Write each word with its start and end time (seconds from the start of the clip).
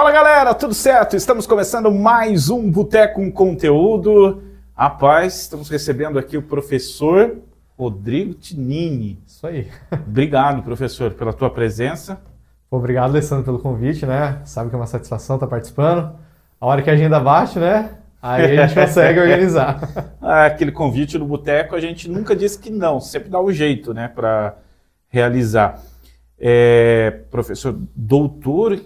Fala 0.00 0.10
galera, 0.10 0.54
tudo 0.54 0.72
certo? 0.72 1.16
Estamos 1.16 1.46
começando 1.46 1.92
mais 1.92 2.48
um 2.48 2.70
Boteco 2.70 3.16
com 3.16 3.30
Conteúdo. 3.30 4.42
Rapaz, 4.74 5.40
estamos 5.42 5.68
recebendo 5.68 6.18
aqui 6.18 6.38
o 6.38 6.42
professor 6.42 7.36
Rodrigo 7.76 8.32
Tinini. 8.32 9.22
Isso 9.26 9.46
aí. 9.46 9.70
Obrigado, 9.92 10.62
professor, 10.62 11.10
pela 11.10 11.34
tua 11.34 11.50
presença. 11.50 12.18
Obrigado, 12.70 13.10
Alessandro, 13.10 13.44
pelo 13.44 13.58
convite, 13.58 14.06
né? 14.06 14.40
Sabe 14.46 14.70
que 14.70 14.74
é 14.74 14.78
uma 14.78 14.86
satisfação 14.86 15.36
estar 15.36 15.46
participando. 15.46 16.18
A 16.58 16.66
hora 16.66 16.80
que 16.80 16.88
a 16.88 16.94
agenda 16.94 17.20
bate, 17.20 17.58
né? 17.58 17.98
Aí 18.22 18.58
a 18.58 18.66
gente 18.66 18.74
consegue 18.80 19.20
organizar. 19.20 19.78
Ah, 20.22 20.46
Aquele 20.46 20.72
convite 20.72 21.18
no 21.18 21.26
Boteco, 21.26 21.76
a 21.76 21.80
gente 21.80 22.08
nunca 22.08 22.34
disse 22.34 22.58
que 22.58 22.70
não, 22.70 22.98
sempre 22.98 23.28
dá 23.28 23.38
um 23.42 23.52
jeito, 23.52 23.92
né, 23.92 24.08
para 24.08 24.56
realizar. 25.08 25.82
É, 26.38 27.10
professor, 27.30 27.76
doutor, 27.94 28.80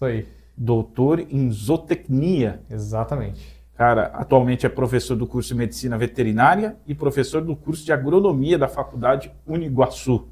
Isso 0.00 0.04
aí. 0.06 0.26
doutor 0.56 1.20
em 1.20 1.50
zootecnia. 1.50 2.62
Exatamente. 2.70 3.60
Cara, 3.74 4.06
atualmente 4.14 4.64
é 4.64 4.68
professor 4.68 5.14
do 5.14 5.26
curso 5.26 5.50
de 5.50 5.54
Medicina 5.54 5.98
Veterinária 5.98 6.76
e 6.86 6.94
professor 6.94 7.42
do 7.42 7.54
curso 7.54 7.84
de 7.84 7.92
Agronomia 7.92 8.58
da 8.58 8.68
Faculdade 8.68 9.30
Uniguaçu. 9.46 10.28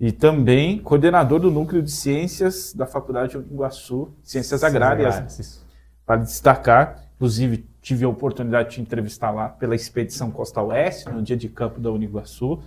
E 0.00 0.12
também 0.12 0.78
coordenador 0.78 1.40
do 1.40 1.50
Núcleo 1.50 1.82
de 1.82 1.90
Ciências 1.90 2.72
da 2.72 2.86
Faculdade 2.86 3.36
Uniguaçu, 3.36 4.14
Ciências 4.22 4.62
Agrárias, 4.62 5.64
para 6.06 6.16
destacar. 6.22 7.04
Inclusive, 7.16 7.68
tive 7.82 8.04
a 8.04 8.08
oportunidade 8.08 8.70
de 8.70 8.74
te 8.76 8.80
entrevistar 8.80 9.30
lá 9.30 9.48
pela 9.48 9.74
Expedição 9.74 10.30
Costa 10.30 10.62
Oeste, 10.62 11.10
no 11.10 11.22
dia 11.22 11.36
de 11.36 11.48
campo 11.48 11.80
da 11.80 11.90
Uniguaçu. 11.90 12.62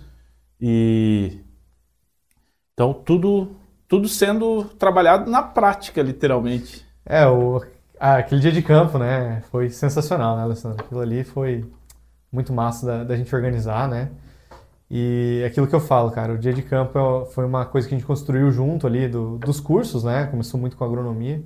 E 0.60 1.40
então 2.74 2.92
tudo 2.92 3.56
tudo 3.92 4.08
sendo 4.08 4.64
trabalhado 4.78 5.30
na 5.30 5.42
prática, 5.42 6.00
literalmente. 6.00 6.82
É, 7.04 7.26
o, 7.26 7.62
ah, 8.00 8.16
aquele 8.16 8.40
dia 8.40 8.50
de 8.50 8.62
campo, 8.62 8.96
né? 8.96 9.42
Foi 9.50 9.68
sensacional, 9.68 10.34
né, 10.34 10.44
Alessandro? 10.44 10.82
Aquilo 10.82 11.02
ali 11.02 11.22
foi 11.24 11.70
muito 12.32 12.54
massa 12.54 12.86
da, 12.86 13.04
da 13.04 13.16
gente 13.18 13.36
organizar, 13.36 13.86
né? 13.86 14.08
E 14.90 15.44
aquilo 15.46 15.66
que 15.66 15.74
eu 15.74 15.80
falo, 15.80 16.10
cara, 16.10 16.32
o 16.32 16.38
dia 16.38 16.54
de 16.54 16.62
campo 16.62 16.98
é- 16.98 17.26
foi 17.34 17.44
uma 17.44 17.66
coisa 17.66 17.86
que 17.86 17.94
a 17.94 17.98
gente 17.98 18.06
construiu 18.06 18.50
junto 18.50 18.86
ali 18.86 19.06
do- 19.08 19.36
dos 19.36 19.60
cursos, 19.60 20.04
né? 20.04 20.24
Começou 20.24 20.58
muito 20.58 20.74
com 20.74 20.84
agronomia. 20.84 21.42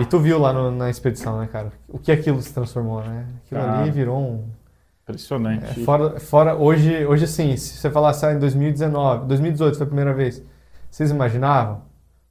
E 0.00 0.06
tu 0.06 0.18
viu 0.18 0.38
lá 0.38 0.54
no- 0.54 0.70
na 0.70 0.88
expedição, 0.88 1.40
né, 1.40 1.46
cara? 1.46 1.72
O 1.86 1.98
que 1.98 2.10
aquilo 2.10 2.40
se 2.40 2.54
transformou, 2.54 3.02
né? 3.02 3.26
Aquilo 3.44 3.60
ali 3.60 3.90
virou 3.90 4.18
um, 4.18 4.44
Impressionante. 5.02 5.78
É, 5.78 5.84
fora, 5.84 6.18
fora 6.20 6.54
hoje, 6.54 7.04
hoje 7.04 7.24
assim, 7.24 7.54
se 7.58 7.76
você 7.76 7.90
falasse 7.90 8.24
ah, 8.24 8.32
em 8.32 8.38
2019, 8.38 9.26
2018 9.26 9.76
foi 9.76 9.84
a 9.84 9.88
primeira 9.88 10.14
vez, 10.14 10.42
vocês 10.90 11.10
imaginavam? 11.10 11.82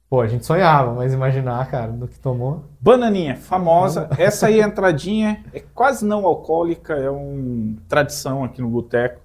Pô, 0.08 0.20
a 0.20 0.26
gente 0.26 0.44
sonhava, 0.44 0.92
mas 0.92 1.12
imaginar, 1.12 1.70
cara, 1.70 1.92
do 1.92 2.08
que 2.08 2.18
tomou. 2.18 2.64
Bananinha, 2.80 3.36
famosa. 3.36 4.08
Essa 4.18 4.48
aí, 4.48 4.60
a 4.60 4.66
entradinha, 4.66 5.44
é 5.52 5.60
quase 5.60 6.04
não 6.04 6.26
alcoólica, 6.26 6.94
é 6.94 7.08
uma 7.08 7.76
tradição 7.88 8.42
aqui 8.42 8.60
no 8.60 8.68
boteco. 8.68 9.20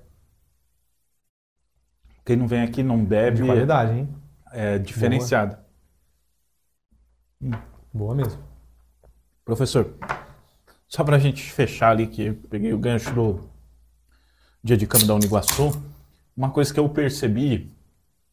Quem 2.23 2.35
não 2.35 2.47
vem 2.47 2.61
aqui 2.61 2.83
não 2.83 3.03
bebe, 3.03 3.37
De 3.37 3.45
qualidade, 3.45 3.99
hein? 3.99 4.09
é 4.51 4.77
diferenciada. 4.79 5.59
Boa 7.93 8.15
mesmo. 8.15 8.41
Professor, 9.43 9.93
só 10.87 11.03
pra 11.03 11.19
gente 11.19 11.51
fechar 11.51 11.91
ali, 11.91 12.07
que 12.07 12.25
eu 12.27 12.35
peguei 12.49 12.73
o 12.73 12.79
gancho 12.79 13.13
do 13.13 13.49
dia 14.63 14.77
de 14.77 14.87
campo 14.87 15.05
da 15.05 15.13
Uniguaçu, 15.13 15.71
uma 16.35 16.49
coisa 16.49 16.73
que 16.73 16.79
eu 16.79 16.87
percebi, 16.89 17.74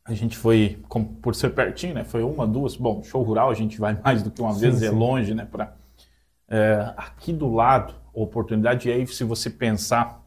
a 0.04 0.14
gente 0.14 0.36
foi, 0.36 0.80
por 1.20 1.34
ser 1.34 1.50
pertinho, 1.50 1.94
né? 1.94 2.04
Foi 2.04 2.22
uma, 2.22 2.46
duas, 2.46 2.76
bom, 2.76 3.02
show 3.02 3.22
rural 3.22 3.50
a 3.50 3.54
gente 3.54 3.78
vai 3.78 3.98
mais 4.02 4.22
do 4.22 4.30
que 4.30 4.40
uma 4.40 4.52
Sim, 4.52 4.60
vez, 4.60 4.82
é 4.82 4.88
sim. 4.88 4.94
longe, 4.94 5.34
né? 5.34 5.46
Pra, 5.50 5.74
é, 6.48 6.92
aqui 6.96 7.32
do 7.32 7.52
lado, 7.52 7.94
a 8.14 8.20
oportunidade, 8.20 8.88
e 8.88 8.92
aí 8.92 9.06
se 9.06 9.24
você 9.24 9.48
pensar 9.48 10.22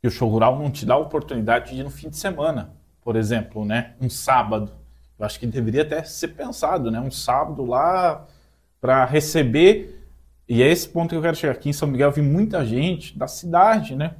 que 0.00 0.08
o 0.08 0.10
show 0.10 0.28
rural 0.28 0.58
não 0.58 0.70
te 0.70 0.86
dá 0.86 0.94
a 0.94 0.98
oportunidade 0.98 1.74
de 1.74 1.80
ir 1.80 1.84
no 1.84 1.90
fim 1.90 2.08
de 2.08 2.16
semana, 2.16 2.70
por 3.02 3.16
exemplo, 3.16 3.64
né? 3.64 3.94
Um 4.00 4.08
sábado. 4.08 4.72
Eu 5.18 5.26
acho 5.26 5.38
que 5.38 5.46
deveria 5.46 5.82
até 5.82 6.02
ser 6.04 6.28
pensado, 6.28 6.90
né? 6.90 6.98
Um 7.00 7.10
sábado 7.10 7.64
lá 7.66 8.26
para 8.80 9.04
receber. 9.04 9.98
E 10.48 10.62
é 10.62 10.68
esse 10.68 10.88
ponto 10.88 11.10
que 11.10 11.16
eu 11.16 11.22
quero 11.22 11.36
chegar. 11.36 11.52
Aqui 11.52 11.68
em 11.68 11.72
São 11.72 11.88
Miguel 11.88 12.10
vi 12.10 12.22
muita 12.22 12.64
gente 12.64 13.16
da 13.18 13.26
cidade, 13.26 13.94
né? 13.94 14.14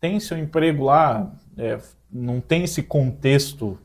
Tem 0.00 0.20
seu 0.20 0.38
emprego 0.38 0.84
lá, 0.84 1.32
é, 1.56 1.78
não 2.12 2.40
tem 2.40 2.62
esse 2.64 2.82
contexto 2.82 3.78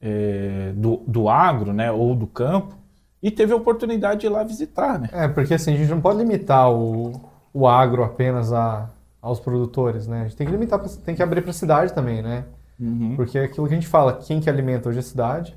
é, 0.00 0.72
do, 0.74 0.98
do 1.06 1.28
agro, 1.28 1.72
né? 1.72 1.90
Ou 1.92 2.14
do 2.14 2.26
campo. 2.26 2.74
E 3.22 3.30
teve 3.30 3.52
a 3.52 3.56
oportunidade 3.56 4.20
de 4.20 4.26
ir 4.26 4.30
lá 4.30 4.42
visitar, 4.42 4.98
né? 4.98 5.08
É, 5.12 5.28
porque 5.28 5.54
assim, 5.54 5.74
a 5.74 5.76
gente 5.76 5.90
não 5.90 6.00
pode 6.00 6.18
limitar 6.18 6.70
o, 6.72 7.12
o 7.52 7.68
agro 7.68 8.02
apenas 8.02 8.52
a, 8.52 8.88
aos 9.20 9.38
produtores, 9.38 10.06
né? 10.06 10.22
A 10.22 10.24
gente 10.24 10.36
tem 10.36 10.46
que 10.46 10.52
limitar, 10.52 10.78
pra- 10.78 10.88
tem 11.04 11.14
que 11.14 11.22
abrir 11.22 11.42
para 11.42 11.50
a 11.50 11.54
cidade 11.54 11.92
também, 11.92 12.22
né? 12.22 12.44
Uhum. 12.78 13.14
Porque 13.16 13.38
é 13.38 13.44
aquilo 13.44 13.66
que 13.68 13.74
a 13.74 13.76
gente 13.76 13.88
fala, 13.88 14.14
quem 14.14 14.40
que 14.40 14.48
alimenta 14.48 14.88
hoje 14.88 15.00
a 15.00 15.02
cidade 15.02 15.54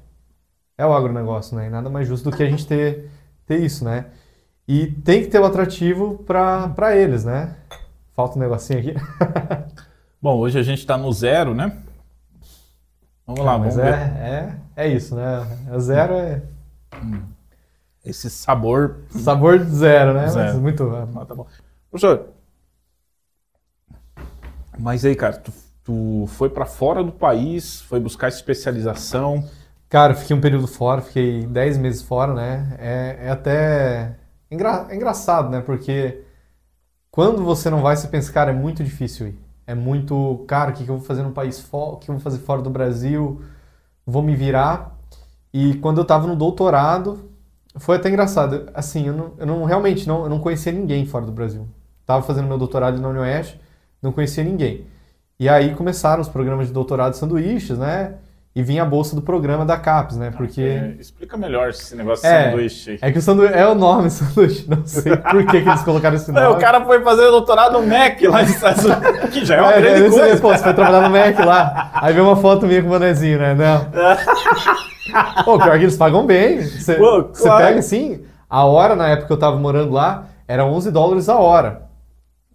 é 0.77 0.85
o 0.85 0.93
agronegócio, 0.93 1.55
né? 1.55 1.67
E 1.67 1.69
nada 1.69 1.89
mais 1.89 2.07
justo 2.07 2.29
do 2.29 2.35
que 2.35 2.43
a 2.43 2.49
gente 2.49 2.67
ter, 2.67 3.09
ter 3.45 3.59
isso, 3.61 3.85
né? 3.85 4.07
E 4.67 4.87
tem 4.87 5.21
que 5.23 5.27
ter 5.29 5.39
o 5.39 5.45
atrativo 5.45 6.23
para 6.25 6.95
eles, 6.95 7.25
né? 7.25 7.55
Falta 8.15 8.37
um 8.37 8.41
negocinho 8.41 8.79
aqui. 8.79 8.95
Bom, 10.21 10.37
hoje 10.39 10.57
a 10.57 10.63
gente 10.63 10.79
está 10.79 10.97
no 10.97 11.11
zero, 11.11 11.53
né? 11.53 11.82
Vamos 13.25 13.45
lá, 13.45 13.57
vamos 13.57 13.77
é, 13.77 13.81
ver 13.81 13.93
é, 13.95 14.55
é 14.75 14.87
isso, 14.87 15.15
né? 15.15 15.23
A 15.71 15.79
zero 15.79 16.13
é 16.13 16.41
esse 18.03 18.29
sabor. 18.29 18.97
sabor 19.09 19.59
de 19.59 19.71
zero, 19.71 20.13
né? 20.13 20.27
Zero. 20.27 20.53
Mas 20.53 20.61
muito. 20.61 20.83
Ah, 20.95 21.25
tá 21.25 21.35
bom. 21.35 21.47
Professor, 21.89 22.29
mas 24.77 25.05
aí, 25.05 25.15
cara, 25.15 25.37
tu, 25.37 25.53
tu 25.83 26.25
foi 26.27 26.49
para 26.49 26.65
fora 26.65 27.03
do 27.03 27.11
país, 27.11 27.81
foi 27.81 27.99
buscar 27.99 28.27
especialização. 28.27 29.47
Cara, 29.89 30.15
fiquei 30.15 30.35
um 30.35 30.41
período 30.41 30.67
fora, 30.67 31.01
fiquei 31.01 31.45
10 31.45 31.77
meses 31.77 32.01
fora, 32.01 32.33
né? 32.33 32.75
É, 32.79 33.17
é 33.27 33.29
até 33.29 34.15
engra- 34.49 34.87
é 34.89 34.95
engraçado, 34.95 35.49
né? 35.49 35.61
Porque 35.61 36.21
quando 37.11 37.43
você 37.43 37.69
não 37.69 37.81
vai, 37.81 37.95
você 37.97 38.07
pensa, 38.07 38.31
cara, 38.33 38.51
é 38.51 38.55
muito 38.55 38.83
difícil 38.83 39.29
ir. 39.29 39.39
É 39.65 39.73
muito, 39.75 40.43
cara, 40.47 40.71
o 40.71 40.73
que 40.73 40.83
que 40.83 40.91
eu 40.91 40.97
vou 40.97 41.05
fazer 41.05 41.23
no 41.23 41.31
país 41.31 41.59
fora, 41.59 41.95
o 41.95 41.97
que 41.97 42.09
eu 42.09 42.15
vou 42.15 42.21
fazer 42.21 42.39
fora 42.39 42.61
do 42.61 42.69
Brasil? 42.69 43.41
Vou 44.05 44.21
me 44.21 44.35
virar. 44.35 44.97
E 45.53 45.75
quando 45.75 45.99
eu 45.99 46.05
tava 46.05 46.27
no 46.27 46.35
doutorado, 46.35 47.29
foi 47.77 47.97
até 47.97 48.09
engraçado. 48.09 48.69
Assim, 48.73 49.07
eu 49.07 49.13
não, 49.13 49.31
eu 49.37 49.45
não 49.45 49.63
realmente 49.63 50.07
não, 50.07 50.23
eu 50.23 50.29
não 50.29 50.39
conhecia 50.39 50.71
ninguém 50.71 51.05
fora 51.05 51.25
do 51.25 51.31
Brasil. 51.31 51.67
Tava 52.05 52.23
fazendo 52.23 52.47
meu 52.47 52.57
doutorado 52.57 52.99
na 53.01 53.09
UniOeste, 53.09 53.59
não 54.01 54.11
conhecia 54.11 54.43
ninguém. 54.43 54.85
E 55.39 55.49
aí 55.49 55.73
começaram 55.75 56.21
os 56.21 56.29
programas 56.29 56.67
de 56.67 56.73
doutorado 56.73 57.15
sanduíches, 57.15 57.77
né? 57.77 58.15
E 58.55 58.61
vinha 58.61 58.83
a 58.83 58.85
bolsa 58.85 59.15
do 59.15 59.21
programa 59.23 59.65
da 59.65 59.77
CAPES, 59.77 60.15
né? 60.17 60.31
Porque 60.37 60.61
É, 60.61 60.95
explica 60.99 61.35
melhor 61.35 61.69
esse 61.69 61.95
negócio 61.95 62.21
de 62.21 62.31
É, 62.31 62.51
sanduíche 62.51 62.99
é 63.01 63.11
que 63.11 63.17
o 63.17 63.21
sanduíche 63.21 63.53
é 63.55 63.67
o 63.67 63.73
nome 63.73 64.11
sanduíche, 64.11 64.69
não 64.69 64.85
sei 64.85 65.17
por 65.17 65.43
que, 65.47 65.61
que 65.61 65.67
eles 65.69 65.81
colocaram 65.81 66.15
esse 66.15 66.29
nome. 66.31 66.45
É, 66.45 66.49
o 66.49 66.57
cara 66.59 66.85
foi 66.85 67.01
fazer 67.01 67.31
doutorado 67.31 67.73
no 67.81 67.87
MEC 67.87 68.27
lá 68.27 68.41
nos 68.43 68.51
Estados 68.51 68.85
Unidos, 68.85 69.29
que 69.31 69.43
já 69.43 69.55
é 69.55 69.61
uma 69.61 69.73
É, 69.73 69.81
grande 69.81 70.11
sei, 70.11 70.19
coisa. 70.19 70.41
pô, 70.41 70.49
você 70.49 70.63
foi 70.63 70.73
trabalhar 70.75 71.01
no 71.01 71.09
Mac 71.09 71.39
lá, 71.43 71.89
aí 71.95 72.13
vê 72.13 72.21
uma 72.21 72.35
foto 72.35 72.67
minha 72.67 72.79
com 72.81 72.89
o 72.89 72.91
bonezinho, 72.91 73.39
né? 73.39 73.55
Não. 73.55 73.87
Pô, 75.43 75.57
pior 75.57 75.77
que 75.77 75.83
eles 75.83 75.97
pagam 75.97 76.25
bem. 76.25 76.61
Você, 76.61 76.95
Pô, 76.95 77.23
você 77.33 77.43
claro. 77.43 77.65
pega 77.65 77.79
assim, 77.79 78.23
a 78.49 78.63
hora 78.65 78.95
na 78.95 79.07
época 79.09 79.27
que 79.27 79.33
eu 79.33 79.37
tava 79.37 79.57
morando 79.57 79.91
lá, 79.91 80.25
era 80.47 80.63
11 80.65 80.91
dólares 80.91 81.27
a 81.27 81.37
hora. 81.37 81.83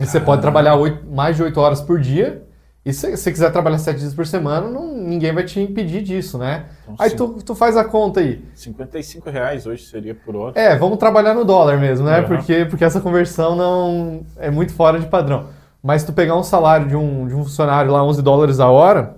E 0.00 0.06
você 0.06 0.18
pode 0.20 0.40
trabalhar 0.42 0.74
oito- 0.76 1.04
mais 1.10 1.36
de 1.36 1.42
8 1.42 1.60
horas 1.60 1.80
por 1.80 2.00
dia. 2.00 2.42
E 2.88 2.92
se 2.94 3.14
você 3.14 3.30
quiser 3.30 3.52
trabalhar 3.52 3.76
7 3.76 3.98
dias 3.98 4.14
por 4.14 4.26
semana, 4.26 4.66
não- 4.66 4.94
ninguém 4.96 5.30
vai 5.34 5.44
te 5.44 5.60
impedir 5.60 6.02
disso, 6.02 6.38
né? 6.38 6.64
Então, 6.84 6.96
Aí 6.98 7.10
tu, 7.10 7.34
tu 7.44 7.54
faz 7.54 7.76
a 7.76 7.84
conta 7.84 8.20
aí. 8.20 8.42
55 8.54 9.28
reais 9.28 9.66
hoje 9.66 9.84
seria 9.84 10.14
por 10.14 10.34
hora. 10.34 10.58
É, 10.58 10.74
vamos 10.74 10.96
trabalhar 10.96 11.34
no 11.34 11.44
dólar 11.44 11.78
mesmo, 11.78 12.06
né? 12.06 12.20
Uhum. 12.20 12.26
Porque, 12.28 12.64
porque 12.64 12.82
essa 12.84 12.98
conversão 12.98 13.54
não 13.54 14.22
é 14.38 14.50
muito 14.50 14.72
fora 14.72 14.98
de 14.98 15.06
padrão. 15.06 15.48
Mas 15.82 16.00
se 16.00 16.06
tu 16.06 16.14
pegar 16.14 16.34
um 16.34 16.42
salário 16.42 16.88
de 16.88 16.96
um, 16.96 17.26
de 17.28 17.34
um 17.34 17.44
funcionário 17.44 17.92
lá, 17.92 18.02
11 18.02 18.22
dólares 18.22 18.58
a 18.58 18.68
hora, 18.70 19.16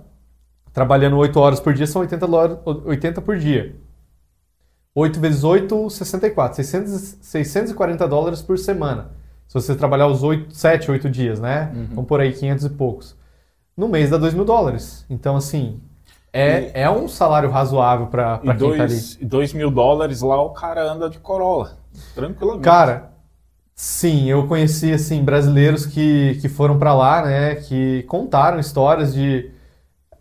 trabalhando 0.73 1.16
8 1.16 1.38
horas 1.38 1.61
por 1.61 1.73
dia, 1.73 1.87
são 1.87 2.02
80, 2.02 2.26
dólares, 2.26 2.56
80 2.66 3.20
por 3.23 3.38
dia. 3.38 3.76
8 4.94 5.20
vezes 5.20 5.44
8, 5.44 5.88
64. 5.90 6.56
600, 6.56 7.19
640 7.20 8.08
dólares 8.08 8.43
por 8.43 8.58
semana. 8.58 9.12
Se 9.46 9.55
você 9.55 9.76
trabalhar 9.76 10.08
os 10.08 10.25
8, 10.25 10.55
7, 10.56 10.90
8 10.90 11.08
dias, 11.08 11.38
né? 11.40 11.70
Uhum. 11.73 11.87
Vamos 11.90 12.08
por 12.08 12.20
aí 12.20 12.32
500 12.32 12.64
e 12.64 12.70
poucos. 12.70 13.19
No 13.76 13.88
mês 13.88 14.11
dá 14.11 14.17
2 14.19 14.34
mil 14.34 14.44
dólares. 14.44 15.05
Então, 15.08 15.37
assim, 15.37 15.81
é, 16.32 16.82
é 16.82 16.90
um 16.90 17.08
salário 17.08 17.50
razoável 17.50 18.08
para 18.08 18.40
E 18.43 18.55
quem 18.55 18.75
tá 18.75 18.84
ali. 18.84 19.00
dois, 19.00 19.19
e 19.20 19.25
dois 19.25 19.52
mil 19.52 19.70
dólares 19.70 20.22
lá 20.22 20.40
o 20.43 20.50
cara 20.50 20.82
anda 20.90 21.08
de 21.11 21.19
Corolla. 21.19 21.78
Tranquilamente. 22.14 22.62
Cara, 22.62 23.12
sim, 23.75 24.26
eu 24.31 24.46
conheci 24.49 24.93
assim 24.93 25.25
brasileiros 25.25 25.87
que, 25.87 26.38
que 26.40 26.49
foram 26.49 26.78
pra 26.78 26.94
lá, 26.94 27.22
né, 27.25 27.56
que 27.56 28.05
contaram 28.05 28.58
histórias 28.61 29.14
de 29.14 29.50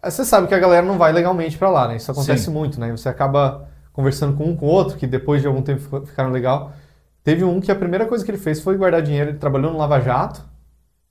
Você 0.04 0.25
sabe 0.25 0.48
que 0.48 0.56
a 0.56 0.60
galera 0.60 0.86
não 0.86 0.98
vai 0.98 1.12
legalmente 1.13 1.57
pra 1.57 1.69
lá, 1.69 1.88
né? 1.88 1.98
Isso 1.98 2.12
acontece 2.12 2.45
Sim. 2.45 2.52
muito, 2.52 2.80
né? 2.80 2.92
Você 2.92 3.10
acaba 3.10 3.69
conversando 3.94 4.38
com 4.38 4.45
um 4.45 4.56
com 4.56 4.68
o 4.68 4.69
outro, 4.69 4.98
que 4.98 5.07
depois 5.07 5.42
de 5.42 5.48
algum 5.48 5.62
tempo 5.62 5.81
ficaram 6.06 6.31
legal. 6.31 6.72
Teve 7.24 7.44
um 7.44 7.60
que 7.62 7.72
a 7.72 7.75
primeira 7.75 8.06
coisa 8.07 8.24
que 8.25 8.31
ele 8.31 8.38
fez 8.38 8.62
foi 8.62 8.78
guardar 8.78 9.02
dinheiro. 9.02 9.31
Ele 9.31 9.38
trabalhou 9.40 9.72
no 9.72 9.78
Lava 9.80 10.00
Jato. 10.02 10.44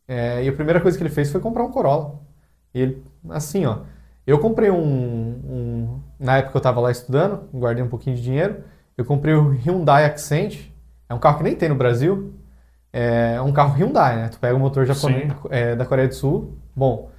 é, 0.08 0.44
e 0.44 0.49
a 0.49 0.52
primeira 0.52 0.81
coisa 0.81 0.96
que 0.96 1.02
ele 1.05 1.11
fez 1.11 1.31
foi 1.32 1.41
comprar 1.41 1.64
um 1.64 1.70
Corolla. 1.73 2.20
E 2.79 2.81
ele, 2.83 3.03
assim, 3.31 3.67
ó. 3.67 3.79
Eu 4.27 4.39
comprei 4.39 4.71
um, 4.71 4.77
um- 4.79 6.01
Na 6.19 6.37
época 6.39 6.57
eu 6.59 6.61
tava 6.61 6.81
lá 6.81 6.91
estudando, 6.91 7.49
guardei 7.53 7.83
um 7.83 7.89
pouquinho 7.89 8.15
de 8.17 8.23
dinheiro. 8.23 8.63
Eu 8.97 9.05
comprei 9.05 9.35
o 9.35 9.51
Hyundai 9.51 10.05
Accent. 10.05 10.61
É 11.09 11.15
um 11.15 11.19
carro 11.19 11.39
que 11.39 11.45
nem 11.45 11.55
tem 11.57 11.69
no 11.69 11.75
Brasil. 11.75 12.35
É 12.93 13.41
um 13.41 13.53
carro 13.53 13.75
Hyundai, 13.77 14.17
né? 14.17 14.29
Tu 14.29 14.39
pega 14.39 14.55
o 14.55 14.59
motor 14.61 14.85
japonês 14.87 15.33
é, 15.51 15.75
da 15.77 15.85
Coreia 15.85 16.09
do 16.09 16.15
Sul. 16.15 16.59
Bom, 16.75 17.11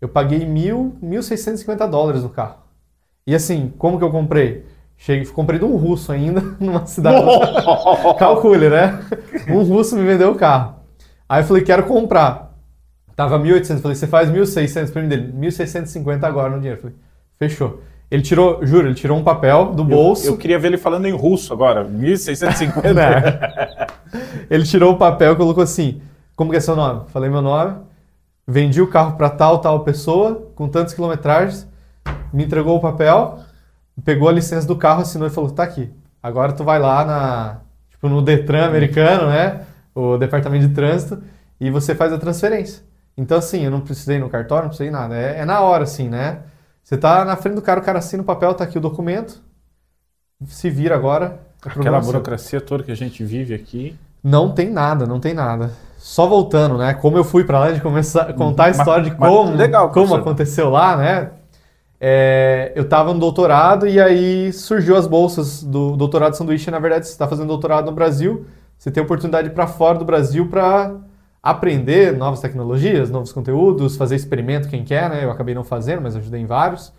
eu 0.00 0.08
paguei 0.08 0.44
mil, 0.46 0.96
1.650 1.02 1.86
dólares 1.88 2.22
no 2.22 2.28
carro. 2.28 2.58
E 3.26 3.34
assim, 3.34 3.72
como 3.78 3.98
que 3.98 4.04
eu 4.04 4.10
comprei? 4.10 4.64
Cheguei, 4.96 5.26
comprei 5.26 5.58
de 5.58 5.64
um 5.64 5.76
russo 5.76 6.12
ainda, 6.12 6.40
numa 6.60 6.84
cidade. 6.86 7.24
Calcule, 8.18 8.68
né? 8.68 9.00
Um 9.50 9.62
russo 9.62 9.96
me 9.96 10.04
vendeu 10.04 10.32
o 10.32 10.34
carro. 10.34 10.76
Aí 11.28 11.42
eu 11.42 11.46
falei, 11.46 11.62
quero 11.62 11.84
comprar. 11.84 12.47
Tava 13.18 13.36
1.800. 13.36 13.80
Falei, 13.80 13.96
você 13.96 14.06
faz 14.06 14.30
1.600 14.30 14.92
pra 14.92 15.02
mim 15.02 15.08
dele. 15.08 15.32
1.650 15.36 16.22
agora 16.22 16.50
no 16.50 16.58
dinheiro. 16.60 16.80
Falei, 16.80 16.94
fechou. 17.36 17.82
Ele 18.08 18.22
tirou, 18.22 18.64
juro, 18.64 18.86
ele 18.86 18.94
tirou 18.94 19.18
um 19.18 19.24
papel 19.24 19.72
do 19.72 19.82
bolso. 19.82 20.24
Eu, 20.24 20.34
eu 20.34 20.38
queria 20.38 20.56
ver 20.56 20.68
ele 20.68 20.78
falando 20.78 21.06
em 21.06 21.10
russo 21.10 21.52
agora. 21.52 21.82
1650. 21.82 22.94
Né? 22.94 23.86
Ele 24.48 24.62
tirou 24.62 24.92
o 24.92 24.96
papel 24.96 25.32
e 25.32 25.36
colocou 25.36 25.64
assim: 25.64 26.00
Como 26.36 26.52
que 26.52 26.58
é 26.58 26.60
seu 26.60 26.76
nome? 26.76 27.06
Falei 27.08 27.28
meu 27.28 27.42
nome. 27.42 27.74
Vendi 28.46 28.80
o 28.80 28.86
carro 28.86 29.16
para 29.16 29.28
tal, 29.28 29.58
tal 29.58 29.80
pessoa, 29.80 30.50
com 30.54 30.68
tantas 30.68 30.94
quilometragens. 30.94 31.66
Me 32.32 32.44
entregou 32.44 32.76
o 32.76 32.80
papel, 32.80 33.40
pegou 34.04 34.28
a 34.28 34.32
licença 34.32 34.66
do 34.66 34.76
carro, 34.76 35.02
assinou 35.02 35.26
e 35.26 35.30
falou: 35.30 35.50
Tá 35.50 35.64
aqui. 35.64 35.90
Agora 36.22 36.52
tu 36.52 36.62
vai 36.62 36.78
lá 36.78 37.04
na, 37.04 37.60
tipo, 37.90 38.08
no 38.08 38.22
Detran 38.22 38.64
americano, 38.64 39.28
né? 39.28 39.62
O 39.92 40.16
departamento 40.16 40.68
de 40.68 40.72
trânsito, 40.72 41.20
e 41.60 41.68
você 41.68 41.96
faz 41.96 42.12
a 42.12 42.18
transferência. 42.18 42.87
Então, 43.18 43.36
assim, 43.36 43.64
eu 43.64 43.70
não 43.70 43.80
precisei 43.80 44.16
ir 44.16 44.20
no 44.20 44.30
cartório, 44.30 44.62
não 44.64 44.68
precisei 44.68 44.90
nada. 44.92 45.14
É, 45.16 45.40
é 45.40 45.44
na 45.44 45.60
hora, 45.60 45.82
assim, 45.82 46.08
né? 46.08 46.38
Você 46.84 46.96
tá 46.96 47.24
na 47.24 47.36
frente 47.36 47.56
do 47.56 47.62
cara, 47.62 47.80
o 47.80 47.82
cara 47.82 47.98
assina 47.98 48.22
o 48.22 48.26
papel, 48.26 48.54
tá 48.54 48.62
aqui 48.62 48.78
o 48.78 48.80
documento. 48.80 49.42
Se 50.46 50.70
vira 50.70 50.94
agora. 50.94 51.40
é 51.66 51.68
Aquela 51.68 52.00
burocracia 52.00 52.60
toda 52.60 52.84
que 52.84 52.92
a 52.92 52.96
gente 52.96 53.24
vive 53.24 53.52
aqui. 53.52 53.98
Não 54.22 54.52
tem 54.52 54.70
nada, 54.70 55.04
não 55.04 55.18
tem 55.18 55.34
nada. 55.34 55.72
Só 55.96 56.28
voltando, 56.28 56.78
né? 56.78 56.94
Como 56.94 57.16
eu 57.18 57.24
fui 57.24 57.42
pra 57.42 57.58
lá 57.58 57.72
de 57.72 57.80
começar 57.80 58.32
contar 58.34 58.64
a 58.64 58.66
Mas- 58.68 58.78
história 58.78 59.04
de 59.04 59.10
como, 59.16 59.50
legal, 59.50 59.90
como 59.90 60.14
aconteceu 60.14 60.70
lá, 60.70 60.96
né? 60.96 61.30
É, 62.00 62.70
eu 62.76 62.88
tava 62.88 63.12
no 63.12 63.18
doutorado 63.18 63.88
e 63.88 64.00
aí 64.00 64.52
surgiu 64.52 64.96
as 64.96 65.08
bolsas 65.08 65.64
do 65.64 65.96
doutorado 65.96 66.34
sanduíche. 66.36 66.70
Na 66.70 66.78
verdade, 66.78 67.06
você 67.06 67.12
está 67.12 67.26
fazendo 67.26 67.48
doutorado 67.48 67.86
no 67.86 67.92
Brasil, 67.92 68.46
você 68.78 68.90
tem 68.92 69.02
oportunidade 69.02 69.50
para 69.50 69.66
fora 69.66 69.98
do 69.98 70.04
Brasil 70.04 70.46
para 70.48 70.94
aprender 71.50 72.16
novas 72.16 72.40
tecnologias, 72.40 73.10
novos 73.10 73.32
conteúdos, 73.32 73.96
fazer 73.96 74.16
experimento 74.16 74.68
quem 74.68 74.84
quer, 74.84 75.08
né? 75.10 75.24
Eu 75.24 75.30
acabei 75.30 75.54
não 75.54 75.64
fazendo, 75.64 76.02
mas 76.02 76.16
ajudei 76.16 76.40
em 76.40 76.46
vários. 76.46 76.92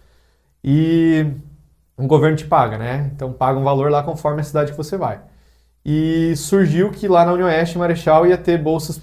E 0.63 1.25
o 1.97 2.07
governo 2.07 2.37
te 2.37 2.45
paga, 2.45 2.77
né? 2.77 3.11
Então 3.15 3.33
paga 3.33 3.59
um 3.59 3.63
valor 3.63 3.91
lá 3.91 4.03
conforme 4.03 4.41
a 4.41 4.43
cidade 4.43 4.71
que 4.71 4.77
você 4.77 4.97
vai. 4.97 5.21
E 5.85 6.35
surgiu 6.35 6.91
que 6.91 7.07
lá 7.07 7.25
na 7.25 7.33
União 7.33 7.47
Oeste 7.47 7.77
Marechal 7.77 8.27
ia 8.27 8.37
ter 8.37 8.57
bolsas 8.57 8.99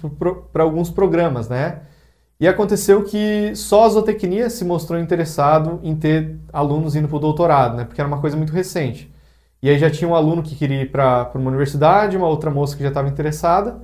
para 0.51 0.63
alguns 0.63 0.89
programas, 0.89 1.49
né? 1.49 1.81
E 2.39 2.47
aconteceu 2.47 3.03
que 3.03 3.55
só 3.55 3.85
a 3.85 3.89
zootecnia 3.89 4.49
se 4.49 4.63
mostrou 4.63 4.99
interessado 4.99 5.79
em 5.83 5.95
ter 5.95 6.37
alunos 6.53 6.95
indo 6.95 7.07
para 7.07 7.17
o 7.17 7.19
doutorado, 7.19 7.75
né? 7.77 7.83
Porque 7.85 7.99
era 7.99 8.07
uma 8.07 8.21
coisa 8.21 8.37
muito 8.37 8.53
recente. 8.53 9.11
E 9.61 9.69
aí 9.69 9.79
já 9.79 9.89
tinha 9.89 10.07
um 10.07 10.15
aluno 10.15 10.43
que 10.43 10.55
queria 10.55 10.81
ir 10.83 10.91
para 10.91 11.31
uma 11.33 11.49
universidade, 11.49 12.15
uma 12.15 12.27
outra 12.27 12.51
moça 12.51 12.75
que 12.77 12.83
já 12.83 12.89
estava 12.89 13.07
interessada, 13.09 13.81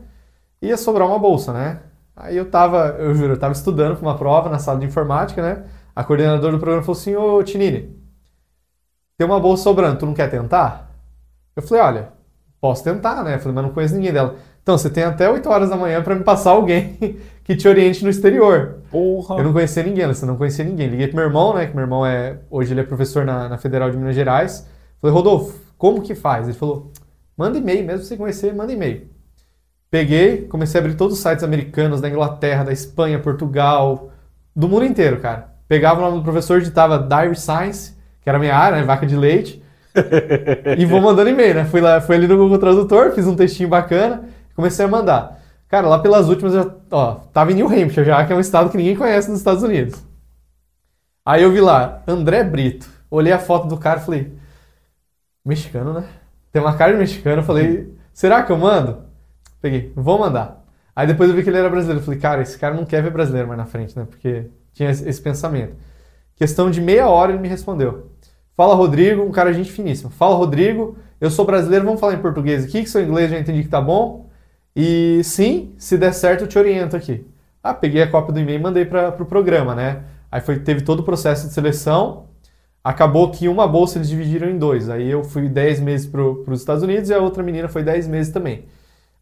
ia 0.68 0.78
sobrar 0.78 1.08
uma 1.08 1.20
bolsa, 1.20 1.54
né? 1.54 1.80
Aí 2.16 2.38
eu 2.38 2.50
tava, 2.50 2.96
eu 3.00 3.14
juro, 3.16 3.34
eu 3.34 3.40
tava 3.40 3.54
estudando 3.54 3.98
para 3.98 4.08
uma 4.08 4.18
prova 4.18 4.50
na 4.50 4.60
sala 4.60 4.80
de 4.80 4.86
informática, 4.86 5.42
né? 5.42 5.64
A 5.96 6.04
coordenadora 6.04 6.54
do 6.54 6.60
programa 6.60 6.84
falou 6.84 7.00
assim: 7.00 7.16
Ô 7.16 7.42
Tinini, 7.44 7.96
tem 9.18 9.26
uma 9.26 9.40
bolsa 9.40 9.64
sobrando, 9.64 10.00
tu 10.00 10.06
não 10.06 10.14
quer 10.14 10.30
tentar? 10.30 10.92
Eu 11.56 11.62
falei: 11.62 11.84
olha, 11.84 12.10
posso 12.64 12.84
tentar, 12.84 13.24
né? 13.24 13.36
Eu 13.36 13.40
falei, 13.40 13.56
mas 13.56 13.66
não 13.66 13.74
conheço 13.74 13.96
ninguém 13.96 14.14
dela. 14.14 14.36
Então, 14.62 14.78
você 14.78 14.90
tem 14.90 15.04
até 15.04 15.30
8 15.30 15.50
horas 15.50 15.70
da 15.70 15.76
manhã 15.76 16.02
para 16.02 16.16
me 16.16 16.24
passar 16.24 16.52
alguém 16.52 17.20
que 17.44 17.58
te 17.58 17.68
oriente 17.68 18.02
no 18.02 18.10
exterior. 18.10 18.80
Porra. 18.90 19.36
Eu 19.38 19.44
não 19.44 19.52
conhecia 19.52 19.84
ninguém, 19.84 20.08
você 20.08 20.26
não 20.26 20.38
conhecia 20.38 20.64
ninguém. 20.64 20.88
Liguei 20.88 21.08
pro 21.08 21.18
meu 21.18 21.26
irmão, 21.26 21.54
né? 21.54 21.68
Que 21.68 21.76
meu 21.76 21.84
irmão 21.84 22.06
é. 22.06 22.40
Hoje 22.50 22.74
ele 22.74 22.80
é 22.80 22.84
professor 22.84 23.26
na, 23.26 23.50
na 23.50 23.58
Federal 23.58 23.92
de 23.92 23.98
Minas 23.98 24.16
Gerais. 24.16 24.66
Falei, 25.02 25.14
Rodolfo, 25.14 25.60
como 25.78 26.02
que 26.02 26.16
faz? 26.16 26.48
Ele 26.48 26.58
falou, 26.58 26.94
manda 27.36 27.58
e-mail, 27.58 27.86
mesmo 27.86 28.06
sem 28.06 28.18
conhecer, 28.18 28.56
manda 28.56 28.72
e-mail. 28.72 29.10
Peguei, 29.94 30.48
comecei 30.48 30.82
a 30.82 30.84
abrir 30.84 30.96
todos 30.96 31.18
os 31.18 31.22
sites 31.22 31.44
americanos, 31.44 32.02
da 32.02 32.10
Inglaterra, 32.10 32.64
da 32.64 32.72
Espanha, 32.74 33.20
Portugal, 33.20 34.10
do 34.56 34.68
mundo 34.68 34.86
inteiro, 34.86 35.20
cara. 35.20 35.54
Pegava 35.68 36.00
o 36.00 36.04
nome 36.04 36.18
do 36.18 36.24
professor, 36.24 36.58
digitava 36.58 36.98
Dairy 36.98 37.36
Science, 37.36 37.96
que 38.20 38.28
era 38.28 38.40
a 38.40 38.42
minha 38.42 38.58
área, 38.58 38.80
né? 38.80 38.84
Vaca 38.86 39.06
de 39.06 39.16
leite. 39.16 39.64
e 40.80 40.84
vou 40.88 41.00
mandando 41.00 41.30
e-mail, 41.30 41.54
né? 41.54 41.66
Fui, 41.66 41.80
lá, 41.80 42.02
fui 42.02 42.16
ali 42.16 42.28
no 42.28 42.38
Google 42.38 42.58
Tradutor, 42.58 43.12
fiz 43.12 43.28
um 43.28 43.36
textinho 43.36 43.70
bacana, 43.70 44.28
comecei 44.56 44.84
a 44.84 44.88
mandar. 44.88 45.40
Cara, 45.68 45.88
lá 45.88 46.00
pelas 46.00 46.28
últimas, 46.28 46.56
eu, 46.56 46.74
ó, 46.90 47.18
tava 47.32 47.52
em 47.52 47.56
New 47.56 47.68
Hampshire 47.68 48.04
já, 48.04 48.26
que 48.26 48.34
é 48.34 48.36
um 48.36 48.40
estado 48.40 48.72
que 48.72 48.78
ninguém 48.78 48.96
conhece 48.96 49.30
nos 49.30 49.38
Estados 49.38 49.62
Unidos. 49.62 50.04
Aí 51.24 51.44
eu 51.44 51.52
vi 51.52 51.62
lá, 51.62 52.02
André 52.08 52.44
Brito. 52.44 52.90
Olhei 53.12 53.32
a 53.32 53.38
foto 53.38 53.68
do 53.68 53.78
cara 53.78 54.00
e 54.00 54.04
falei, 54.04 54.34
mexicano, 55.46 55.94
né? 55.94 56.04
Tem 56.52 56.60
uma 56.60 56.76
cara 56.76 56.94
de 56.94 56.98
mexicano. 56.98 57.44
Eu 57.44 57.46
falei, 57.46 57.94
será 58.12 58.42
que 58.42 58.52
eu 58.52 58.58
mando? 58.58 59.03
Peguei, 59.64 59.94
vou 59.96 60.20
mandar. 60.20 60.62
Aí 60.94 61.08
depois 61.08 61.30
eu 61.30 61.36
vi 61.38 61.42
que 61.42 61.50
ele 61.50 61.58
era 61.58 61.70
brasileiro. 61.70 62.04
Falei, 62.04 62.20
cara, 62.20 62.42
esse 62.42 62.60
cara 62.60 62.76
não 62.76 62.84
quer 62.84 63.02
ver 63.02 63.12
brasileiro 63.12 63.48
mais 63.48 63.58
na 63.58 63.66
frente, 63.66 63.98
né? 63.98 64.06
Porque 64.08 64.48
tinha 64.74 64.92
esse 64.92 65.08
esse 65.08 65.22
pensamento. 65.22 65.74
Questão 66.36 66.70
de 66.70 66.82
meia 66.82 67.08
hora 67.08 67.32
ele 67.32 67.42
me 67.42 67.48
respondeu. 67.48 68.12
Fala, 68.58 68.76
Rodrigo, 68.76 69.24
um 69.24 69.32
cara 69.32 69.54
gente 69.54 69.72
finíssimo. 69.72 70.10
Fala, 70.10 70.36
Rodrigo, 70.36 70.98
eu 71.22 71.32
sou 71.32 71.46
brasileiro, 71.46 71.86
vamos 71.86 72.02
falar 72.02 72.16
em 72.16 72.22
português 72.22 72.66
aqui, 72.66 72.84
que 72.84 72.90
seu 72.90 73.02
inglês 73.02 73.32
já 73.32 73.40
entendi 73.40 73.64
que 73.64 73.70
tá 73.70 73.80
bom. 73.80 74.30
E 74.76 75.22
sim, 75.24 75.74
se 75.78 75.98
der 75.98 76.14
certo, 76.14 76.42
eu 76.42 76.48
te 76.48 76.60
oriento 76.60 76.98
aqui. 76.98 77.26
Ah, 77.64 77.74
peguei 77.74 78.02
a 78.02 78.12
cópia 78.12 78.34
do 78.34 78.40
e-mail 78.42 78.60
e 78.60 78.62
mandei 78.62 78.84
para 78.84 79.10
o 79.10 79.12
pro 79.14 79.26
programa, 79.26 79.74
né? 79.74 80.04
Aí 80.30 80.42
foi, 80.42 80.60
teve 80.60 80.82
todo 80.82 81.00
o 81.00 81.04
processo 81.04 81.48
de 81.48 81.54
seleção. 81.54 82.26
Acabou 82.84 83.32
que 83.32 83.48
uma 83.48 83.66
bolsa 83.66 83.98
eles 83.98 84.10
dividiram 84.10 84.50
em 84.50 84.58
dois. 84.58 84.90
Aí 84.90 85.10
eu 85.10 85.24
fui 85.24 85.48
10 85.48 85.80
meses 85.80 86.06
para 86.06 86.22
os 86.22 86.60
Estados 86.60 86.84
Unidos 86.84 87.10
e 87.10 87.14
a 87.14 87.20
outra 87.20 87.42
menina 87.42 87.70
foi 87.70 87.82
10 87.82 88.10
meses 88.10 88.34
também. 88.34 88.66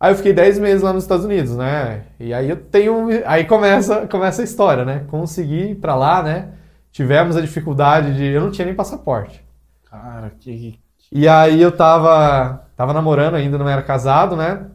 Aí 0.02 0.14
eu 0.14 0.16
fiquei 0.16 0.34
10 0.34 0.58
meses 0.58 0.82
lá 0.82 0.92
nos 0.92 1.04
Estados 1.04 1.26
Unidos, 1.26 1.56
né? 1.56 2.06
E 2.20 2.34
aí 2.34 2.50
eu 2.50 2.58
tenho. 2.58 3.08
Aí 3.24 3.46
começa, 3.46 4.08
começa 4.08 4.42
a 4.42 4.44
história, 4.44 4.84
né? 4.84 5.06
Consegui 5.08 5.74
ir 5.74 5.76
para 5.76 5.94
lá, 5.94 6.24
né? 6.24 6.54
Tivemos 6.92 7.38
a 7.38 7.42
dificuldade 7.42 8.16
de. 8.16 8.26
Eu 8.26 8.42
não 8.42 8.50
tinha 8.50 8.66
nem 8.66 8.74
passaporte. 8.74 9.46
Cara, 9.88 10.32
que. 10.40 10.80
E 11.12 11.28
aí 11.28 11.62
eu 11.62 11.72
tava, 11.72 12.68
tava 12.76 12.94
namorando 12.94 13.36
ainda, 13.36 13.60
não 13.60 13.70
era 13.70 13.84
casado, 13.84 14.36
né? 14.36 14.66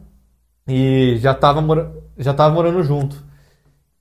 E 0.65 1.17
já 1.17 1.33
tava, 1.33 1.59
mora... 1.61 1.91
já 2.17 2.33
tava 2.33 2.53
morando 2.55 2.81
junto. 2.81 3.21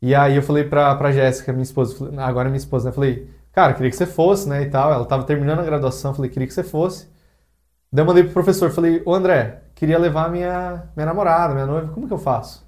E 0.00 0.14
aí 0.14 0.36
eu 0.36 0.42
falei 0.42 0.62
pra, 0.62 0.94
pra 0.94 1.10
Jéssica, 1.10 1.52
minha 1.52 1.64
esposa, 1.64 2.08
agora 2.18 2.48
é 2.48 2.50
minha 2.50 2.58
esposa, 2.58 2.90
né? 2.90 2.94
Falei, 2.94 3.28
cara, 3.50 3.74
queria 3.74 3.90
que 3.90 3.96
você 3.96 4.06
fosse, 4.06 4.48
né? 4.48 4.62
E 4.62 4.70
tal. 4.70 4.92
Ela 4.92 5.04
tava 5.04 5.24
terminando 5.24 5.58
a 5.58 5.64
graduação, 5.64 6.14
falei, 6.14 6.30
queria 6.30 6.46
que 6.46 6.54
você 6.54 6.62
fosse. 6.62 7.08
Daí 7.92 8.02
eu 8.02 8.06
mandei 8.06 8.22
pro 8.22 8.32
professor, 8.32 8.70
falei, 8.70 9.02
ô 9.04 9.12
André, 9.12 9.65
queria 9.76 9.98
levar 9.98 10.28
minha, 10.30 10.84
minha 10.96 11.06
namorada, 11.06 11.54
minha 11.54 11.66
noiva, 11.66 11.92
como 11.92 12.08
que 12.08 12.12
eu 12.12 12.18
faço? 12.18 12.66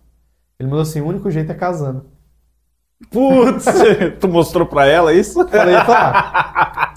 Ele 0.61 0.69
mandou 0.69 0.83
assim, 0.83 1.01
o 1.01 1.07
único 1.07 1.29
jeito 1.31 1.51
é 1.51 1.55
casando. 1.55 2.07
Putz, 3.11 3.65
tu 4.21 4.29
mostrou 4.29 4.67
pra 4.67 4.87
ela 4.87 5.13
isso? 5.13 5.47
Falei, 5.49 5.75
tá. 5.85 6.95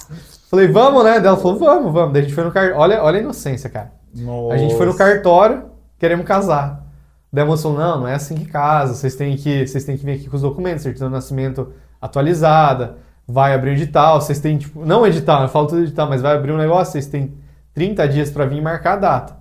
Falei, 0.50 0.68
vamos, 0.68 1.04
né? 1.04 1.18
Ela 1.18 1.38
falou, 1.38 1.58
vamos, 1.58 1.94
vamos. 1.94 2.14
Daí 2.14 2.24
a 2.24 2.26
gente 2.26 2.36
foi 2.36 2.44
no 2.44 2.52
cartório. 2.52 2.78
Olha, 2.78 3.04
olha 3.04 3.20
a 3.20 3.22
inocência, 3.22 3.70
cara. 3.70 3.94
A 4.52 4.58
gente 4.58 4.76
foi 4.76 4.86
no 4.86 4.92
Nossa. 4.92 4.98
cartório, 4.98 5.72
queremos 5.98 6.26
casar. 6.26 6.86
Daí 7.32 7.44
a 7.44 7.48
moça 7.48 7.64
falou, 7.64 7.78
não, 7.78 8.00
não 8.02 8.08
é 8.08 8.16
assim 8.16 8.36
que 8.36 8.46
casa. 8.46 8.94
Vocês 8.94 9.16
têm 9.16 9.38
que, 9.38 9.66
vocês 9.66 9.86
têm 9.86 9.96
que 9.96 10.06
vir 10.06 10.14
aqui 10.14 10.30
com 10.30 10.36
os 10.36 10.42
documentos, 10.42 10.84
certidão 10.84 11.08
de 11.08 11.14
nascimento 11.14 11.72
atualizada, 12.02 12.98
vai 13.26 13.54
abrir 13.54 13.70
o 13.70 13.74
edital, 13.74 14.20
vocês 14.20 14.40
têm, 14.40 14.58
tipo, 14.58 14.84
não 14.84 15.06
edital, 15.06 15.44
eu 15.44 15.50
falo 15.50 15.68
tudo 15.68 15.84
edital, 15.84 16.10
mas 16.10 16.22
vai 16.22 16.36
abrir 16.36 16.52
um 16.52 16.58
negócio, 16.58 16.92
vocês 16.92 17.06
têm 17.06 17.34
30 17.74 18.08
dias 18.10 18.32
pra 18.32 18.46
vir 18.46 18.62
marcar 18.62 18.94
a 18.94 18.98
data. 18.98 19.41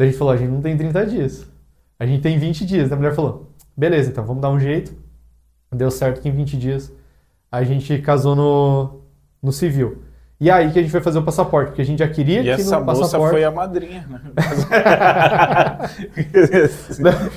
Daí 0.00 0.08
a 0.08 0.10
gente 0.12 0.18
falou, 0.18 0.32
a 0.32 0.36
gente 0.38 0.48
não 0.50 0.62
tem 0.62 0.74
30 0.78 1.04
dias. 1.04 1.46
A 1.98 2.06
gente 2.06 2.22
tem 2.22 2.38
20 2.38 2.64
dias. 2.64 2.90
A 2.90 2.96
mulher 2.96 3.14
falou, 3.14 3.50
beleza, 3.76 4.08
então 4.10 4.24
vamos 4.24 4.40
dar 4.40 4.48
um 4.48 4.58
jeito. 4.58 4.94
Deu 5.70 5.90
certo 5.90 6.22
que 6.22 6.28
em 6.30 6.32
20 6.32 6.56
dias 6.56 6.90
a 7.52 7.62
gente 7.64 7.98
casou 7.98 8.34
no, 8.34 9.02
no 9.42 9.52
civil. 9.52 9.98
E 10.40 10.50
aí 10.50 10.70
que 10.72 10.78
a 10.78 10.82
gente 10.82 10.90
foi 10.90 11.02
fazer 11.02 11.18
o 11.18 11.22
passaporte, 11.22 11.66
porque 11.68 11.82
a 11.82 11.84
gente 11.84 11.98
já 11.98 12.08
queria 12.08 12.40
E 12.40 12.44
que 12.44 12.48
essa 12.48 12.80
no 12.80 12.86
moça 12.86 13.02
passaporte... 13.02 13.32
foi 13.32 13.44
a 13.44 13.50
madrinha, 13.50 14.06
né? 14.08 14.20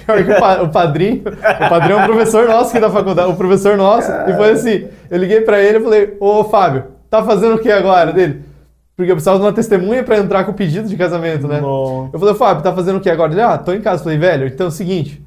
O 0.07 0.39
pa- 0.39 0.61
o 0.61 0.69
padrinho, 0.69 1.21
o 1.25 1.69
padrinho 1.69 1.99
é 1.99 2.01
um 2.01 2.05
professor 2.05 2.47
nosso 2.47 2.69
aqui 2.69 2.79
da 2.79 2.89
faculdade, 2.89 3.29
o 3.29 3.35
professor 3.35 3.75
nosso, 3.75 4.09
e 4.09 4.33
foi 4.37 4.51
assim, 4.51 4.87
eu 5.09 5.17
liguei 5.17 5.41
pra 5.41 5.61
ele 5.61 5.79
e 5.79 5.83
falei, 5.83 6.15
ô 6.17 6.45
Fábio, 6.45 6.85
tá 7.09 7.21
fazendo 7.25 7.55
o 7.55 7.59
que 7.59 7.69
agora? 7.69 8.13
Dele, 8.13 8.52
Porque 8.95 9.11
eu 9.11 9.15
precisava 9.15 9.39
de 9.39 9.45
uma 9.45 9.53
testemunha 9.53 10.03
pra 10.03 10.17
entrar 10.17 10.43
com 10.43 10.51
o 10.51 10.53
pedido 10.53 10.87
de 10.87 10.95
casamento, 10.95 11.47
né? 11.47 11.59
Não. 11.59 12.09
Eu 12.13 12.19
falei, 12.19 12.35
Fábio, 12.35 12.63
tá 12.63 12.73
fazendo 12.73 12.97
o 12.97 13.01
que 13.01 13.09
agora? 13.09 13.31
Ele, 13.31 13.41
ah, 13.41 13.57
tô 13.57 13.73
em 13.73 13.81
casa. 13.81 14.01
Eu 14.01 14.03
falei, 14.03 14.19
velho, 14.19 14.47
então 14.47 14.67
é 14.67 14.69
o 14.69 14.71
seguinte, 14.71 15.25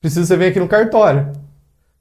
preciso 0.00 0.22
que 0.22 0.28
você 0.28 0.36
venha 0.36 0.50
aqui 0.50 0.60
no 0.60 0.68
cartório. 0.68 1.32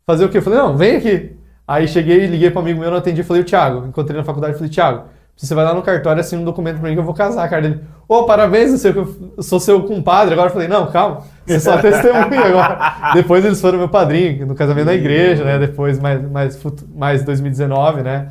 Fazer 0.06 0.24
o 0.24 0.30
quê? 0.30 0.38
Eu 0.38 0.42
falei, 0.42 0.60
não, 0.60 0.78
vem 0.78 0.96
aqui. 0.96 1.38
Aí 1.68 1.86
cheguei, 1.86 2.26
liguei 2.28 2.50
para 2.50 2.60
um 2.60 2.64
amigo 2.64 2.80
meu, 2.80 2.90
não 2.90 2.98
atendi, 2.98 3.24
falei, 3.24 3.42
o 3.42 3.46
Thiago, 3.46 3.88
encontrei 3.88 4.18
na 4.18 4.24
faculdade, 4.24 4.54
falei, 4.54 4.70
Thiago, 4.70 5.04
você 5.36 5.54
vai 5.54 5.66
lá 5.66 5.74
no 5.74 5.84
cartório, 5.84 6.20
assina 6.20 6.42
um 6.42 6.46
documento 6.46 6.80
pra 6.80 6.88
mim 6.90 6.96
que 6.96 7.00
eu 7.00 7.06
vou 7.06 7.14
casar, 7.14 7.48
cara. 7.50 7.66
Ele, 7.66 7.80
ô, 8.08 8.20
oh, 8.20 8.24
parabéns, 8.24 8.72
eu, 8.72 8.78
sei 8.78 8.92
eu 8.92 9.44
sou 9.44 9.60
seu 9.60 9.84
compadre. 9.84 10.34
Agora 10.34 10.50
eu 10.50 10.54
falei, 10.54 10.68
não, 10.68 10.88
calma, 10.88 11.24
você 11.46 11.60
só 11.60 11.78
testemunha 11.82 12.46
agora. 12.46 13.14
Depois 13.14 13.46
eles 13.46 13.62
foram 13.62 13.78
meu 13.78 13.90
padrinho, 13.90 14.48
no 14.48 14.56
casamento 14.56 14.86
da 14.86 14.96
igreja, 14.96 15.44
né? 15.44 15.60
Depois, 15.60 16.00
mais, 16.00 16.22
mais, 16.32 16.60
mais 16.96 17.24
2019, 17.24 18.02
né? 18.02 18.30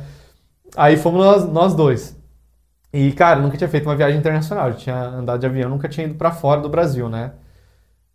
Aí 0.77 0.95
fomos 0.95 1.19
nós, 1.19 1.45
nós 1.49 1.75
dois. 1.75 2.15
E, 2.93 3.11
cara, 3.13 3.39
nunca 3.39 3.57
tinha 3.57 3.67
feito 3.69 3.85
uma 3.85 3.95
viagem 3.95 4.19
internacional. 4.19 4.69
Eu 4.69 4.75
tinha 4.75 4.95
andado 4.95 5.39
de 5.39 5.45
avião, 5.45 5.69
nunca 5.69 5.89
tinha 5.89 6.05
ido 6.07 6.15
para 6.15 6.31
fora 6.31 6.61
do 6.61 6.69
Brasil, 6.69 7.09
né? 7.09 7.33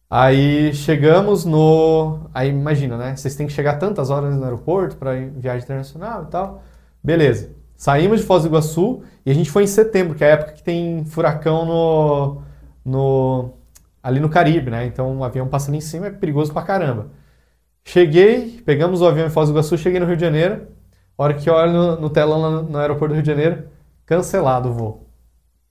Aí 0.08 0.72
chegamos 0.74 1.44
no. 1.44 2.30
Aí 2.34 2.50
imagina, 2.50 2.96
né? 2.96 3.16
Vocês 3.16 3.34
têm 3.34 3.46
que 3.46 3.52
chegar 3.52 3.78
tantas 3.78 4.10
horas 4.10 4.34
no 4.36 4.44
aeroporto 4.44 4.96
para 4.96 5.12
viagem 5.14 5.64
internacional 5.64 6.24
e 6.24 6.26
tal. 6.26 6.62
Beleza. 7.02 7.50
Saímos 7.76 8.20
de 8.20 8.26
Foz 8.26 8.42
do 8.42 8.48
Iguaçu 8.48 9.02
e 9.26 9.30
a 9.30 9.34
gente 9.34 9.50
foi 9.50 9.64
em 9.64 9.66
setembro, 9.66 10.14
que 10.14 10.22
é 10.24 10.28
a 10.28 10.30
época 10.34 10.52
que 10.52 10.62
tem 10.62 11.04
furacão 11.06 11.64
no, 11.66 12.42
no 12.84 13.54
ali 14.02 14.20
no 14.20 14.28
Caribe, 14.28 14.70
né? 14.70 14.86
Então 14.86 15.18
o 15.18 15.24
avião 15.24 15.48
passando 15.48 15.74
em 15.76 15.80
cima 15.80 16.06
é 16.06 16.10
perigoso 16.10 16.52
pra 16.52 16.62
caramba. 16.62 17.08
Cheguei, 17.84 18.62
pegamos 18.64 19.00
o 19.00 19.06
avião 19.06 19.26
em 19.26 19.30
Foz 19.30 19.48
do 19.48 19.54
Iguaçu, 19.54 19.76
cheguei 19.78 19.98
no 19.98 20.06
Rio 20.06 20.16
de 20.16 20.22
Janeiro. 20.22 20.68
A 21.16 21.22
hora 21.22 21.34
que 21.34 21.48
olho 21.50 21.72
no, 21.72 22.00
no 22.00 22.10
telão 22.10 22.40
no, 22.40 22.62
no 22.62 22.78
aeroporto 22.78 23.08
do 23.08 23.14
Rio 23.14 23.22
de 23.22 23.30
Janeiro, 23.30 23.64
cancelado 24.06 24.68
o 24.68 24.72
voo. 24.72 25.06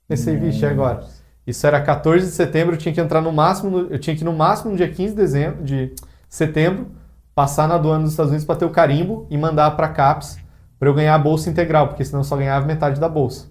Pensei, 0.08 0.36
vixe, 0.36 0.66
agora? 0.66 1.06
Isso 1.46 1.66
era 1.66 1.82
14 1.82 2.26
de 2.26 2.32
setembro, 2.32 2.76
eu 2.76 2.78
tinha 2.78 2.94
que 2.94 3.02
entrar 3.02 3.22
no 3.22 3.32
máximo, 3.32 3.88
eu 3.90 4.00
tinha 4.00 4.16
que 4.16 4.22
ir 4.22 4.26
no 4.26 4.34
máximo 4.34 4.72
no 4.72 4.78
dia 4.78 4.90
15 4.90 5.14
de, 5.14 5.16
dezembro, 5.16 5.64
de 5.64 5.96
setembro, 6.30 6.88
passar 7.34 7.68
na 7.68 7.76
aduana 7.76 8.04
dos 8.04 8.12
Estados 8.12 8.30
Unidos 8.30 8.46
para 8.46 8.56
ter 8.56 8.66
o 8.66 8.70
carimbo 8.70 9.26
e 9.30 9.38
mandar 9.38 9.72
para 9.72 9.88
a 9.88 9.90
CAPES 9.90 10.38
para 10.78 10.90
eu 10.90 10.94
ganhar 10.94 11.16
a 11.16 11.20
bolsa 11.20 11.50
integral, 11.50 11.88
porque 11.88 12.04
senão 12.04 12.22
eu 12.22 12.24
só 12.24 12.36
ganhava 12.36 12.66
metade 12.66 13.00
da 13.00 13.08
bolsa. 13.08 13.50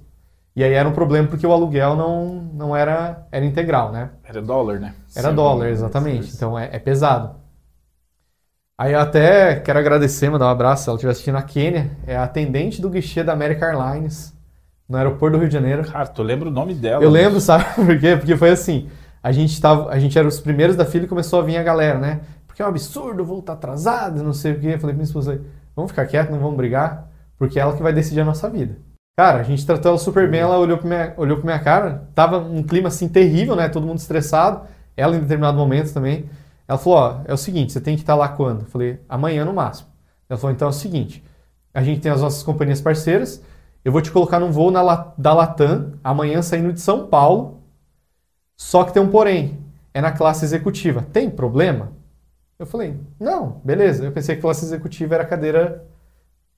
E 0.54 0.64
aí 0.64 0.73
era 0.73 0.88
um 0.88 0.92
problema 0.92 1.28
porque 1.28 1.47
o 1.47 1.52
aluguel 1.52 1.94
não, 1.94 2.42
não 2.52 2.76
era, 2.76 3.26
era 3.30 3.44
integral, 3.44 3.92
né? 3.92 4.11
Era 4.25 4.42
dólar, 4.42 4.80
né? 4.80 4.94
Era 5.14 5.30
Sim, 5.30 5.35
dólar, 5.35 5.68
exatamente. 5.68 6.35
Então 6.35 6.59
é, 6.59 6.68
é, 6.73 6.78
pesado. 6.78 7.37
Aí 8.81 8.95
eu 8.95 8.99
até 8.99 9.57
quero 9.57 9.79
agradecer, 9.79 10.31
mandar 10.31 10.47
um 10.47 10.49
abraço, 10.49 10.85
se 10.85 10.89
ela 10.89 10.97
estiver 10.97 11.13
assistindo 11.13 11.37
a 11.37 11.43
Quênia, 11.43 11.91
é 12.07 12.17
a 12.17 12.23
atendente 12.23 12.81
do 12.81 12.89
guichê 12.89 13.23
da 13.23 13.35
American 13.35 13.69
Airlines 13.69 14.33
no 14.89 14.97
aeroporto 14.97 15.37
do 15.37 15.41
Rio 15.41 15.49
de 15.49 15.53
Janeiro. 15.53 15.85
Cara, 15.85 16.07
tu 16.07 16.23
lembra 16.23 16.49
o 16.49 16.51
nome 16.51 16.73
dela? 16.73 17.05
Eu 17.05 17.11
lembro, 17.11 17.43
sabe 17.43 17.63
por 17.77 18.01
quê? 18.01 18.17
Porque 18.17 18.39
foi 18.39 18.49
assim, 18.49 18.89
a 19.23 19.33
gente, 19.33 19.61
tava, 19.61 19.91
a 19.91 19.99
gente 19.99 20.19
era 20.19 20.27
os 20.27 20.41
primeiros 20.41 20.77
da 20.77 20.87
fila 20.87 21.05
e 21.05 21.09
começou 21.09 21.41
a 21.41 21.43
vir 21.43 21.59
a 21.59 21.63
galera, 21.63 21.99
né? 21.99 22.21
Porque 22.47 22.63
é 22.63 22.65
um 22.65 22.69
absurdo, 22.69 23.23
vou 23.23 23.41
estar 23.41 23.53
atrasado, 23.53 24.23
não 24.23 24.33
sei 24.33 24.53
o 24.53 24.59
quê. 24.59 24.69
Eu 24.69 24.81
falei 24.81 24.95
pra 24.95 24.95
minha 24.95 25.05
esposa, 25.05 25.43
vamos 25.77 25.91
ficar 25.91 26.07
quieto, 26.07 26.31
não 26.31 26.39
vamos 26.39 26.57
brigar, 26.57 27.07
porque 27.37 27.59
é 27.59 27.63
ela 27.63 27.77
que 27.77 27.83
vai 27.83 27.93
decidir 27.93 28.23
a 28.23 28.25
nossa 28.25 28.49
vida. 28.49 28.79
Cara, 29.15 29.41
a 29.41 29.43
gente 29.43 29.67
tratou 29.67 29.91
ela 29.91 29.99
super 29.99 30.27
bem, 30.31 30.41
ela 30.41 30.59
olhou 30.59 30.79
pra 30.79 30.89
minha, 30.89 31.13
olhou 31.19 31.37
pra 31.37 31.45
minha 31.45 31.59
cara, 31.59 32.09
tava 32.15 32.39
um 32.39 32.63
clima 32.63 32.89
assim 32.89 33.11
terrível, 33.11 33.55
né? 33.55 33.69
Todo 33.69 33.87
mundo 33.87 33.99
estressado, 33.99 34.63
ela 34.97 35.15
em 35.17 35.21
determinado 35.21 35.59
momento 35.59 35.93
também. 35.93 36.31
Ela 36.71 36.79
falou, 36.79 36.99
ó, 37.00 37.21
é 37.25 37.35
o 37.35 37.37
seguinte, 37.37 37.73
você 37.73 37.81
tem 37.81 37.97
que 37.97 38.03
estar 38.03 38.15
lá 38.15 38.29
quando? 38.29 38.61
Eu 38.61 38.67
falei, 38.67 39.00
amanhã 39.09 39.45
no 39.45 39.53
máximo. 39.53 39.89
Ela 40.29 40.39
falou, 40.39 40.55
então 40.55 40.69
é 40.69 40.71
o 40.71 40.73
seguinte, 40.73 41.21
a 41.75 41.83
gente 41.83 42.00
tem 42.00 42.12
as 42.12 42.21
nossas 42.21 42.45
companhias 42.45 42.81
parceiras, 42.81 43.43
eu 43.85 43.91
vou 43.91 44.00
te 44.00 44.12
colocar 44.12 44.39
num 44.39 44.53
voo 44.53 44.71
na, 44.71 45.12
da 45.19 45.35
Latam, 45.35 45.95
amanhã 46.05 46.41
saindo 46.43 46.73
de 46.73 46.81
São 46.81 47.09
Paulo. 47.09 47.61
Só 48.57 48.85
que 48.85 48.93
tem 48.93 49.03
um 49.03 49.11
porém. 49.11 49.59
É 49.93 50.00
na 50.00 50.12
classe 50.12 50.45
executiva. 50.45 51.05
Tem 51.12 51.29
problema? 51.29 51.91
Eu 52.57 52.67
falei, 52.67 52.97
não, 53.19 53.61
beleza. 53.65 54.05
Eu 54.05 54.12
pensei 54.12 54.37
que 54.37 54.43
classe 54.43 54.65
executiva 54.65 55.17
era 55.17 55.25
cadeira 55.25 55.85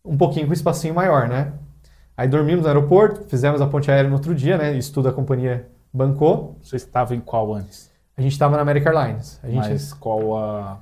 um 0.04 0.18
pouquinho 0.18 0.46
com 0.46 0.52
espacinho 0.52 0.94
maior, 0.94 1.26
né? 1.26 1.54
Aí 2.14 2.28
dormimos 2.28 2.64
no 2.64 2.68
aeroporto, 2.68 3.24
fizemos 3.30 3.62
a 3.62 3.66
ponte 3.66 3.90
aérea 3.90 4.10
no 4.10 4.16
outro 4.16 4.34
dia, 4.34 4.58
né? 4.58 4.74
Isso 4.76 4.92
tudo 4.92 5.08
a 5.08 5.12
companhia 5.12 5.70
bancou. 5.90 6.58
Você 6.62 6.76
estava 6.76 7.14
em 7.14 7.20
qual 7.20 7.54
antes? 7.54 7.91
A 8.16 8.22
gente 8.22 8.32
estava 8.32 8.56
na 8.56 8.62
American 8.62 8.92
Airlines. 8.96 9.40
A 9.42 9.48
gente... 9.48 9.68
Mas 9.68 9.92
qual 9.92 10.36
a... 10.36 10.78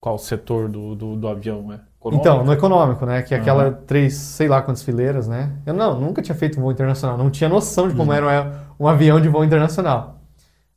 Qual 0.00 0.18
setor 0.18 0.68
do, 0.68 0.94
do, 0.94 1.16
do 1.16 1.28
avião, 1.28 1.62
né? 1.66 1.80
Econômico? 1.98 2.20
Então, 2.20 2.44
no 2.44 2.52
econômico, 2.52 3.04
né? 3.04 3.22
Que 3.22 3.34
é 3.34 3.38
aquela 3.38 3.68
uhum. 3.68 3.74
três, 3.86 4.14
sei 4.14 4.46
lá 4.46 4.62
quantas 4.62 4.82
fileiras, 4.82 5.26
né? 5.26 5.52
Eu 5.66 5.74
não, 5.74 5.98
nunca 6.00 6.22
tinha 6.22 6.34
feito 6.34 6.60
voo 6.60 6.70
internacional, 6.70 7.18
não 7.18 7.30
tinha 7.30 7.48
noção 7.48 7.88
de 7.88 7.94
como 7.94 8.12
uhum. 8.12 8.16
era 8.16 8.66
um, 8.78 8.86
avião 8.86 9.20
de 9.20 9.28
voo 9.28 9.44
internacional. 9.44 10.20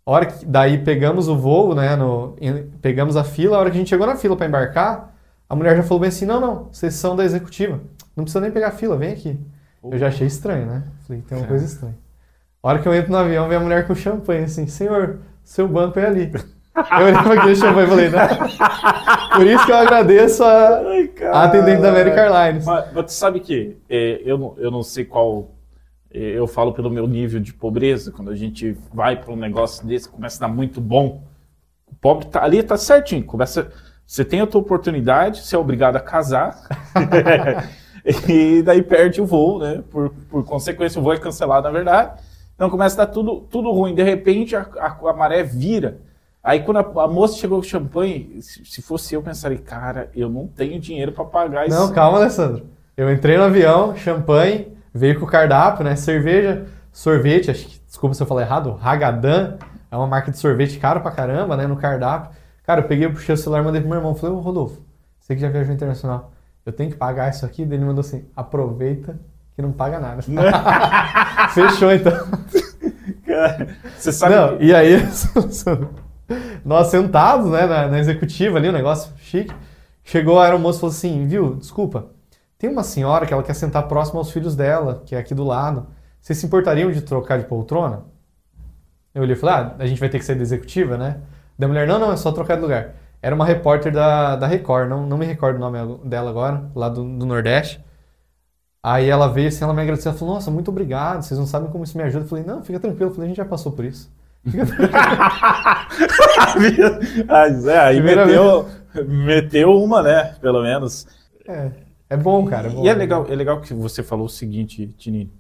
A 0.04 0.12
hora 0.12 0.26
que 0.26 0.44
daí 0.44 0.80
pegamos 0.80 1.28
o 1.28 1.38
voo, 1.38 1.76
né? 1.76 1.96
No, 1.96 2.36
pegamos 2.82 3.16
a 3.16 3.24
fila, 3.24 3.58
a 3.58 3.60
hora 3.60 3.70
que 3.70 3.78
a 3.78 3.80
gente 3.80 3.90
chegou 3.90 4.08
na 4.08 4.16
fila 4.16 4.36
para 4.36 4.48
embarcar, 4.48 5.14
a 5.48 5.56
mulher 5.56 5.78
já 5.78 5.84
falou 5.84 6.00
bem 6.00 6.10
assim: 6.10 6.26
não, 6.26 6.40
não, 6.40 6.70
vocês 6.72 6.96
são 6.96 7.16
da 7.16 7.24
executiva. 7.24 7.80
Não 8.16 8.24
precisa 8.24 8.42
nem 8.42 8.52
pegar 8.52 8.70
a 8.70 8.72
fila, 8.72 8.98
vem 8.98 9.14
aqui. 9.14 9.40
Eu 9.84 9.98
já 9.98 10.08
achei 10.08 10.26
estranho, 10.26 10.66
né? 10.66 10.84
Falei, 11.06 11.22
tem 11.22 11.38
uma 11.38 11.48
coisa 11.48 11.66
estranha. 11.66 11.96
A 12.64 12.68
hora 12.68 12.80
que 12.80 12.88
eu 12.88 12.94
entro 12.94 13.12
no 13.12 13.18
avião, 13.18 13.48
vem 13.48 13.58
a 13.58 13.60
mulher 13.60 13.88
com 13.88 13.96
champanhe, 13.96 14.44
assim, 14.44 14.68
senhor, 14.68 15.20
seu 15.44 15.68
banco 15.68 15.98
é 16.00 16.06
ali. 16.06 16.32
Eu 16.76 17.06
olhei 17.06 17.14
para 17.14 17.34
aquele 17.34 17.56
champanhe 17.56 17.88
e 17.88 17.90
falei, 17.90 18.10
não. 18.10 19.36
Por 19.36 19.48
isso 19.48 19.66
que 19.66 19.72
eu 19.72 19.78
agradeço 19.78 20.44
a, 20.44 20.78
Ai, 20.78 21.12
a 21.34 21.44
atendente 21.44 21.82
da 21.82 21.90
American 21.90 22.24
Airlines. 22.24 22.66
Mas, 22.66 22.94
mas 22.94 23.06
tu 23.06 23.12
sabe 23.14 23.40
que 23.40 23.78
é, 23.90 24.22
eu, 24.24 24.38
não, 24.38 24.56
eu 24.58 24.70
não 24.70 24.84
sei 24.84 25.04
qual. 25.04 25.56
É, 26.14 26.20
eu 26.20 26.46
falo 26.46 26.72
pelo 26.72 26.90
meu 26.90 27.08
nível 27.08 27.40
de 27.40 27.52
pobreza, 27.52 28.12
quando 28.12 28.30
a 28.30 28.36
gente 28.36 28.78
vai 28.94 29.16
para 29.16 29.34
um 29.34 29.38
negócio 29.38 29.86
desse, 29.88 30.08
começa 30.08 30.44
a 30.44 30.48
dar 30.48 30.54
muito 30.54 30.80
bom. 30.80 31.24
O 31.88 31.96
pobre 31.96 32.28
tá, 32.28 32.44
ali 32.44 32.62
tá 32.62 32.78
certinho. 32.78 33.24
Começa, 33.24 33.72
você 34.06 34.24
tem 34.24 34.40
a 34.40 34.48
tua 34.48 34.62
oportunidade, 34.62 35.42
você 35.42 35.56
é 35.56 35.60
obrigado 35.60 35.96
a 35.96 36.00
casar. 36.00 36.62
e 38.30 38.62
daí 38.62 38.84
perde 38.84 39.20
o 39.20 39.26
voo, 39.26 39.60
né? 39.60 39.84
Por, 39.90 40.12
por 40.30 40.46
consequência, 40.46 41.00
o 41.00 41.04
voo 41.04 41.14
é 41.14 41.18
cancelado, 41.18 41.64
na 41.64 41.72
verdade. 41.72 42.22
Então 42.62 42.70
começa 42.70 43.02
a 43.02 43.06
dar 43.06 43.12
tudo, 43.12 43.42
tudo 43.50 43.72
ruim. 43.72 43.96
De 43.96 44.04
repente, 44.04 44.56
a, 44.56 44.62
a, 44.78 45.10
a 45.10 45.14
maré 45.14 45.42
vira 45.42 45.98
Aí 46.44 46.60
quando 46.60 46.78
a, 46.78 47.04
a, 47.04 47.08
moça 47.08 47.36
chegou 47.36 47.58
com 47.58 47.64
champanhe, 47.64 48.40
se, 48.40 48.64
se, 48.64 48.84
fosse 48.84 49.16
eu, 49.16 49.22
pensaria, 49.24 49.58
cara, 49.58 50.12
eu 50.16 50.30
não 50.30 50.46
tenho 50.46 50.80
dinheiro 50.80 51.12
para 51.12 51.26
pagar 51.26 51.68
isso. 51.68 51.76
Não, 51.76 51.92
calma, 51.92 52.20
Alessandro. 52.20 52.68
Eu 52.96 53.12
entrei 53.12 53.36
no 53.36 53.46
avião, 53.46 53.96
champanhe, 53.96 54.76
veio 54.94 55.20
com 55.20 55.26
o 55.26 55.28
cardápio, 55.28 55.84
né? 55.84 55.96
Cerveja, 55.96 56.68
sorvete, 56.92 57.50
acho 57.50 57.66
que, 57.66 57.80
desculpa 57.84 58.14
se 58.14 58.22
eu 58.22 58.28
falar 58.28 58.44
errado, 58.44 58.80
Hagadan, 58.80 59.58
é 59.90 59.98
uma 59.98 60.06
marca 60.06 60.30
de 60.30 60.38
sorvete 60.38 60.78
caro 60.78 61.02
pra 61.02 61.12
caramba, 61.12 61.58
né? 61.58 61.66
No 61.66 61.78
cardápio. 61.78 62.30
Cara, 62.64 62.82
eu 62.82 62.88
peguei, 62.88 63.10
puxei 63.10 63.34
o 63.34 63.38
celular, 63.38 63.64
mandei 63.64 63.82
pro 63.82 63.90
meu 63.90 63.98
irmão, 63.98 64.14
falei, 64.14 64.36
ô 64.36 64.40
Rodolfo, 64.40 64.82
você 65.20 65.34
que 65.34 65.42
já 65.42 65.50
viajou 65.50 65.74
internacional, 65.74 66.32
eu 66.64 66.72
tenho 66.72 66.92
que 66.92 66.96
pagar 66.96 67.32
isso 67.32 67.44
aqui? 67.44 67.66
Daí 67.66 67.80
ele 67.80 67.86
mandou 67.86 68.02
assim, 68.02 68.26
aproveita 68.36 69.20
que 69.56 69.62
não 69.62 69.72
paga 69.72 70.00
nada. 70.00 70.22
Fechou 71.54 71.92
então. 71.92 72.14
Cara, 73.26 73.68
você 73.98 74.12
sabe. 74.12 74.36
Não, 74.36 74.58
que... 74.58 74.66
e 74.66 74.74
aí, 74.74 74.98
nós 76.66 76.88
sentados, 76.88 77.50
né, 77.52 77.66
na, 77.66 77.88
na, 77.88 78.00
executiva 78.00 78.58
ali, 78.58 78.70
um 78.70 78.74
negócio 78.74 79.14
chique. 79.18 79.54
Chegou 80.04 80.40
a 80.40 80.46
aeromoça 80.46 80.78
e 80.78 80.82
falou 80.82 80.94
assim, 80.94 81.28
viu, 81.28 81.56
desculpa, 81.56 82.08
tem 82.58 82.70
uma 82.70 82.84
senhora 82.84 83.26
que 83.26 83.34
ela 83.34 83.44
quer 83.44 83.54
sentar 83.54 83.88
próximo 83.88 84.20
aos 84.20 84.32
filhos 84.32 84.56
dela, 84.56 85.04
que 85.06 85.16
é 85.16 85.20
aqui 85.20 85.34
do 85.34 85.44
lado. 85.44 85.88
Vocês 86.20 86.38
se 86.38 86.46
importariam 86.46 86.92
de 86.92 87.02
trocar 87.02 87.40
de 87.40 87.46
poltrona? 87.46 88.04
Eu 89.14 89.24
olhei 89.24 89.36
e 89.36 89.40
falei, 89.40 89.56
ah, 89.56 89.76
a 89.80 89.86
gente 89.86 90.00
vai 90.00 90.10
ter 90.10 90.20
que 90.20 90.26
sair 90.26 90.36
da 90.36 90.42
executiva, 90.42 90.98
né? 90.98 91.18
Da 91.58 91.68
mulher, 91.68 91.88
não, 91.88 92.00
não, 92.00 92.12
é 92.12 92.18
só 92.18 92.32
trocar 92.32 92.56
de 92.56 92.62
lugar. 92.62 92.96
Era 93.22 93.36
uma 93.36 93.46
repórter 93.46 93.92
da, 93.92 94.36
da 94.36 94.48
Record, 94.48 94.90
não, 94.90 95.06
não 95.06 95.18
me 95.18 95.26
recordo 95.26 95.58
o 95.58 95.60
nome 95.60 95.78
dela 96.06 96.30
agora, 96.30 96.70
lá 96.76 96.90
do, 96.90 97.04
do 97.04 97.26
Nordeste. 97.26 97.84
Aí 98.84 99.10
ela 99.10 99.28
veio 99.28 99.48
assim, 99.48 99.64
ela 99.64 99.74
me 99.74 99.82
agradeceu, 99.82 100.10
ela 100.10 100.18
falou, 100.18 100.36
nossa, 100.36 100.50
muito 100.50 100.72
obrigado, 100.72 101.22
vocês 101.22 101.40
não 101.40 101.46
sabem 101.46 101.70
como 101.70 101.84
isso 101.84 101.98
me 101.98 102.04
ajuda. 102.04 102.26
Eu 102.26 102.30
falei, 102.30 102.44
não, 102.44 102.64
fica 102.64 102.80
tranquilo, 102.80 103.10
eu 103.10 103.14
falei, 103.14 103.26
a 103.26 103.30
gente 103.30 103.38
já 103.38 103.46
passou 103.46 103.72
por 103.72 103.86
isso. 103.86 104.12
é, 107.70 107.80
aí 107.80 108.02
meteu, 108.02 108.68
meteu 109.08 109.72
uma, 109.72 110.02
né? 110.02 110.36
Pelo 110.42 110.64
menos. 110.64 111.06
É, 111.48 111.72
é 112.10 112.18
bom, 112.18 112.44
cara. 112.46 112.68
É 112.68 112.72
bom, 112.72 112.84
e 112.84 112.90
é 112.90 112.94
legal, 112.94 113.28
é 113.30 113.36
legal 113.36 113.62
que 113.62 113.74
você 113.74 114.02
falou 114.02 114.26
o 114.26 114.30
seguinte, 114.30 114.88
Tini. 114.98 115.32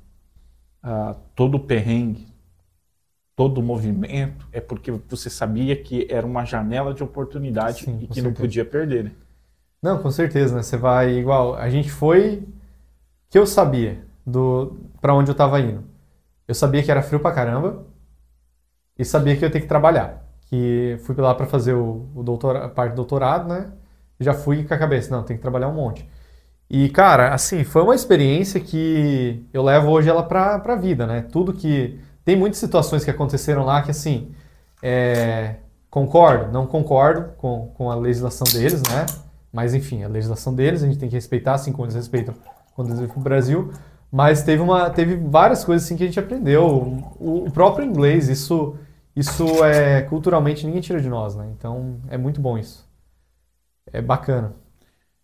Ah, 0.83 1.15
todo 1.35 1.59
perrengue, 1.59 2.27
todo 3.35 3.61
movimento 3.61 4.47
é 4.51 4.59
porque 4.59 4.91
você 4.91 5.29
sabia 5.29 5.75
que 5.75 6.07
era 6.09 6.25
uma 6.25 6.45
janela 6.45 6.93
de 6.93 7.03
oportunidade 7.03 7.85
Sim, 7.85 7.95
e 7.95 8.07
que 8.07 8.15
certeza. 8.15 8.27
não 8.27 8.33
podia 8.33 8.65
perder, 8.65 9.03
né? 9.05 9.11
Não, 9.81 10.01
com 10.01 10.11
certeza, 10.11 10.55
né? 10.55 10.61
Você 10.61 10.77
vai 10.77 11.13
igual. 11.13 11.55
A 11.55 11.69
gente 11.69 11.91
foi. 11.91 12.43
Que 13.31 13.39
eu 13.39 13.47
sabia 13.47 14.05
do 14.27 14.77
para 14.99 15.15
onde 15.15 15.31
eu 15.31 15.35
tava 15.35 15.59
indo. 15.59 15.83
Eu 16.47 16.53
sabia 16.53 16.83
que 16.83 16.91
era 16.91 17.01
frio 17.01 17.19
pra 17.19 17.31
caramba 17.31 17.85
e 18.99 19.05
sabia 19.05 19.35
que 19.35 19.43
eu 19.43 19.47
ia 19.47 19.51
ter 19.51 19.61
que 19.61 19.67
trabalhar. 19.67 20.23
Que 20.41 20.97
fui 21.05 21.15
lá 21.15 21.33
para 21.33 21.47
fazer 21.47 21.73
o, 21.73 22.09
o 22.13 22.47
a 22.49 22.67
parte 22.69 22.91
do 22.91 22.97
doutorado, 22.97 23.47
né? 23.47 23.71
Já 24.19 24.33
fui 24.33 24.63
com 24.65 24.73
a 24.73 24.77
cabeça, 24.77 25.15
não, 25.15 25.23
tem 25.23 25.37
que 25.37 25.41
trabalhar 25.41 25.69
um 25.69 25.73
monte. 25.73 26.07
E, 26.69 26.89
cara, 26.89 27.33
assim, 27.33 27.63
foi 27.63 27.81
uma 27.81 27.95
experiência 27.95 28.59
que 28.59 29.45
eu 29.53 29.63
levo 29.63 29.89
hoje 29.89 30.09
ela 30.09 30.23
pra, 30.23 30.59
pra 30.59 30.75
vida, 30.75 31.07
né? 31.07 31.21
Tudo 31.21 31.53
que. 31.53 31.99
Tem 32.23 32.35
muitas 32.35 32.59
situações 32.59 33.03
que 33.03 33.09
aconteceram 33.09 33.65
lá 33.65 33.81
que, 33.81 33.91
assim, 33.91 34.31
é, 34.83 35.55
concordo, 35.89 36.51
não 36.51 36.67
concordo 36.67 37.33
com, 37.37 37.71
com 37.75 37.89
a 37.89 37.95
legislação 37.95 38.45
deles, 38.53 38.81
né? 38.83 39.05
Mas, 39.51 39.73
enfim, 39.73 40.03
a 40.03 40.07
legislação 40.07 40.53
deles 40.53 40.83
a 40.83 40.85
gente 40.85 40.99
tem 40.99 41.09
que 41.09 41.15
respeitar, 41.15 41.55
assim 41.55 41.71
como 41.71 41.85
eles 41.85 41.95
respeitam 41.95 42.35
quando 42.75 42.89
eles 42.89 42.99
vêm 42.99 43.09
pro 43.09 43.19
Brasil. 43.19 43.71
Mas 44.11 44.43
teve, 44.43 44.61
uma, 44.61 44.89
teve 44.89 45.15
várias 45.15 45.63
coisas 45.63 45.85
assim 45.85 45.95
que 45.95 46.03
a 46.03 46.05
gente 46.05 46.19
aprendeu. 46.19 46.65
O, 47.19 47.45
o 47.45 47.51
próprio 47.51 47.85
inglês, 47.85 48.27
isso, 48.27 48.75
isso 49.15 49.63
é 49.63 50.01
culturalmente 50.01 50.65
ninguém 50.65 50.81
tira 50.81 51.01
de 51.01 51.07
nós, 51.07 51.35
né? 51.35 51.49
Então 51.57 52.01
é 52.09 52.17
muito 52.17 52.41
bom 52.41 52.57
isso. 52.57 52.85
É 53.91 54.01
bacana. 54.01 54.53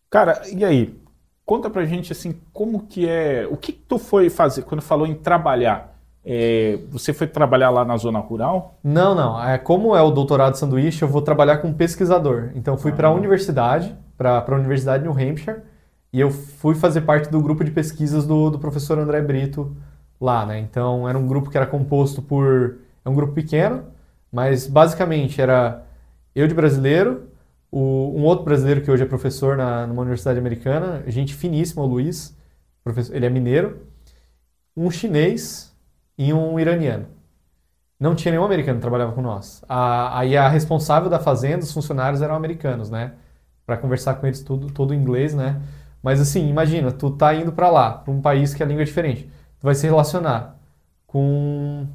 Cara, 0.09 0.41
e 0.51 0.63
aí? 0.63 0.97
Conta 1.45 1.69
pra 1.69 1.85
gente 1.85 2.11
assim, 2.11 2.35
como 2.51 2.87
que 2.87 3.07
é. 3.07 3.47
O 3.49 3.55
que, 3.55 3.71
que 3.71 3.83
tu 3.87 3.97
foi 3.97 4.29
fazer 4.29 4.63
quando 4.63 4.81
falou 4.81 5.07
em 5.07 5.15
trabalhar? 5.15 5.97
É, 6.29 6.79
você 6.89 7.13
foi 7.13 7.25
trabalhar 7.25 7.69
lá 7.69 7.85
na 7.85 7.95
zona 7.95 8.19
rural? 8.19 8.77
Não, 8.83 9.15
não. 9.15 9.41
É, 9.41 9.57
como 9.57 9.95
é 9.95 10.01
o 10.01 10.11
doutorado 10.11 10.55
sanduíche, 10.55 11.01
eu 11.01 11.07
vou 11.07 11.21
trabalhar 11.21 11.59
como 11.59 11.73
pesquisador. 11.73 12.51
Então 12.53 12.77
fui 12.77 12.91
para 12.91 13.07
a 13.07 13.11
universidade, 13.11 13.95
para 14.17 14.43
a 14.45 14.55
Universidade 14.55 15.03
de 15.03 15.09
New 15.09 15.17
Hampshire, 15.17 15.61
e 16.17 16.19
eu 16.19 16.31
fui 16.31 16.73
fazer 16.73 17.01
parte 17.01 17.29
do 17.29 17.39
grupo 17.39 17.63
de 17.63 17.69
pesquisas 17.69 18.25
do, 18.25 18.49
do 18.49 18.57
professor 18.57 18.97
André 18.97 19.21
Brito 19.21 19.77
lá, 20.19 20.47
né? 20.47 20.57
Então 20.57 21.07
era 21.07 21.15
um 21.15 21.27
grupo 21.27 21.51
que 21.51 21.55
era 21.57 21.67
composto 21.67 22.23
por. 22.23 22.79
É 23.05 23.09
um 23.09 23.13
grupo 23.13 23.33
pequeno, 23.33 23.85
mas 24.31 24.65
basicamente 24.65 25.39
era 25.39 25.85
eu 26.33 26.47
de 26.47 26.55
brasileiro, 26.55 27.27
o, 27.71 28.13
um 28.17 28.23
outro 28.23 28.43
brasileiro 28.43 28.81
que 28.81 28.89
hoje 28.89 29.03
é 29.03 29.05
professor 29.05 29.55
na, 29.57 29.85
numa 29.85 30.01
universidade 30.01 30.39
americana, 30.39 31.03
gente 31.05 31.35
finíssima, 31.35 31.83
o 31.83 31.85
Luiz, 31.85 32.35
professor, 32.83 33.15
ele 33.15 33.27
é 33.27 33.29
mineiro, 33.29 33.83
um 34.75 34.89
chinês 34.89 35.71
e 36.17 36.33
um 36.33 36.59
iraniano. 36.59 37.05
Não 37.99 38.15
tinha 38.15 38.31
nenhum 38.31 38.43
americano 38.43 38.77
que 38.79 38.81
trabalhava 38.81 39.11
com 39.11 39.21
nós. 39.21 39.63
Aí 39.69 40.35
a 40.35 40.49
responsável 40.49 41.11
da 41.11 41.19
fazenda, 41.19 41.63
os 41.63 41.71
funcionários 41.71 42.23
eram 42.23 42.33
americanos, 42.33 42.89
né? 42.89 43.13
Para 43.67 43.77
conversar 43.77 44.15
com 44.15 44.25
eles 44.25 44.41
tudo, 44.41 44.71
todo 44.71 44.95
em 44.95 44.99
inglês, 44.99 45.35
né? 45.35 45.61
Mas 46.01 46.21
assim, 46.21 46.47
imagina, 46.47 46.91
tu 46.91 47.11
tá 47.11 47.33
indo 47.33 47.51
para 47.51 47.69
lá, 47.69 47.91
para 47.91 48.13
um 48.13 48.21
país 48.21 48.53
que 48.53 48.63
a 48.63 48.65
língua 48.65 48.83
é 48.83 48.85
diferente. 48.85 49.23
Tu 49.59 49.63
vai 49.63 49.75
se 49.75 49.85
relacionar 49.85 50.57
com 51.05 51.87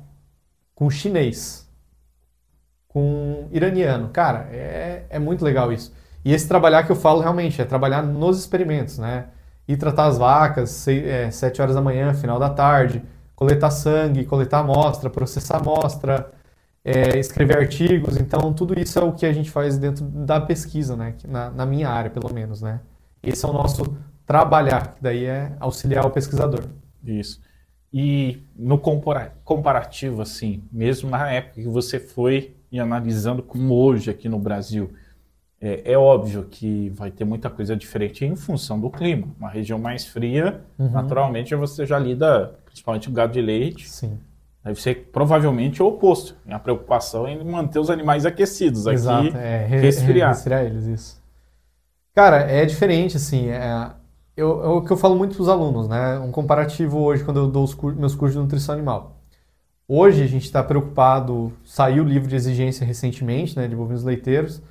com 0.74 0.90
chinês, 0.90 1.68
com 2.88 3.48
iraniano. 3.52 4.08
Cara, 4.10 4.48
é, 4.50 5.06
é 5.10 5.18
muito 5.18 5.44
legal 5.44 5.72
isso. 5.72 5.92
E 6.24 6.32
esse 6.32 6.46
trabalhar 6.48 6.84
que 6.84 6.92
eu 6.92 6.96
falo 6.96 7.20
realmente 7.20 7.60
é 7.60 7.64
trabalhar 7.64 8.02
nos 8.02 8.38
experimentos, 8.38 8.98
né? 8.98 9.26
Ir 9.66 9.76
tratar 9.76 10.06
as 10.06 10.18
vacas, 10.18 10.70
seis, 10.70 11.04
é, 11.04 11.30
sete 11.30 11.62
horas 11.62 11.74
da 11.74 11.80
manhã, 11.80 12.12
final 12.14 12.38
da 12.38 12.50
tarde, 12.50 13.02
coletar 13.34 13.70
sangue, 13.70 14.24
coletar 14.24 14.60
amostra, 14.60 15.10
processar 15.10 15.58
amostra, 15.58 16.30
é, 16.84 17.18
escrever 17.18 17.58
artigos. 17.58 18.16
Então, 18.16 18.52
tudo 18.52 18.78
isso 18.78 18.98
é 18.98 19.02
o 19.02 19.12
que 19.12 19.26
a 19.26 19.32
gente 19.32 19.50
faz 19.50 19.78
dentro 19.78 20.04
da 20.04 20.40
pesquisa, 20.40 20.96
né? 20.96 21.14
Na, 21.26 21.50
na 21.50 21.66
minha 21.66 21.88
área, 21.88 22.10
pelo 22.10 22.32
menos, 22.32 22.60
né? 22.62 22.80
Esse 23.22 23.44
é 23.44 23.48
o 23.48 23.52
nosso 23.52 23.96
trabalhar, 24.26 24.94
que 24.94 25.02
daí 25.02 25.24
é 25.24 25.52
auxiliar 25.60 26.06
o 26.06 26.10
pesquisador. 26.10 26.64
Isso. 27.04 27.40
E 27.92 28.42
no 28.56 28.78
comparativo, 28.78 30.22
assim, 30.22 30.62
mesmo 30.72 31.10
na 31.10 31.30
época 31.30 31.60
que 31.60 31.68
você 31.68 32.00
foi 32.00 32.56
e 32.70 32.80
analisando 32.80 33.42
como 33.42 33.74
hoje 33.74 34.10
aqui 34.10 34.28
no 34.28 34.38
Brasil, 34.38 34.90
é, 35.60 35.92
é, 35.92 35.98
óbvio 35.98 36.44
que 36.50 36.88
vai 36.90 37.10
ter 37.10 37.24
muita 37.24 37.50
coisa 37.50 37.76
diferente 37.76 38.24
em 38.24 38.34
função 38.34 38.80
do 38.80 38.90
clima. 38.90 39.28
Uma 39.38 39.50
região 39.50 39.78
mais 39.78 40.06
fria, 40.06 40.62
uhum. 40.78 40.90
naturalmente, 40.90 41.54
você 41.54 41.86
já 41.86 41.98
lida, 41.98 42.54
principalmente 42.64 43.08
o 43.08 43.12
gado 43.12 43.32
de 43.34 43.40
leite. 43.40 43.88
Sim. 43.88 44.18
Deve 44.64 44.80
ser 44.80 45.10
provavelmente 45.12 45.82
o 45.82 45.86
oposto. 45.86 46.34
A 46.48 46.58
preocupação 46.58 47.26
é 47.26 47.32
em 47.32 47.44
manter 47.44 47.78
os 47.78 47.90
animais 47.90 48.24
aquecidos 48.24 48.86
aqui, 48.86 48.96
Exato, 48.96 49.36
é, 49.36 49.66
resfriar. 49.66 50.30
resfriar 50.30 50.64
eles, 50.64 50.86
isso. 50.86 51.21
Cara, 52.14 52.38
é 52.40 52.64
diferente, 52.66 53.16
assim. 53.16 53.48
É, 53.48 53.90
eu, 54.36 54.62
é 54.62 54.68
o 54.68 54.82
que 54.82 54.92
eu 54.92 54.96
falo 54.96 55.16
muito 55.16 55.34
para 55.34 55.42
os 55.42 55.48
alunos, 55.48 55.88
né? 55.88 56.18
Um 56.18 56.30
comparativo 56.30 56.98
hoje, 56.98 57.24
quando 57.24 57.38
eu 57.40 57.48
dou 57.48 57.64
os 57.64 57.74
meus 57.96 58.14
cursos 58.14 58.34
de 58.34 58.42
nutrição 58.42 58.74
animal. 58.74 59.16
Hoje 59.88 60.22
a 60.22 60.26
gente 60.26 60.44
está 60.44 60.62
preocupado, 60.62 61.52
saiu 61.64 62.04
o 62.04 62.08
livro 62.08 62.28
de 62.28 62.36
exigência 62.36 62.86
recentemente, 62.86 63.56
né, 63.58 63.68
de 63.68 63.76
bovinos 63.76 64.04
leiteiros, 64.04 64.62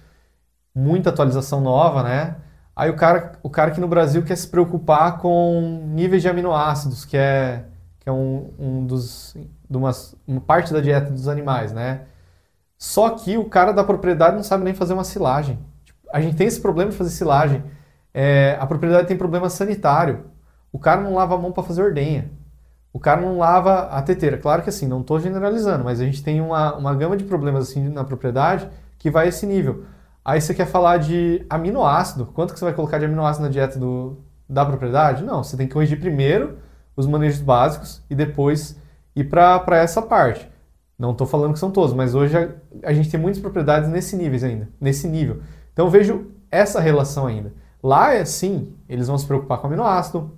muita 0.76 1.10
atualização 1.12 1.62
nova, 1.62 2.04
né? 2.04 2.38
Aí 2.76 2.90
o 2.90 2.96
cara, 2.96 3.34
o 3.44 3.50
cara 3.50 3.72
aqui 3.72 3.82
no 3.82 3.88
Brasil 3.88 4.24
quer 4.24 4.36
se 4.38 4.48
preocupar 4.48 5.20
com 5.20 5.84
níveis 5.94 6.22
de 6.24 6.30
aminoácidos, 6.30 7.06
que 7.06 7.18
é, 7.18 7.66
que 8.00 8.10
é 8.10 8.12
um, 8.12 8.54
um 8.60 8.86
dos, 8.88 9.36
de 9.70 9.78
uma, 9.78 9.92
uma 10.28 10.42
parte 10.42 10.74
da 10.74 10.82
dieta 10.82 11.12
dos 11.12 11.28
animais, 11.28 11.74
né? 11.74 12.04
Só 12.78 13.12
que 13.12 13.38
o 13.38 13.46
cara 13.46 13.72
da 13.74 13.84
propriedade 13.84 14.36
não 14.36 14.44
sabe 14.44 14.64
nem 14.64 14.74
fazer 14.74 14.94
uma 14.94 15.04
silagem. 15.04 15.60
A 16.14 16.22
gente 16.22 16.36
tem 16.36 16.48
esse 16.48 16.62
problema 16.62 16.92
de 16.92 16.98
fazer 16.98 17.12
silagem. 17.12 17.64
É, 18.14 18.58
a 18.60 18.66
propriedade 18.66 19.08
tem 19.08 19.18
problema 19.18 19.50
sanitário. 19.50 20.26
O 20.72 20.80
cara 20.80 21.02
não 21.02 21.14
lava 21.14 21.36
a 21.36 21.38
mão 21.38 21.52
para 21.52 21.64
fazer 21.64 21.82
ordenha 21.82 22.30
o 22.94 23.00
cara 23.00 23.22
não 23.22 23.38
lava 23.38 23.84
a 23.84 24.02
teteira. 24.02 24.38
Claro 24.38 24.62
que 24.62 24.70
assim, 24.70 24.88
não 24.88 25.02
estou 25.02 25.20
generalizando, 25.20 25.84
mas 25.84 26.02
a 26.02 26.06
gente 26.06 26.24
tem 26.24 26.42
uma, 26.42 26.76
uma 26.76 26.94
gama 26.94 27.16
de 27.16 27.24
problemas 27.24 27.70
assim 27.70 27.88
na 27.90 28.04
propriedade 28.04 28.68
que 28.98 29.10
vai 29.10 29.26
a 29.26 29.30
esse 29.30 29.46
nível. 29.46 29.86
Aí 30.24 30.40
você 30.40 30.54
quer 30.54 30.68
falar 30.68 30.98
de 30.98 31.46
aminoácido. 31.50 32.26
Quanto 32.28 32.54
que 32.54 32.60
você 32.60 32.66
vai 32.66 32.74
colocar 32.74 33.00
de 33.00 33.06
aminoácido 33.06 33.46
na 33.46 33.52
dieta 33.52 33.80
do, 33.80 34.18
da 34.48 34.66
propriedade? 34.66 35.24
Não, 35.24 35.44
você 35.44 35.58
tem 35.58 35.68
que 35.68 35.74
corrigir 35.74 36.00
primeiro 36.00 36.58
os 36.96 37.08
manejos 37.08 37.42
básicos 37.42 38.04
e 38.10 38.14
depois 38.14 38.78
ir 39.16 39.24
para 39.24 39.78
essa 39.78 40.02
parte. 40.02 40.50
Não 41.00 41.12
estou 41.12 41.26
falando 41.26 41.54
que 41.54 41.60
são 41.60 41.72
todos, 41.72 41.96
mas 41.96 42.14
hoje 42.14 42.38
a, 42.38 42.50
a, 42.84 42.94
gente 42.94 43.10
tem 43.10 43.20
muitas 43.20 43.42
propriedades 43.42 43.90
nesse 43.90 44.16
nível 44.16 44.48
ainda, 44.48 44.70
nesse 44.80 45.08
nível. 45.08 45.42
Então 45.74 45.90
vejo 45.90 46.32
essa 46.50 46.80
relação 46.80 47.28
ainda. 47.28 47.54
Lá 47.82 48.14
é 48.14 48.24
sim, 48.26 48.74
eles 48.88 49.08
vão 49.08 49.18
se 49.18 49.26
preocupar 49.26 49.58
com 49.60 49.68
aminoácido, 49.68 50.38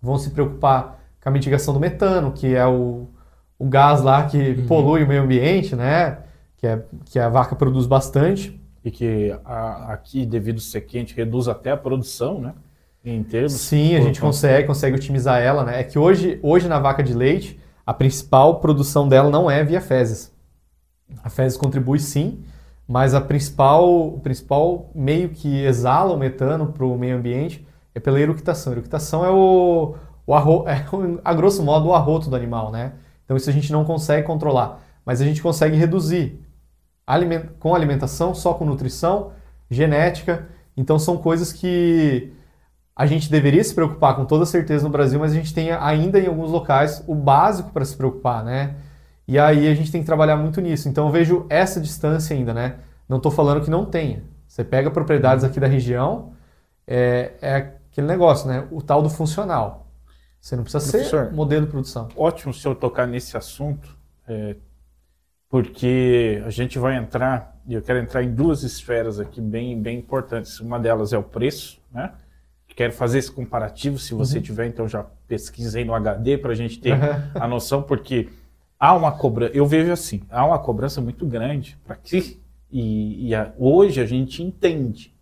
vão 0.00 0.18
se 0.18 0.30
preocupar 0.30 1.00
com 1.22 1.28
a 1.28 1.32
mitigação 1.32 1.72
do 1.72 1.78
metano, 1.78 2.32
que 2.32 2.54
é 2.54 2.66
o, 2.66 3.08
o 3.58 3.66
gás 3.66 4.02
lá 4.02 4.24
que 4.24 4.38
uhum. 4.38 4.66
polui 4.66 5.04
o 5.04 5.06
meio 5.06 5.22
ambiente, 5.22 5.76
né? 5.76 6.18
Que, 6.56 6.66
é, 6.66 6.82
que 7.04 7.18
a 7.18 7.28
vaca 7.28 7.54
produz 7.54 7.86
bastante. 7.86 8.60
E 8.84 8.90
que 8.90 9.32
a, 9.44 9.92
aqui, 9.92 10.26
devido 10.26 10.60
ser 10.60 10.80
quente, 10.80 11.14
reduz 11.14 11.46
até 11.46 11.70
a 11.70 11.76
produção, 11.76 12.40
né? 12.40 12.52
Em 13.04 13.22
termos. 13.22 13.52
Sim, 13.52 13.94
a 13.94 14.00
gente 14.00 14.20
consegue, 14.20 14.66
consegue 14.66 14.96
otimizar 14.96 15.40
ela, 15.40 15.64
né? 15.64 15.80
É 15.80 15.84
que 15.84 15.98
hoje, 15.98 16.40
hoje 16.42 16.66
na 16.66 16.80
vaca 16.80 17.02
de 17.02 17.14
leite, 17.14 17.60
a 17.86 17.94
principal 17.94 18.58
produção 18.58 19.08
dela 19.08 19.30
não 19.30 19.48
é 19.48 19.62
via 19.62 19.80
fezes. 19.80 20.32
A 21.22 21.30
fezes 21.30 21.56
contribui 21.56 22.00
sim, 22.00 22.42
mas 22.92 23.14
a 23.14 23.22
principal, 23.22 24.08
o 24.08 24.20
principal 24.20 24.90
meio 24.94 25.30
que 25.30 25.64
exala 25.64 26.12
o 26.12 26.18
metano 26.18 26.66
para 26.74 26.84
o 26.84 26.98
meio 26.98 27.16
ambiente 27.16 27.66
é 27.94 27.98
pela 27.98 28.20
eructação. 28.20 28.70
A 28.70 28.76
eructação 28.76 29.24
é 29.24 29.30
o, 29.30 29.94
o 30.26 30.34
arro... 30.34 30.64
é, 30.68 30.84
a 31.24 31.32
grosso 31.32 31.62
modo, 31.62 31.88
o 31.88 31.94
arroto 31.94 32.28
do 32.28 32.36
animal, 32.36 32.70
né? 32.70 32.92
Então 33.24 33.34
isso 33.34 33.48
a 33.48 33.52
gente 33.52 33.72
não 33.72 33.82
consegue 33.82 34.26
controlar, 34.26 34.82
mas 35.06 35.22
a 35.22 35.24
gente 35.24 35.40
consegue 35.40 35.74
reduzir 35.74 36.38
Aliment... 37.06 37.46
com 37.58 37.74
alimentação, 37.74 38.34
só 38.34 38.52
com 38.52 38.66
nutrição, 38.66 39.32
genética. 39.70 40.46
Então 40.76 40.98
são 40.98 41.16
coisas 41.16 41.50
que 41.50 42.30
a 42.94 43.06
gente 43.06 43.30
deveria 43.30 43.64
se 43.64 43.74
preocupar 43.74 44.16
com 44.16 44.26
toda 44.26 44.44
certeza 44.44 44.84
no 44.84 44.90
Brasil, 44.90 45.18
mas 45.18 45.32
a 45.32 45.34
gente 45.34 45.54
tem 45.54 45.72
ainda 45.72 46.20
em 46.20 46.26
alguns 46.26 46.50
locais 46.50 47.02
o 47.06 47.14
básico 47.14 47.70
para 47.70 47.86
se 47.86 47.96
preocupar, 47.96 48.44
né? 48.44 48.74
E 49.32 49.38
aí 49.38 49.66
a 49.66 49.74
gente 49.74 49.90
tem 49.90 50.02
que 50.02 50.06
trabalhar 50.06 50.36
muito 50.36 50.60
nisso. 50.60 50.90
Então 50.90 51.06
eu 51.06 51.10
vejo 51.10 51.46
essa 51.48 51.80
distância 51.80 52.36
ainda, 52.36 52.52
né? 52.52 52.74
Não 53.08 53.16
estou 53.16 53.32
falando 53.32 53.64
que 53.64 53.70
não 53.70 53.86
tenha. 53.86 54.22
Você 54.46 54.62
pega 54.62 54.90
propriedades 54.90 55.42
aqui 55.42 55.58
da 55.58 55.66
região, 55.66 56.34
é, 56.86 57.32
é 57.40 57.54
aquele 57.90 58.06
negócio, 58.06 58.46
né? 58.46 58.68
O 58.70 58.82
tal 58.82 59.00
do 59.00 59.08
funcional. 59.08 59.86
Você 60.38 60.54
não 60.54 60.62
precisa 60.62 60.84
Professor, 60.86 61.28
ser 61.28 61.32
modelo 61.32 61.64
de 61.64 61.72
produção. 61.72 62.08
Ótimo 62.14 62.50
o 62.50 62.54
senhor 62.54 62.74
tocar 62.74 63.06
nesse 63.06 63.34
assunto, 63.34 63.96
é, 64.28 64.56
porque 65.48 66.42
a 66.44 66.50
gente 66.50 66.78
vai 66.78 66.98
entrar, 66.98 67.58
e 67.66 67.72
eu 67.72 67.80
quero 67.80 68.00
entrar 68.00 68.22
em 68.22 68.34
duas 68.34 68.62
esferas 68.62 69.18
aqui 69.18 69.40
bem, 69.40 69.80
bem 69.80 69.98
importantes. 70.00 70.60
Uma 70.60 70.78
delas 70.78 71.14
é 71.14 71.16
o 71.16 71.22
preço, 71.22 71.80
né? 71.90 72.12
Quero 72.76 72.92
fazer 72.92 73.18
esse 73.18 73.32
comparativo, 73.32 73.98
se 73.98 74.12
você 74.12 74.36
uhum. 74.36 74.42
tiver, 74.42 74.66
então 74.66 74.86
já 74.86 75.06
pesquisei 75.26 75.86
no 75.86 75.94
HD 75.94 76.36
para 76.36 76.52
a 76.52 76.54
gente 76.54 76.78
ter 76.78 76.92
uhum. 76.92 77.30
a 77.34 77.48
noção, 77.48 77.82
porque 77.82 78.28
há 78.82 78.96
uma 78.96 79.12
cobrança, 79.12 79.52
eu 79.54 79.64
vejo 79.64 79.92
assim, 79.92 80.22
há 80.28 80.44
uma 80.44 80.58
cobrança 80.58 81.00
muito 81.00 81.24
grande 81.24 81.78
para 81.84 81.94
que, 81.94 82.42
e, 82.68 83.28
e 83.28 83.32
a, 83.32 83.54
hoje 83.56 84.00
a 84.00 84.04
gente 84.04 84.42
entende 84.42 85.14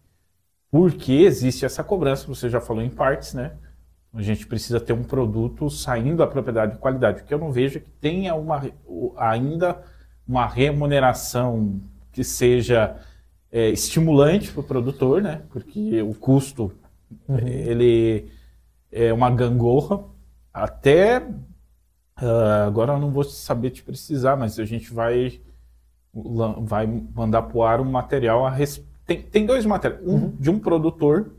por 0.71 0.95
que 0.95 1.25
existe 1.25 1.67
essa 1.67 1.85
cobrança, 1.85 2.27
você 2.27 2.49
já 2.49 2.59
falou 2.59 2.83
em 2.83 2.89
partes, 2.89 3.35
né? 3.35 3.53
A 4.15 4.23
gente 4.23 4.47
precisa 4.47 4.81
ter 4.81 4.95
um 4.95 5.03
produto 5.03 5.69
saindo 5.69 6.17
da 6.17 6.27
propriedade 6.27 6.73
de 6.73 6.79
qualidade, 6.79 7.21
porque 7.21 7.35
eu 7.35 7.39
não 7.39 7.53
vejo 7.53 7.81
que 7.81 7.91
tenha 8.01 8.35
uma, 8.35 8.63
ainda 9.19 9.83
uma 10.27 10.47
remuneração 10.47 11.83
que 12.13 12.25
seja 12.25 12.97
é, 13.53 13.69
estimulante 13.69 14.51
para 14.53 14.61
o 14.61 14.65
produtor, 14.65 15.21
né? 15.21 15.43
Porque 15.51 16.01
o 16.01 16.15
custo 16.15 16.73
uhum. 17.29 17.37
ele 17.47 18.31
é 18.91 19.13
uma 19.13 19.31
gangorra, 19.31 20.03
até 20.51 21.23
uh, 22.23 22.67
agora 22.67 22.93
eu 22.93 22.99
não 22.99 23.11
vou 23.11 23.25
saber 23.25 23.71
te 23.71 23.83
precisar, 23.83 24.37
mas 24.37 24.59
a 24.59 24.65
gente 24.65 24.93
vai 24.93 25.41
vai 26.13 26.87
mandar 27.15 27.43
para 27.43 27.57
o 27.57 27.63
ar 27.63 27.81
um 27.81 27.89
material 27.89 28.45
a 28.45 28.51
res... 28.51 28.85
tem, 29.07 29.23
tem 29.23 29.47
dois 29.47 29.65
materiais, 29.65 30.05
um 30.05 30.15
uhum. 30.15 30.37
de 30.39 30.51
um 30.51 30.59
produtor 30.59 31.31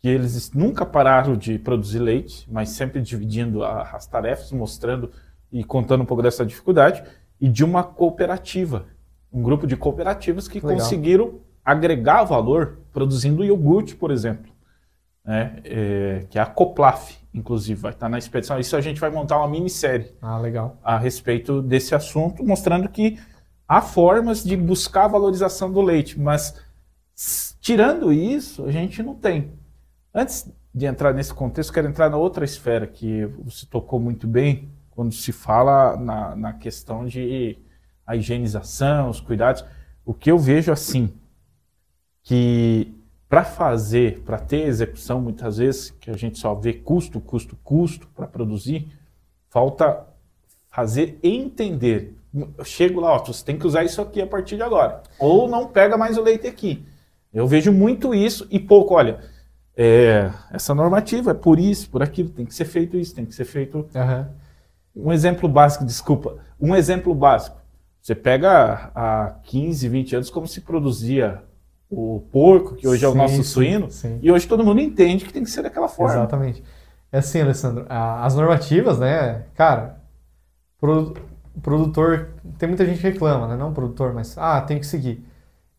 que 0.00 0.08
eles 0.08 0.52
nunca 0.52 0.86
pararam 0.86 1.36
de 1.36 1.58
produzir 1.58 1.98
leite, 1.98 2.46
mas 2.50 2.70
sempre 2.70 3.02
dividindo 3.02 3.64
as 3.64 4.06
tarefas, 4.06 4.52
mostrando 4.52 5.10
e 5.50 5.64
contando 5.64 6.02
um 6.02 6.06
pouco 6.06 6.22
dessa 6.22 6.46
dificuldade, 6.46 7.02
e 7.40 7.48
de 7.48 7.64
uma 7.64 7.82
cooperativa, 7.82 8.86
um 9.32 9.42
grupo 9.42 9.66
de 9.66 9.76
cooperativas 9.76 10.46
que 10.46 10.60
Legal. 10.60 10.76
conseguiram 10.76 11.40
agregar 11.64 12.22
valor 12.24 12.78
produzindo 12.92 13.44
iogurte, 13.44 13.96
por 13.96 14.10
exemplo, 14.10 14.52
né? 15.28 15.60
É, 15.62 16.24
que 16.30 16.38
é 16.38 16.40
a 16.40 16.46
Coplaf, 16.46 17.18
inclusive, 17.34 17.78
vai 17.78 17.92
estar 17.92 18.08
na 18.08 18.16
expedição. 18.16 18.58
Isso 18.58 18.74
a 18.74 18.80
gente 18.80 18.98
vai 18.98 19.10
montar 19.10 19.36
uma 19.36 19.46
minissérie 19.46 20.10
ah, 20.22 20.38
legal. 20.38 20.78
a 20.82 20.96
respeito 20.96 21.60
desse 21.60 21.94
assunto, 21.94 22.42
mostrando 22.42 22.88
que 22.88 23.18
há 23.68 23.82
formas 23.82 24.42
de 24.42 24.56
buscar 24.56 25.04
a 25.04 25.08
valorização 25.08 25.70
do 25.70 25.82
leite, 25.82 26.18
mas 26.18 26.64
tirando 27.60 28.10
isso, 28.10 28.64
a 28.64 28.72
gente 28.72 29.02
não 29.02 29.14
tem. 29.14 29.52
Antes 30.14 30.50
de 30.74 30.86
entrar 30.86 31.12
nesse 31.12 31.34
contexto, 31.34 31.74
quero 31.74 31.88
entrar 31.88 32.08
na 32.08 32.16
outra 32.16 32.46
esfera 32.46 32.86
que 32.86 33.26
você 33.44 33.66
tocou 33.66 34.00
muito 34.00 34.26
bem, 34.26 34.70
quando 34.88 35.12
se 35.12 35.30
fala 35.30 35.94
na, 35.98 36.34
na 36.34 36.52
questão 36.54 37.04
de 37.04 37.58
a 38.06 38.16
higienização, 38.16 39.10
os 39.10 39.20
cuidados. 39.20 39.62
O 40.06 40.14
que 40.14 40.30
eu 40.30 40.38
vejo 40.38 40.72
assim, 40.72 41.12
que 42.22 42.97
para 43.28 43.44
fazer, 43.44 44.20
para 44.20 44.38
ter 44.38 44.66
execução, 44.66 45.20
muitas 45.20 45.58
vezes, 45.58 45.90
que 45.90 46.10
a 46.10 46.16
gente 46.16 46.38
só 46.38 46.54
vê 46.54 46.72
custo, 46.72 47.20
custo, 47.20 47.56
custo 47.62 48.08
para 48.08 48.26
produzir, 48.26 48.88
falta 49.50 50.06
fazer 50.70 51.18
entender. 51.22 52.14
Eu 52.56 52.64
chego 52.64 53.00
lá, 53.00 53.12
ó, 53.12 53.18
você 53.24 53.44
tem 53.44 53.58
que 53.58 53.66
usar 53.66 53.84
isso 53.84 54.00
aqui 54.00 54.22
a 54.22 54.26
partir 54.26 54.56
de 54.56 54.62
agora. 54.62 55.02
Ou 55.18 55.48
não 55.48 55.66
pega 55.66 55.96
mais 55.96 56.16
o 56.16 56.22
leite 56.22 56.46
aqui. 56.46 56.86
Eu 57.32 57.46
vejo 57.46 57.70
muito 57.70 58.14
isso 58.14 58.46
e 58.50 58.58
pouco, 58.58 58.94
olha, 58.94 59.20
é, 59.76 60.32
essa 60.50 60.74
normativa 60.74 61.32
é 61.32 61.34
por 61.34 61.58
isso, 61.58 61.90
por 61.90 62.02
aquilo, 62.02 62.30
tem 62.30 62.46
que 62.46 62.54
ser 62.54 62.64
feito 62.64 62.96
isso, 62.96 63.14
tem 63.14 63.26
que 63.26 63.34
ser 63.34 63.44
feito. 63.44 63.88
Uhum. 63.94 65.04
Um 65.04 65.12
exemplo 65.12 65.48
básico, 65.48 65.84
desculpa, 65.84 66.38
um 66.58 66.74
exemplo 66.74 67.14
básico. 67.14 67.58
Você 68.00 68.14
pega 68.14 68.90
há 68.94 69.36
15, 69.42 69.86
20 69.88 70.16
anos 70.16 70.30
como 70.30 70.46
se 70.48 70.62
produzia 70.62 71.42
o 71.90 72.22
porco, 72.30 72.74
que 72.74 72.86
hoje 72.86 73.00
sim, 73.00 73.06
é 73.06 73.08
o 73.08 73.14
nosso 73.14 73.42
suíno, 73.42 73.90
sim. 73.90 74.18
e 74.20 74.30
hoje 74.30 74.46
todo 74.46 74.64
mundo 74.64 74.80
entende 74.80 75.24
que 75.24 75.32
tem 75.32 75.42
que 75.42 75.50
ser 75.50 75.62
daquela 75.62 75.88
forma. 75.88 76.14
Exatamente. 76.14 76.62
É 77.10 77.18
assim, 77.18 77.40
Alessandro, 77.40 77.86
as 77.88 78.34
normativas, 78.34 78.98
né, 78.98 79.44
cara, 79.54 79.98
o 80.82 81.60
produtor, 81.62 82.28
tem 82.58 82.68
muita 82.68 82.84
gente 82.84 83.00
que 83.00 83.08
reclama, 83.08 83.48
né, 83.48 83.56
não 83.56 83.72
produtor, 83.72 84.12
mas, 84.12 84.36
ah, 84.36 84.60
tem 84.60 84.78
que 84.78 84.86
seguir. 84.86 85.26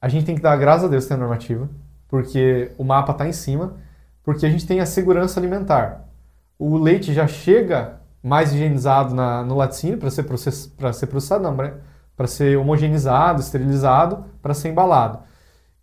A 0.01 0.09
gente 0.09 0.25
tem 0.25 0.35
que 0.35 0.41
dar 0.41 0.55
graças 0.57 0.85
a 0.85 0.87
Deus 0.87 1.05
ter 1.05 1.13
a 1.13 1.17
normativa, 1.17 1.69
porque 2.07 2.71
o 2.77 2.83
mapa 2.83 3.11
está 3.11 3.27
em 3.27 3.31
cima, 3.31 3.75
porque 4.23 4.45
a 4.45 4.49
gente 4.49 4.65
tem 4.65 4.79
a 4.79 4.85
segurança 4.85 5.39
alimentar. 5.39 6.05
O 6.57 6.77
leite 6.77 7.13
já 7.13 7.27
chega 7.27 7.99
mais 8.21 8.53
higienizado 8.53 9.13
na, 9.13 9.43
no 9.43 9.55
laticínio 9.55 9.97
para 9.97 10.09
ser, 10.09 10.23
process, 10.23 10.73
ser 10.93 11.07
processado, 11.07 11.43
não, 11.43 11.55
para 12.15 12.27
ser 12.27 12.57
homogeneizado, 12.57 13.39
esterilizado, 13.39 14.25
para 14.41 14.53
ser 14.53 14.69
embalado. 14.69 15.19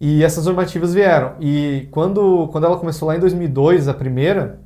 E 0.00 0.22
essas 0.22 0.46
normativas 0.46 0.92
vieram. 0.92 1.36
E 1.40 1.88
quando, 1.90 2.48
quando 2.48 2.64
ela 2.64 2.78
começou 2.78 3.08
lá 3.08 3.16
em 3.16 3.20
2002, 3.20 3.88
a 3.88 3.94
primeira, 3.94 4.60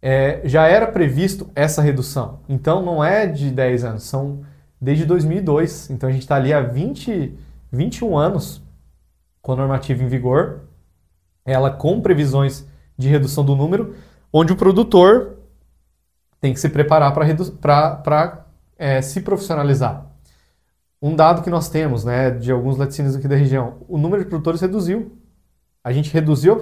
é, 0.00 0.42
já 0.44 0.66
era 0.66 0.86
previsto 0.86 1.50
essa 1.54 1.82
redução. 1.82 2.40
Então 2.48 2.84
não 2.84 3.02
é 3.02 3.26
de 3.26 3.50
10 3.50 3.84
anos, 3.84 4.02
são 4.04 4.42
desde 4.80 5.04
2002. 5.04 5.90
Então 5.90 6.08
a 6.08 6.12
gente 6.12 6.22
está 6.22 6.36
ali 6.36 6.52
há 6.52 6.60
20, 6.60 7.34
21 7.72 8.16
anos 8.16 8.62
com 9.40 9.52
a 9.52 9.56
normativa 9.56 10.02
em 10.02 10.08
vigor, 10.08 10.60
ela 11.44 11.70
com 11.70 12.00
previsões 12.00 12.66
de 12.96 13.08
redução 13.08 13.44
do 13.44 13.56
número, 13.56 13.94
onde 14.32 14.52
o 14.52 14.56
produtor 14.56 15.38
tem 16.40 16.52
que 16.52 16.60
se 16.60 16.68
preparar 16.68 17.12
para 17.14 18.44
é, 18.76 19.00
se 19.00 19.20
profissionalizar. 19.22 20.07
Um 21.00 21.14
dado 21.14 21.42
que 21.42 21.50
nós 21.50 21.68
temos 21.68 22.04
né, 22.04 22.30
de 22.30 22.50
alguns 22.50 22.76
laticínios 22.76 23.14
aqui 23.14 23.28
da 23.28 23.36
região, 23.36 23.78
o 23.88 23.96
número 23.96 24.24
de 24.24 24.28
produtores 24.28 24.60
reduziu. 24.60 25.16
A 25.82 25.92
gente 25.92 26.12
reduziu 26.12 26.60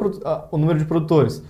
o 0.51 0.59
número 0.59 0.79
de 0.79 0.85
produtores. 0.85 1.43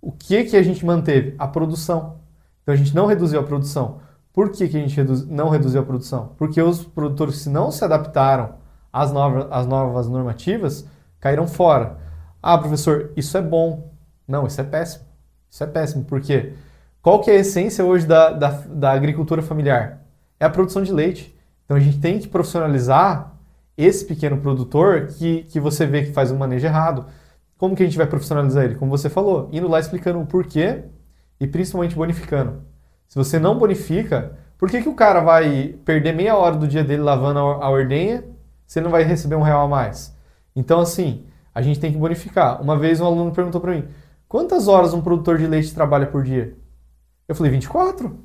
O 0.00 0.12
que, 0.12 0.44
que 0.44 0.56
a 0.56 0.62
gente 0.62 0.84
manteve? 0.84 1.34
A 1.38 1.48
produção. 1.48 2.20
Então 2.62 2.74
a 2.74 2.76
gente 2.76 2.94
não 2.94 3.06
reduziu 3.06 3.40
a 3.40 3.42
produção. 3.42 4.00
Por 4.32 4.50
que, 4.50 4.68
que 4.68 4.76
a 4.76 4.80
gente 4.80 5.00
não 5.28 5.48
reduziu 5.48 5.80
a 5.80 5.84
produção? 5.84 6.32
Porque 6.36 6.60
os 6.60 6.84
produtores 6.84 7.44
que 7.44 7.48
não 7.48 7.70
se 7.70 7.84
adaptaram 7.84 8.56
às 8.92 9.10
novas, 9.10 9.46
às 9.50 9.66
novas 9.66 10.08
normativas 10.08 10.86
caíram 11.20 11.46
fora. 11.46 11.98
Ah, 12.42 12.58
professor, 12.58 13.10
isso 13.16 13.36
é 13.38 13.42
bom. 13.42 13.90
Não, 14.28 14.46
isso 14.46 14.60
é 14.60 14.64
péssimo. 14.64 15.04
Isso 15.50 15.64
é 15.64 15.66
péssimo. 15.66 16.04
Por 16.04 16.20
quê? 16.20 16.52
Qual 17.00 17.20
que 17.20 17.30
é 17.30 17.34
a 17.34 17.40
essência 17.40 17.84
hoje 17.84 18.06
da, 18.06 18.30
da, 18.32 18.50
da 18.50 18.92
agricultura 18.92 19.40
familiar? 19.40 20.04
É 20.38 20.44
a 20.44 20.50
produção 20.50 20.82
de 20.82 20.92
leite. 20.92 21.33
Então 21.64 21.76
a 21.76 21.80
gente 21.80 21.98
tem 21.98 22.18
que 22.18 22.28
profissionalizar 22.28 23.34
esse 23.76 24.04
pequeno 24.04 24.36
produtor 24.38 25.08
que, 25.08 25.42
que 25.44 25.58
você 25.58 25.86
vê 25.86 26.04
que 26.04 26.12
faz 26.12 26.30
um 26.30 26.36
manejo 26.36 26.66
errado. 26.66 27.06
Como 27.56 27.74
que 27.74 27.82
a 27.82 27.86
gente 27.86 27.96
vai 27.96 28.06
profissionalizar 28.06 28.64
ele? 28.64 28.74
Como 28.76 28.90
você 28.90 29.08
falou, 29.08 29.48
indo 29.52 29.68
lá 29.68 29.80
explicando 29.80 30.20
o 30.20 30.26
porquê 30.26 30.84
e 31.40 31.46
principalmente 31.46 31.94
bonificando. 31.94 32.62
Se 33.08 33.16
você 33.16 33.38
não 33.38 33.58
bonifica, 33.58 34.36
por 34.58 34.70
que, 34.70 34.82
que 34.82 34.88
o 34.88 34.94
cara 34.94 35.20
vai 35.20 35.74
perder 35.84 36.12
meia 36.12 36.36
hora 36.36 36.56
do 36.56 36.66
dia 36.66 36.84
dele 36.84 37.02
lavando 37.02 37.38
a 37.38 37.68
ordenha 37.68 38.24
se 38.66 38.78
ele 38.78 38.84
não 38.84 38.90
vai 38.90 39.02
receber 39.02 39.36
um 39.36 39.42
real 39.42 39.66
a 39.66 39.68
mais? 39.68 40.16
Então, 40.54 40.80
assim, 40.80 41.26
a 41.54 41.60
gente 41.60 41.80
tem 41.80 41.92
que 41.92 41.98
bonificar. 41.98 42.62
Uma 42.62 42.78
vez 42.78 43.00
um 43.00 43.06
aluno 43.06 43.32
perguntou 43.32 43.60
para 43.60 43.72
mim, 43.72 43.84
quantas 44.28 44.68
horas 44.68 44.94
um 44.94 45.00
produtor 45.00 45.38
de 45.38 45.46
leite 45.46 45.74
trabalha 45.74 46.06
por 46.06 46.22
dia? 46.22 46.56
Eu 47.28 47.34
falei, 47.34 47.52
24. 47.52 48.18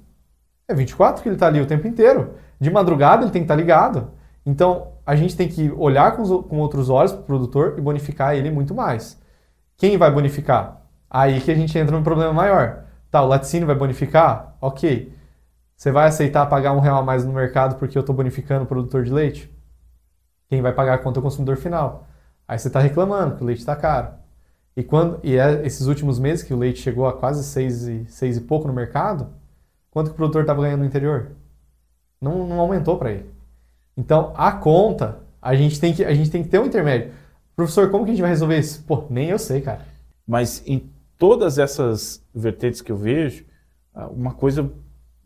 É 0.67 0.73
24 0.73 1.23
que 1.23 1.29
ele 1.29 1.35
está 1.35 1.47
ali 1.47 1.59
o 1.59 1.65
tempo 1.65 1.87
inteiro. 1.87 2.35
De 2.59 2.69
madrugada 2.69 3.23
ele 3.23 3.31
tem 3.31 3.41
que 3.41 3.45
estar 3.45 3.55
tá 3.55 3.59
ligado. 3.59 4.11
Então 4.45 4.93
a 5.05 5.15
gente 5.15 5.35
tem 5.35 5.47
que 5.47 5.71
olhar 5.71 6.15
com, 6.15 6.21
os, 6.21 6.45
com 6.45 6.59
outros 6.59 6.89
olhos 6.89 7.11
para 7.11 7.21
o 7.21 7.25
produtor 7.25 7.75
e 7.77 7.81
bonificar 7.81 8.35
ele 8.35 8.51
muito 8.51 8.75
mais. 8.75 9.19
Quem 9.77 9.97
vai 9.97 10.11
bonificar? 10.11 10.81
Aí 11.09 11.39
que 11.41 11.51
a 11.51 11.55
gente 11.55 11.77
entra 11.77 11.95
num 11.95 12.03
problema 12.03 12.33
maior. 12.33 12.83
Tá, 13.09 13.23
o 13.23 13.27
laticínio 13.27 13.65
vai 13.65 13.75
bonificar? 13.75 14.55
Ok. 14.61 15.15
Você 15.75 15.91
vai 15.91 16.07
aceitar 16.07 16.45
pagar 16.47 16.73
um 16.73 16.79
real 16.79 16.99
a 16.99 17.03
mais 17.03 17.25
no 17.25 17.33
mercado 17.33 17.75
porque 17.77 17.97
eu 17.97 18.01
estou 18.01 18.15
bonificando 18.15 18.65
o 18.65 18.67
produtor 18.67 19.03
de 19.03 19.11
leite? 19.11 19.49
Quem 20.49 20.61
vai 20.61 20.73
pagar 20.73 20.95
a 20.95 20.97
conta 20.97 21.19
é 21.19 21.21
o 21.21 21.23
consumidor 21.23 21.57
final. 21.57 22.07
Aí 22.47 22.59
você 22.59 22.67
está 22.67 22.79
reclamando 22.79 23.35
que 23.35 23.43
o 23.43 23.45
leite 23.45 23.59
está 23.59 23.75
caro. 23.75 24.09
E, 24.75 24.83
quando, 24.83 25.19
e 25.23 25.37
é 25.37 25.65
esses 25.65 25.87
últimos 25.87 26.19
meses 26.19 26.43
que 26.43 26.53
o 26.53 26.57
leite 26.57 26.79
chegou 26.79 27.07
a 27.07 27.13
quase 27.13 27.43
seis 27.43 27.83
e, 27.83 28.05
seis 28.07 28.37
e 28.37 28.41
pouco 28.41 28.67
no 28.67 28.73
mercado, 28.73 29.29
quanto 29.91 30.07
que 30.07 30.13
o 30.13 30.15
produtor 30.15 30.41
estava 30.41 30.61
ganhando 30.61 30.79
no 30.79 30.85
interior? 30.85 31.31
Não, 32.21 32.47
não 32.47 32.59
aumentou 32.59 32.97
para 32.97 33.11
ele. 33.11 33.29
Então, 33.95 34.33
a 34.35 34.51
conta, 34.51 35.19
a 35.41 35.55
gente, 35.55 35.79
tem 35.79 35.93
que, 35.93 36.03
a 36.03 36.13
gente 36.13 36.29
tem 36.29 36.43
que 36.43 36.49
ter 36.49 36.59
um 36.59 36.65
intermédio. 36.65 37.13
Professor, 37.55 37.89
como 37.89 38.05
que 38.05 38.11
a 38.11 38.13
gente 38.13 38.21
vai 38.21 38.31
resolver 38.31 38.57
isso? 38.57 38.83
Pô, 38.83 39.05
nem 39.09 39.29
eu 39.29 39.39
sei, 39.39 39.61
cara. 39.61 39.85
Mas 40.27 40.63
em 40.65 40.89
todas 41.17 41.57
essas 41.57 42.23
vertentes 42.33 42.81
que 42.81 42.91
eu 42.91 42.97
vejo, 42.97 43.45
ah, 43.93 44.07
uma 44.07 44.33
coisa 44.33 44.71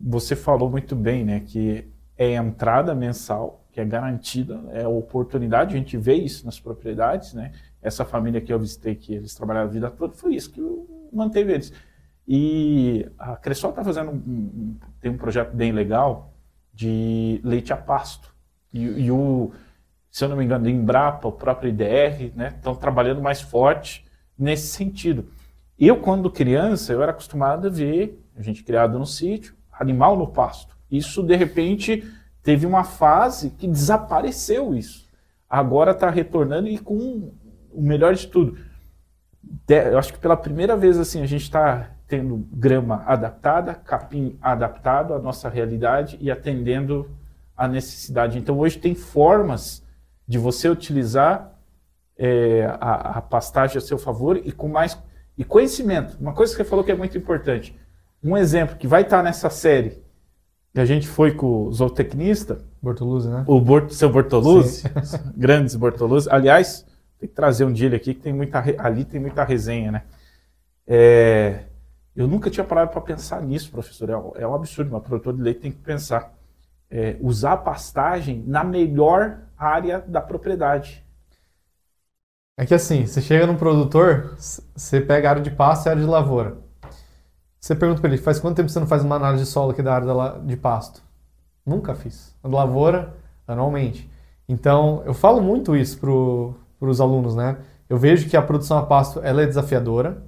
você 0.00 0.36
falou 0.36 0.70
muito 0.70 0.94
bem, 0.94 1.24
né? 1.24 1.40
Que 1.40 1.88
é 2.16 2.36
a 2.36 2.42
entrada 2.42 2.94
mensal, 2.94 3.64
que 3.72 3.80
é 3.80 3.84
garantida, 3.84 4.60
é 4.72 4.84
a 4.84 4.88
oportunidade, 4.88 5.74
a 5.74 5.78
gente 5.78 5.96
vê 5.96 6.14
isso 6.14 6.44
nas 6.44 6.60
propriedades, 6.60 7.32
né? 7.32 7.52
Essa 7.80 8.04
família 8.04 8.40
que 8.40 8.52
eu 8.52 8.58
visitei, 8.58 8.94
que 8.94 9.14
eles 9.14 9.34
trabalharam 9.34 9.68
a 9.68 9.72
vida 9.72 9.90
toda, 9.90 10.14
foi 10.14 10.34
isso 10.34 10.50
que 10.50 10.60
manteve 11.12 11.52
eles. 11.52 11.72
E 12.26 13.06
a 13.18 13.36
Cressol 13.36 13.70
está 13.70 13.84
fazendo 13.84 14.10
um, 14.10 14.76
tem 15.00 15.10
um 15.10 15.16
projeto 15.16 15.54
bem 15.54 15.72
legal, 15.72 16.33
de 16.74 17.40
leite 17.44 17.72
a 17.72 17.76
pasto. 17.76 18.34
E, 18.72 18.82
e 18.82 19.10
o, 19.10 19.52
se 20.10 20.24
eu 20.24 20.28
não 20.28 20.36
me 20.36 20.44
engano, 20.44 20.68
Embrapa, 20.68 21.28
o 21.28 21.32
próprio 21.32 21.68
IDR, 21.70 22.32
né, 22.34 22.54
estão 22.56 22.74
trabalhando 22.74 23.22
mais 23.22 23.40
forte 23.40 24.04
nesse 24.38 24.68
sentido. 24.68 25.26
Eu, 25.78 25.96
quando 25.96 26.30
criança, 26.30 26.92
eu 26.92 27.02
era 27.02 27.12
acostumado 27.12 27.66
a 27.66 27.70
ver, 27.70 28.22
a 28.36 28.42
gente 28.42 28.62
criado 28.62 28.98
no 28.98 29.06
sítio, 29.06 29.54
animal 29.72 30.16
no 30.16 30.26
pasto. 30.26 30.76
Isso, 30.90 31.22
de 31.22 31.34
repente, 31.34 32.04
teve 32.42 32.66
uma 32.66 32.84
fase 32.84 33.50
que 33.50 33.66
desapareceu 33.66 34.74
isso. 34.74 35.08
Agora 35.48 35.92
está 35.92 36.10
retornando 36.10 36.68
e 36.68 36.78
com 36.78 37.32
o 37.72 37.82
melhor 37.82 38.14
de 38.14 38.26
tudo. 38.26 38.58
Eu 39.68 39.98
acho 39.98 40.12
que 40.12 40.18
pela 40.18 40.36
primeira 40.36 40.76
vez 40.76 40.98
assim 40.98 41.22
a 41.22 41.26
gente 41.26 41.42
está 41.42 41.90
tendo 42.06 42.46
grama 42.52 43.02
adaptada, 43.06 43.74
capim 43.74 44.38
adaptado 44.40 45.14
à 45.14 45.18
nossa 45.18 45.48
realidade 45.48 46.18
e 46.20 46.30
atendendo 46.30 47.08
à 47.56 47.66
necessidade. 47.66 48.38
Então 48.38 48.58
hoje 48.58 48.78
tem 48.78 48.94
formas 48.94 49.82
de 50.26 50.38
você 50.38 50.68
utilizar 50.68 51.54
é, 52.16 52.66
a, 52.80 53.18
a, 53.18 53.22
pastagem 53.22 53.78
a 53.78 53.80
seu 53.80 53.98
favor 53.98 54.36
e 54.36 54.52
com 54.52 54.68
mais 54.68 54.96
E 55.36 55.44
conhecimento, 55.44 56.16
uma 56.20 56.32
coisa 56.32 56.52
que 56.52 56.58
você 56.58 56.68
falou 56.68 56.84
que 56.84 56.92
é 56.92 56.94
muito 56.94 57.18
importante. 57.18 57.76
Um 58.22 58.36
exemplo 58.36 58.76
que 58.76 58.86
vai 58.86 59.02
estar 59.02 59.22
nessa 59.22 59.50
série, 59.50 60.02
que 60.72 60.80
a 60.80 60.84
gente 60.84 61.08
foi 61.08 61.34
com 61.34 61.64
o 61.66 61.72
zootecnista, 61.72 62.64
Bortoluzzi, 62.80 63.28
né? 63.28 63.44
o 63.46 63.60
Bort, 63.60 63.90
seu 63.90 64.10
Bortoluzzi, 64.10 64.84
grandes 65.36 65.74
Bortoluzzi. 65.74 66.28
Aliás, 66.30 66.86
tem 67.18 67.28
que 67.28 67.34
trazer 67.34 67.64
um 67.64 67.72
dia 67.72 67.86
ele 67.86 67.96
aqui, 67.96 68.14
que 68.14 68.20
tem 68.20 68.32
muita, 68.32 68.62
ali 68.78 69.04
tem 69.04 69.20
muita 69.20 69.42
resenha, 69.42 69.90
né? 69.90 70.02
É, 70.86 71.64
eu 72.14 72.28
nunca 72.28 72.50
tinha 72.50 72.64
parado 72.64 72.90
para 72.90 73.00
pensar 73.00 73.42
nisso, 73.42 73.70
professor. 73.70 74.08
É, 74.10 74.42
é 74.42 74.46
um 74.46 74.54
absurdo, 74.54 74.90
uma 74.90 75.00
produtor 75.00 75.34
de 75.34 75.42
leite 75.42 75.60
tem 75.60 75.72
que 75.72 75.78
pensar. 75.78 76.32
É, 76.90 77.16
usar 77.20 77.54
a 77.54 77.56
pastagem 77.56 78.44
na 78.46 78.62
melhor 78.62 79.38
área 79.56 80.00
da 80.00 80.20
propriedade. 80.20 81.04
É 82.56 82.64
que 82.64 82.74
assim, 82.74 83.04
você 83.04 83.20
chega 83.20 83.46
num 83.46 83.56
produtor, 83.56 84.36
você 84.38 85.00
pega 85.00 85.28
a 85.28 85.30
área 85.30 85.42
de 85.42 85.50
pasto 85.50 85.86
e 85.86 85.88
a 85.88 85.92
área 85.92 86.02
de 86.04 86.08
lavoura. 86.08 86.56
Você 87.60 87.74
pergunta 87.74 88.00
para 88.00 88.10
ele, 88.10 88.22
faz 88.22 88.38
quanto 88.38 88.56
tempo 88.56 88.68
você 88.68 88.78
não 88.78 88.86
faz 88.86 89.02
uma 89.02 89.16
análise 89.16 89.44
de 89.44 89.50
solo 89.50 89.72
aqui 89.72 89.82
da 89.82 89.94
área 89.94 90.38
de 90.40 90.56
pasto? 90.56 91.02
Nunca 91.66 91.94
fiz. 91.94 92.36
A 92.42 92.48
lavoura, 92.48 93.16
anualmente. 93.48 94.08
Então, 94.48 95.02
eu 95.06 95.14
falo 95.14 95.40
muito 95.40 95.74
isso 95.74 95.98
para 95.98 96.88
os 96.88 97.00
alunos, 97.00 97.34
né? 97.34 97.56
Eu 97.88 97.96
vejo 97.96 98.28
que 98.28 98.36
a 98.36 98.42
produção 98.42 98.78
a 98.78 98.84
pasto 98.84 99.20
ela 99.22 99.42
é 99.42 99.46
desafiadora. 99.46 100.22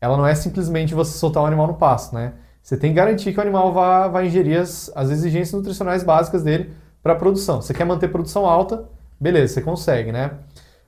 Ela 0.00 0.16
não 0.16 0.26
é 0.26 0.34
simplesmente 0.34 0.94
você 0.94 1.16
soltar 1.18 1.42
o 1.42 1.46
animal 1.46 1.66
no 1.66 1.74
pasto, 1.74 2.14
né? 2.14 2.32
Você 2.62 2.76
tem 2.76 2.90
que 2.90 2.96
garantir 2.96 3.32
que 3.32 3.38
o 3.38 3.42
animal 3.42 3.72
vai, 3.72 4.08
vai 4.08 4.26
ingerir 4.26 4.60
as, 4.60 4.90
as 4.94 5.10
exigências 5.10 5.52
nutricionais 5.52 6.02
básicas 6.02 6.42
dele 6.42 6.72
para 7.02 7.12
a 7.12 7.16
produção. 7.16 7.60
Você 7.60 7.74
quer 7.74 7.84
manter 7.84 8.08
produção 8.08 8.46
alta, 8.46 8.84
beleza, 9.18 9.54
você 9.54 9.62
consegue, 9.62 10.12
né? 10.12 10.32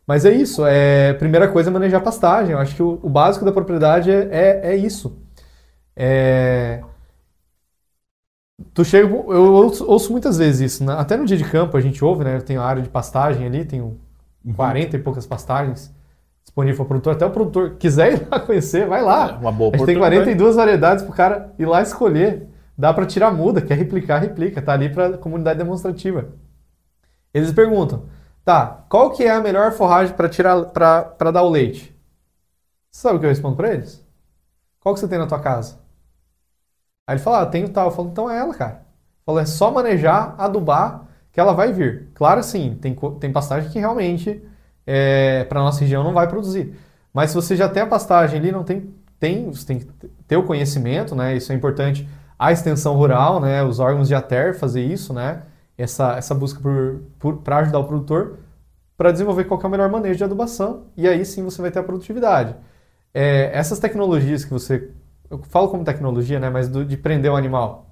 Mas 0.06 0.24
é 0.24 0.32
isso, 0.32 0.66
é, 0.66 1.12
primeira 1.14 1.48
coisa 1.48 1.70
é 1.70 1.72
manejar 1.72 2.00
pastagem. 2.02 2.52
Eu 2.52 2.58
acho 2.58 2.74
que 2.74 2.82
o, 2.82 2.98
o 3.02 3.08
básico 3.08 3.44
da 3.44 3.52
propriedade 3.52 4.10
é, 4.10 4.28
é, 4.30 4.72
é 4.72 4.76
isso. 4.76 5.18
É... 5.96 6.82
Tu 8.74 8.84
chega, 8.84 9.08
eu 9.08 9.52
ouço, 9.54 9.84
ouço, 9.86 10.12
muitas 10.12 10.38
vezes 10.38 10.72
isso, 10.72 10.84
né? 10.84 10.94
até 10.94 11.16
no 11.16 11.26
dia 11.26 11.36
de 11.36 11.44
campo 11.44 11.76
a 11.76 11.80
gente 11.80 12.04
ouve, 12.04 12.24
né? 12.24 12.40
Tem 12.40 12.56
a 12.56 12.62
área 12.62 12.82
de 12.82 12.88
pastagem 12.88 13.46
ali, 13.46 13.64
tem 13.64 13.80
um, 13.80 13.96
uhum. 14.44 14.54
40 14.54 14.96
e 14.96 15.00
poucas 15.00 15.26
pastagens 15.26 15.92
disponível 16.52 16.76
para 16.76 16.84
o 16.84 16.86
produtor. 16.86 17.14
Até 17.14 17.26
o 17.26 17.30
produtor 17.30 17.76
quiser 17.78 18.12
ir 18.20 18.28
lá 18.30 18.38
conhecer, 18.38 18.86
vai 18.86 19.02
lá. 19.02 19.30
É 19.30 19.36
uma 19.36 19.52
boa 19.52 19.72
a 19.74 19.78
gente 19.78 19.86
tem 19.86 19.98
42 19.98 20.56
variedades 20.56 21.02
para 21.02 21.12
o 21.12 21.16
cara 21.16 21.54
ir 21.58 21.66
lá 21.66 21.82
escolher. 21.82 22.48
Dá 22.76 22.92
para 22.92 23.06
tirar 23.06 23.30
muda, 23.30 23.60
quer 23.60 23.76
replicar, 23.76 24.18
replica. 24.18 24.62
Tá 24.62 24.72
ali 24.72 24.88
para 24.88 25.16
comunidade 25.18 25.58
demonstrativa. 25.58 26.28
Eles 27.32 27.52
perguntam, 27.52 28.04
tá, 28.44 28.84
qual 28.88 29.10
que 29.10 29.24
é 29.24 29.30
a 29.30 29.40
melhor 29.40 29.72
forragem 29.72 30.14
para 30.14 30.28
tirar 30.28 30.64
para 30.66 31.30
dar 31.30 31.42
o 31.42 31.50
leite? 31.50 31.94
Sabe 32.90 33.16
o 33.16 33.20
que 33.20 33.26
eu 33.26 33.30
respondo 33.30 33.56
para 33.56 33.72
eles? 33.72 34.04
Qual 34.80 34.94
que 34.94 35.00
você 35.00 35.08
tem 35.08 35.18
na 35.18 35.26
tua 35.26 35.40
casa? 35.40 35.78
Aí 37.06 37.16
ele 37.16 37.22
fala, 37.22 37.42
ah, 37.42 37.46
tenho 37.46 37.68
tal. 37.68 37.86
Eu 37.86 37.92
falo, 37.92 38.08
então 38.08 38.30
é 38.30 38.38
ela, 38.38 38.54
cara. 38.54 38.72
Eu 39.20 39.24
falo, 39.26 39.38
é 39.38 39.46
só 39.46 39.70
manejar, 39.70 40.34
adubar, 40.36 41.06
que 41.30 41.40
ela 41.40 41.54
vai 41.54 41.72
vir. 41.72 42.10
Claro, 42.14 42.42
sim, 42.42 42.76
tem, 42.80 42.94
tem 43.18 43.32
pastagem 43.32 43.70
que 43.70 43.78
realmente 43.78 44.42
é, 44.86 45.44
para 45.44 45.60
nossa 45.60 45.80
região 45.80 46.04
não 46.04 46.12
vai 46.12 46.28
produzir. 46.28 46.74
Mas 47.12 47.30
se 47.30 47.36
você 47.36 47.56
já 47.56 47.68
tem 47.68 47.82
a 47.82 47.86
pastagem 47.86 48.38
ali, 48.38 48.52
não 48.52 48.64
tem, 48.64 48.94
tem, 49.18 49.50
você 49.50 49.66
tem 49.66 49.78
que 49.80 49.86
ter 50.26 50.36
o 50.36 50.44
conhecimento, 50.44 51.14
né? 51.14 51.36
Isso 51.36 51.52
é 51.52 51.54
importante. 51.54 52.08
A 52.38 52.52
extensão 52.52 52.96
rural, 52.96 53.40
né? 53.40 53.62
Os 53.62 53.78
órgãos 53.78 54.08
de 54.08 54.14
ATER 54.14 54.54
fazer 54.58 54.82
isso, 54.82 55.12
né? 55.12 55.42
Essa, 55.76 56.16
essa 56.16 56.34
busca 56.34 56.60
para 57.44 57.58
ajudar 57.58 57.78
o 57.78 57.84
produtor 57.84 58.38
para 58.96 59.10
desenvolver 59.10 59.44
qual 59.44 59.60
é 59.60 59.66
o 59.66 59.70
melhor 59.70 59.90
manejo 59.90 60.18
de 60.18 60.24
adubação 60.24 60.84
e 60.96 61.08
aí 61.08 61.24
sim 61.24 61.42
você 61.42 61.60
vai 61.60 61.70
ter 61.72 61.80
a 61.80 61.82
produtividade. 61.82 62.54
É, 63.12 63.50
essas 63.52 63.78
tecnologias 63.80 64.44
que 64.44 64.52
você 64.52 64.90
eu 65.30 65.38
falo 65.44 65.68
como 65.68 65.82
tecnologia, 65.84 66.38
né? 66.38 66.50
Mas 66.50 66.68
do, 66.68 66.84
de 66.84 66.96
prender 66.96 67.30
o 67.30 67.36
animal 67.36 67.90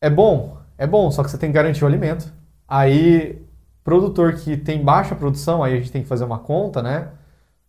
é 0.00 0.10
bom, 0.10 0.58
é 0.76 0.86
bom, 0.86 1.10
só 1.10 1.22
que 1.22 1.30
você 1.30 1.38
tem 1.38 1.50
que 1.50 1.54
garantir 1.54 1.84
o 1.84 1.86
alimento. 1.86 2.32
Aí 2.68 3.42
Produtor 3.84 4.34
que 4.34 4.56
tem 4.56 4.82
baixa 4.82 5.14
produção, 5.14 5.62
aí 5.62 5.74
a 5.74 5.76
gente 5.76 5.90
tem 5.90 6.02
que 6.02 6.08
fazer 6.08 6.24
uma 6.24 6.38
conta, 6.38 6.82
né? 6.82 7.08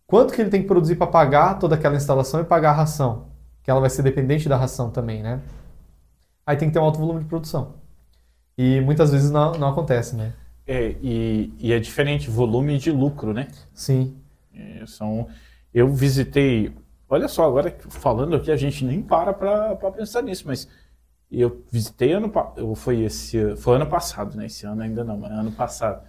Quanto 0.06 0.32
que 0.32 0.40
ele 0.40 0.50
tem 0.50 0.62
que 0.62 0.68
produzir 0.68 0.96
para 0.96 1.06
pagar 1.06 1.58
toda 1.58 1.74
aquela 1.74 1.96
instalação 1.96 2.40
e 2.40 2.44
pagar 2.44 2.70
a 2.70 2.74
ração? 2.74 3.26
Que 3.62 3.70
ela 3.70 3.80
vai 3.80 3.90
ser 3.90 4.02
dependente 4.02 4.48
da 4.48 4.56
ração 4.56 4.90
também, 4.90 5.22
né? 5.22 5.40
Aí 6.46 6.56
tem 6.56 6.68
que 6.68 6.74
ter 6.74 6.78
um 6.78 6.84
alto 6.84 6.98
volume 6.98 7.20
de 7.20 7.26
produção. 7.26 7.74
E 8.56 8.80
muitas 8.80 9.10
vezes 9.10 9.30
não, 9.30 9.52
não 9.52 9.68
acontece, 9.68 10.14
né? 10.14 10.32
É, 10.66 10.94
e, 11.02 11.52
e, 11.58 11.72
é 11.72 11.78
diferente 11.78 12.30
volume 12.30 12.78
de 12.78 12.90
lucro, 12.90 13.32
né? 13.32 13.48
Sim. 13.72 14.16
É, 14.54 14.84
são, 14.86 15.26
eu 15.72 15.88
visitei, 15.88 16.72
olha 17.08 17.28
só, 17.28 17.44
agora 17.46 17.74
falando 17.90 18.36
aqui, 18.36 18.50
a 18.50 18.56
gente 18.56 18.84
nem 18.84 19.02
para 19.02 19.32
para 19.32 19.90
pensar 19.90 20.22
nisso, 20.22 20.44
mas 20.46 20.68
eu 21.40 21.64
visitei 21.70 22.12
ano 22.12 22.32
eu 22.56 22.74
foi 22.74 23.02
esse 23.02 23.56
foi 23.56 23.76
ano 23.76 23.86
passado, 23.86 24.36
né? 24.36 24.46
Esse 24.46 24.66
ano 24.66 24.82
ainda 24.82 25.02
não, 25.02 25.18
mas 25.18 25.32
ano 25.32 25.52
passado. 25.52 26.02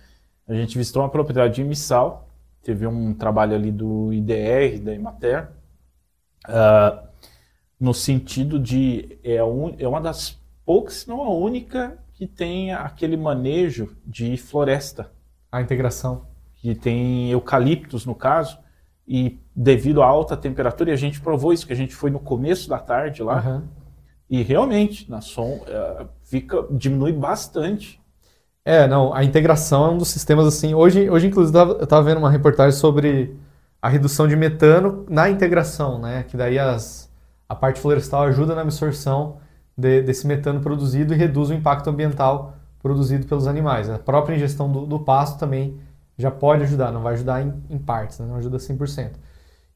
A 0.48 0.54
gente 0.54 0.78
visitou 0.78 1.02
uma 1.02 1.10
propriedade 1.10 1.62
em 1.62 1.66
Missal, 1.66 2.30
teve 2.62 2.86
um 2.86 3.14
trabalho 3.14 3.56
ali 3.56 3.72
do 3.72 4.14
IDR, 4.14 4.80
da 4.80 4.94
Imater, 4.94 5.50
uh, 6.48 7.08
no 7.80 7.94
sentido 7.94 8.60
de 8.60 9.18
é, 9.24 9.44
un, 9.44 9.76
é 9.80 9.88
uma 9.88 10.00
das 10.00 10.40
poucas, 10.66 10.96
se 10.96 11.10
não 11.10 11.22
a 11.22 11.34
única, 11.34 11.98
que 12.14 12.28
tem 12.28 12.74
aquele 12.74 13.18
manejo 13.18 13.96
de 14.06 14.38
floresta. 14.38 15.12
A 15.52 15.62
integração. 15.62 16.28
Que 16.56 16.76
tem 16.76 17.30
eucaliptos, 17.32 18.06
no 18.06 18.16
caso, 18.16 18.58
e 19.08 19.40
devido 19.56 20.02
à 20.02 20.06
alta 20.06 20.36
temperatura, 20.36 20.90
e 20.90 20.94
a 20.94 20.98
gente 20.98 21.22
provou 21.22 21.54
isso, 21.54 21.66
que 21.66 21.74
a 21.74 21.76
gente 21.76 21.96
foi 21.96 22.10
no 22.12 22.20
começo 22.20 22.70
da 22.70 22.80
tarde 22.80 23.24
lá, 23.24 23.42
uhum 23.42 23.85
e 24.30 24.42
realmente, 24.42 25.10
na 25.10 25.22
som, 25.22 25.64
é, 25.68 26.06
fica, 26.24 26.66
diminui 26.72 27.14
bastante. 27.14 28.02
É, 28.64 28.88
não, 28.88 29.14
a 29.14 29.24
integração 29.24 29.86
é 29.86 29.90
um 29.92 29.98
dos 29.98 30.10
sistemas 30.10 30.48
assim. 30.48 30.74
Hoje, 30.74 31.10
hoje 31.10 31.28
inclusive, 31.28 31.58
eu 31.58 31.84
estava 31.84 32.04
vendo 32.04 32.18
uma 32.18 32.32
reportagem 32.32 32.78
sobre 32.78 33.36
a 33.82 33.88
redução 33.88 34.28
de 34.28 34.36
metano 34.36 35.06
na 35.08 35.30
integração, 35.30 36.00
né? 36.00 36.24
Que 36.24 36.36
daí 36.36 36.58
as, 36.58 37.12
a 37.48 37.54
parte 37.54 37.80
florestal 37.80 38.24
ajuda 38.24 38.56
na 38.56 38.62
absorção 38.62 39.38
de, 39.78 40.02
desse 40.02 40.26
metano 40.26 40.60
produzido 40.60 41.14
e 41.14 41.18
reduz 41.18 41.50
o 41.50 41.54
impacto 41.54 41.90
ambiental 41.90 42.56
produzido 42.82 43.28
pelos 43.28 43.46
animais. 43.48 43.90
A 43.90 44.00
própria 44.00 44.36
ingestão 44.36 44.72
do, 44.72 44.86
do 44.88 45.00
pasto 45.00 45.38
também 45.40 45.80
já 46.18 46.32
pode 46.32 46.64
ajudar, 46.64 46.92
não 46.92 47.02
vai 47.02 47.14
ajudar 47.14 47.42
em, 47.44 47.54
em 47.70 47.78
partes, 47.78 48.20
né? 48.20 48.26
não 48.26 48.38
ajuda 48.38 48.58
100%. 48.58 49.12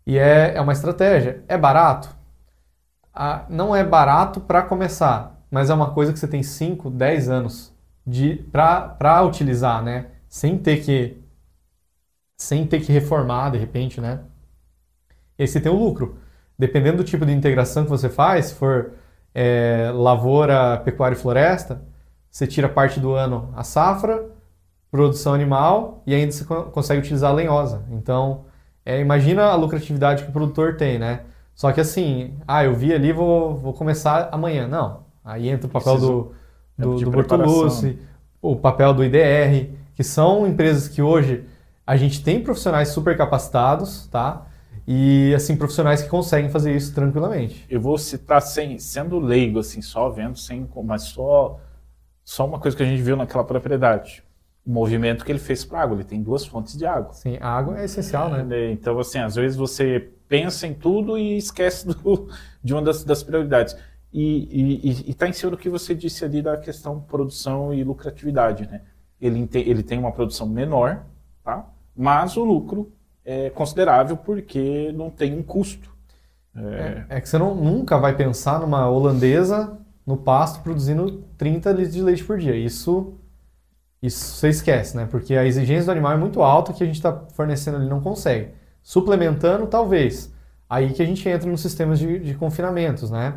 E 0.08 0.18
é, 0.18 0.56
é 0.56 0.62
uma 0.62 0.74
estratégia. 0.74 1.44
É 1.48 1.58
barato? 1.58 2.10
A, 3.14 3.46
não 3.50 3.76
é 3.76 3.84
barato 3.84 4.40
para 4.40 4.62
começar, 4.62 5.40
mas 5.50 5.70
é 5.70 5.74
uma 5.74 5.92
coisa 5.92 6.14
que 6.14 6.20
você 6.20 6.28
tem 6.28 6.44
5, 6.44 6.90
10 6.90 7.30
anos 7.30 7.74
para 8.52 9.24
utilizar, 9.24 9.84
né? 9.84 10.08
Sem 10.28 10.58
ter 10.58 10.82
que 10.84 11.18
sem 12.38 12.66
ter 12.66 12.80
que 12.80 12.92
reformar 12.92 13.52
de 13.52 13.58
repente, 13.58 14.00
né? 14.00 14.22
E 15.38 15.44
aí 15.44 15.48
você 15.48 15.60
tem 15.60 15.72
o 15.72 15.76
lucro. 15.76 16.18
Dependendo 16.58 16.98
do 16.98 17.04
tipo 17.04 17.26
de 17.26 17.32
integração 17.34 17.84
que 17.84 17.90
você 17.90 18.10
faz, 18.10 18.48
se 18.48 18.56
for 18.56 18.94
é, 19.34 19.92
lavoura, 19.94 20.78
pecuária 20.78 21.16
e 21.16 21.20
floresta, 21.20 21.82
você 22.32 22.48
tira 22.48 22.70
parte 22.70 23.00
do 23.00 23.14
ano 23.14 23.54
a 23.56 23.64
safra, 23.64 24.30
produção 24.92 25.34
animal 25.34 26.04
e 26.06 26.14
ainda 26.14 26.32
você 26.32 26.44
consegue 26.46 27.02
utilizar 27.02 27.32
a 27.32 27.34
lenhosa. 27.34 27.86
Então, 27.92 28.46
é, 28.86 29.00
imagina 29.00 29.46
a 29.46 29.56
lucratividade 29.56 30.24
que 30.24 30.30
o 30.30 30.34
produtor 30.34 30.78
tem, 30.78 30.98
né? 30.98 31.22
Só 31.60 31.74
que 31.74 31.82
assim, 31.82 32.36
ah, 32.48 32.64
eu 32.64 32.74
vi 32.74 32.94
ali, 32.94 33.12
vou, 33.12 33.54
vou 33.54 33.74
começar 33.74 34.30
amanhã. 34.32 34.66
Não. 34.66 35.02
Aí 35.22 35.50
entra 35.50 35.68
o 35.68 35.70
papel 35.70 35.92
Preciso 35.96 36.32
do, 36.78 36.96
do, 36.96 37.04
do 37.04 37.12
Bortolucci, 37.12 38.00
o 38.42 38.56
papel 38.56 38.94
do 38.94 39.04
IDR, 39.04 39.70
que 39.94 40.02
são 40.02 40.48
empresas 40.48 40.88
que 40.88 41.02
hoje 41.02 41.44
a 41.86 41.98
gente 41.98 42.24
tem 42.24 42.42
profissionais 42.42 42.88
super 42.88 43.18
capacitados, 43.18 44.08
tá? 44.08 44.48
E 44.88 45.34
assim, 45.36 45.58
profissionais 45.58 46.02
que 46.02 46.08
conseguem 46.08 46.50
fazer 46.50 46.74
isso 46.74 46.96
tranquilamente. 46.96 47.66
Eu 47.70 47.82
vou 47.82 47.98
citar 47.98 48.42
sem, 48.42 48.80
sendo 48.80 49.20
leigo, 49.20 49.60
assim, 49.60 49.82
só 49.82 50.10
vendo, 50.10 50.38
sem, 50.38 50.66
mas 50.86 51.04
só, 51.10 51.60
só 52.24 52.46
uma 52.46 52.58
coisa 52.58 52.78
que 52.78 52.84
a 52.84 52.86
gente 52.86 53.02
viu 53.02 53.18
naquela 53.18 53.44
propriedade. 53.44 54.24
O 54.66 54.72
movimento 54.72 55.26
que 55.26 55.32
ele 55.32 55.40
fez 55.40 55.66
para 55.66 55.82
água. 55.82 55.98
Ele 55.98 56.06
tem 56.06 56.24
duas 56.24 56.46
fontes 56.46 56.78
de 56.78 56.86
água. 56.86 57.12
Sim, 57.12 57.38
a 57.42 57.50
água 57.50 57.82
é 57.82 57.84
essencial, 57.84 58.30
né? 58.30 58.48
É, 58.50 58.72
então, 58.72 58.98
assim, 58.98 59.20
às 59.20 59.36
vezes 59.36 59.58
você 59.58 60.14
pensa 60.30 60.68
em 60.68 60.74
tudo 60.74 61.18
e 61.18 61.36
esquece 61.36 61.88
do, 61.88 62.30
de 62.64 62.74
uma 62.74 62.82
das, 62.82 63.04
das 63.04 63.24
prioridades. 63.24 63.76
E 64.14 65.06
está 65.08 65.28
em 65.28 65.34
cima 65.34 65.52
do 65.52 65.58
que 65.58 65.70
você 65.70 65.94
disse 65.94 66.24
ali 66.24 66.42
da 66.42 66.58
questão 66.58 67.00
produção 67.00 67.74
e 67.74 67.84
lucratividade. 67.84 68.68
Né? 68.68 68.82
Ele, 69.20 69.48
ele 69.54 69.84
tem 69.84 70.00
uma 70.00 70.12
produção 70.12 70.48
menor, 70.48 71.04
tá? 71.44 71.68
mas 71.96 72.38
o 72.38 72.44
lucro 72.44 72.92
é 73.26 73.50
considerável 73.50 74.16
porque 74.16 74.92
não 74.94 75.10
tem 75.10 75.38
um 75.38 75.44
custo. 75.44 75.90
É, 76.56 77.06
é, 77.10 77.18
é 77.18 77.22
que 77.22 77.30
você 77.30 77.38
não, 77.38 77.54
nunca 77.54 77.98
vai 77.98 78.16
pensar 78.16 78.60
numa 78.60 78.90
holandesa 78.90 79.78
no 80.06 80.18
pasto 80.18 80.64
produzindo 80.64 81.24
30 81.38 81.72
litros 81.72 81.94
de 81.94 82.02
leite 82.02 82.24
por 82.24 82.40
dia. 82.40 82.56
Isso, 82.56 83.14
isso 84.02 84.36
você 84.36 84.50
esquece, 84.50 84.98
né? 84.98 85.08
Porque 85.10 85.36
a 85.36 85.46
exigência 85.46 85.86
do 85.86 85.92
animal 85.92 86.14
é 86.14 86.18
muito 86.18 86.42
alta 86.42 86.74
que 86.74 86.82
a 86.82 86.86
gente 86.88 86.96
está 86.96 87.14
fornecendo 87.36 87.78
ali 87.78 87.88
não 87.88 88.02
consegue. 88.02 88.50
Suplementando, 88.82 89.68
talvez. 89.68 90.34
Aí 90.70 90.94
que 90.94 91.02
a 91.02 91.06
gente 91.06 91.28
entra 91.28 91.50
nos 91.50 91.62
sistemas 91.62 91.98
de, 91.98 92.20
de 92.20 92.34
confinamentos, 92.36 93.10
né? 93.10 93.36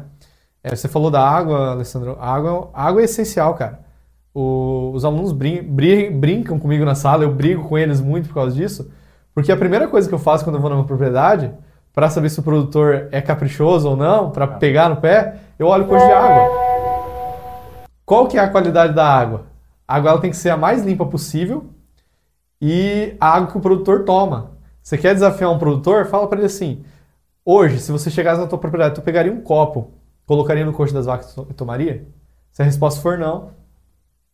É, 0.62 0.74
você 0.74 0.86
falou 0.86 1.10
da 1.10 1.26
água, 1.26 1.72
Alessandro. 1.72 2.16
Água, 2.20 2.70
água 2.72 3.00
é 3.00 3.04
essencial, 3.04 3.54
cara. 3.54 3.80
O, 4.34 4.92
os 4.94 5.04
alunos 5.04 5.32
brin, 5.32 5.62
brin, 5.62 6.10
brincam 6.10 6.58
comigo 6.58 6.84
na 6.84 6.94
sala, 6.94 7.24
eu 7.24 7.34
brigo 7.34 7.68
com 7.68 7.76
eles 7.76 8.00
muito 8.00 8.28
por 8.28 8.34
causa 8.34 8.54
disso, 8.54 8.90
porque 9.34 9.52
a 9.52 9.56
primeira 9.56 9.88
coisa 9.88 10.08
que 10.08 10.14
eu 10.14 10.18
faço 10.18 10.44
quando 10.44 10.56
eu 10.56 10.60
vou 10.60 10.70
numa 10.70 10.84
propriedade, 10.84 11.52
para 11.92 12.08
saber 12.08 12.30
se 12.30 12.40
o 12.40 12.42
produtor 12.42 13.08
é 13.10 13.20
caprichoso 13.20 13.90
ou 13.90 13.96
não, 13.96 14.30
para 14.30 14.46
pegar 14.46 14.88
no 14.88 14.96
pé, 14.96 15.36
eu 15.58 15.66
olho 15.66 15.86
custo 15.86 16.06
de 16.06 16.12
água. 16.12 16.48
Qual 18.06 18.26
que 18.26 18.38
é 18.38 18.40
a 18.40 18.48
qualidade 18.48 18.94
da 18.94 19.06
água? 19.06 19.44
A 19.86 19.96
água 19.96 20.10
ela 20.12 20.20
tem 20.20 20.30
que 20.30 20.36
ser 20.36 20.50
a 20.50 20.56
mais 20.56 20.82
limpa 20.82 21.04
possível 21.04 21.66
e 22.60 23.14
a 23.20 23.34
água 23.34 23.50
que 23.50 23.58
o 23.58 23.60
produtor 23.60 24.04
toma. 24.04 24.51
Você 24.82 24.98
quer 24.98 25.14
desafiar 25.14 25.50
um 25.50 25.58
produtor? 25.58 26.06
Fala 26.06 26.26
para 26.26 26.38
ele 26.38 26.46
assim: 26.46 26.84
hoje, 27.44 27.78
se 27.78 27.92
você 27.92 28.10
chegasse 28.10 28.40
na 28.40 28.46
tua 28.46 28.58
propriedade, 28.58 28.94
tu 28.94 29.02
pegaria 29.02 29.32
um 29.32 29.40
copo, 29.40 29.92
colocaria 30.26 30.64
no 30.64 30.72
coxo 30.72 30.92
das 30.92 31.06
vacas 31.06 31.36
e 31.48 31.54
tomaria? 31.54 32.06
Se 32.50 32.62
a 32.62 32.64
resposta 32.64 33.00
for 33.00 33.16
não, 33.16 33.50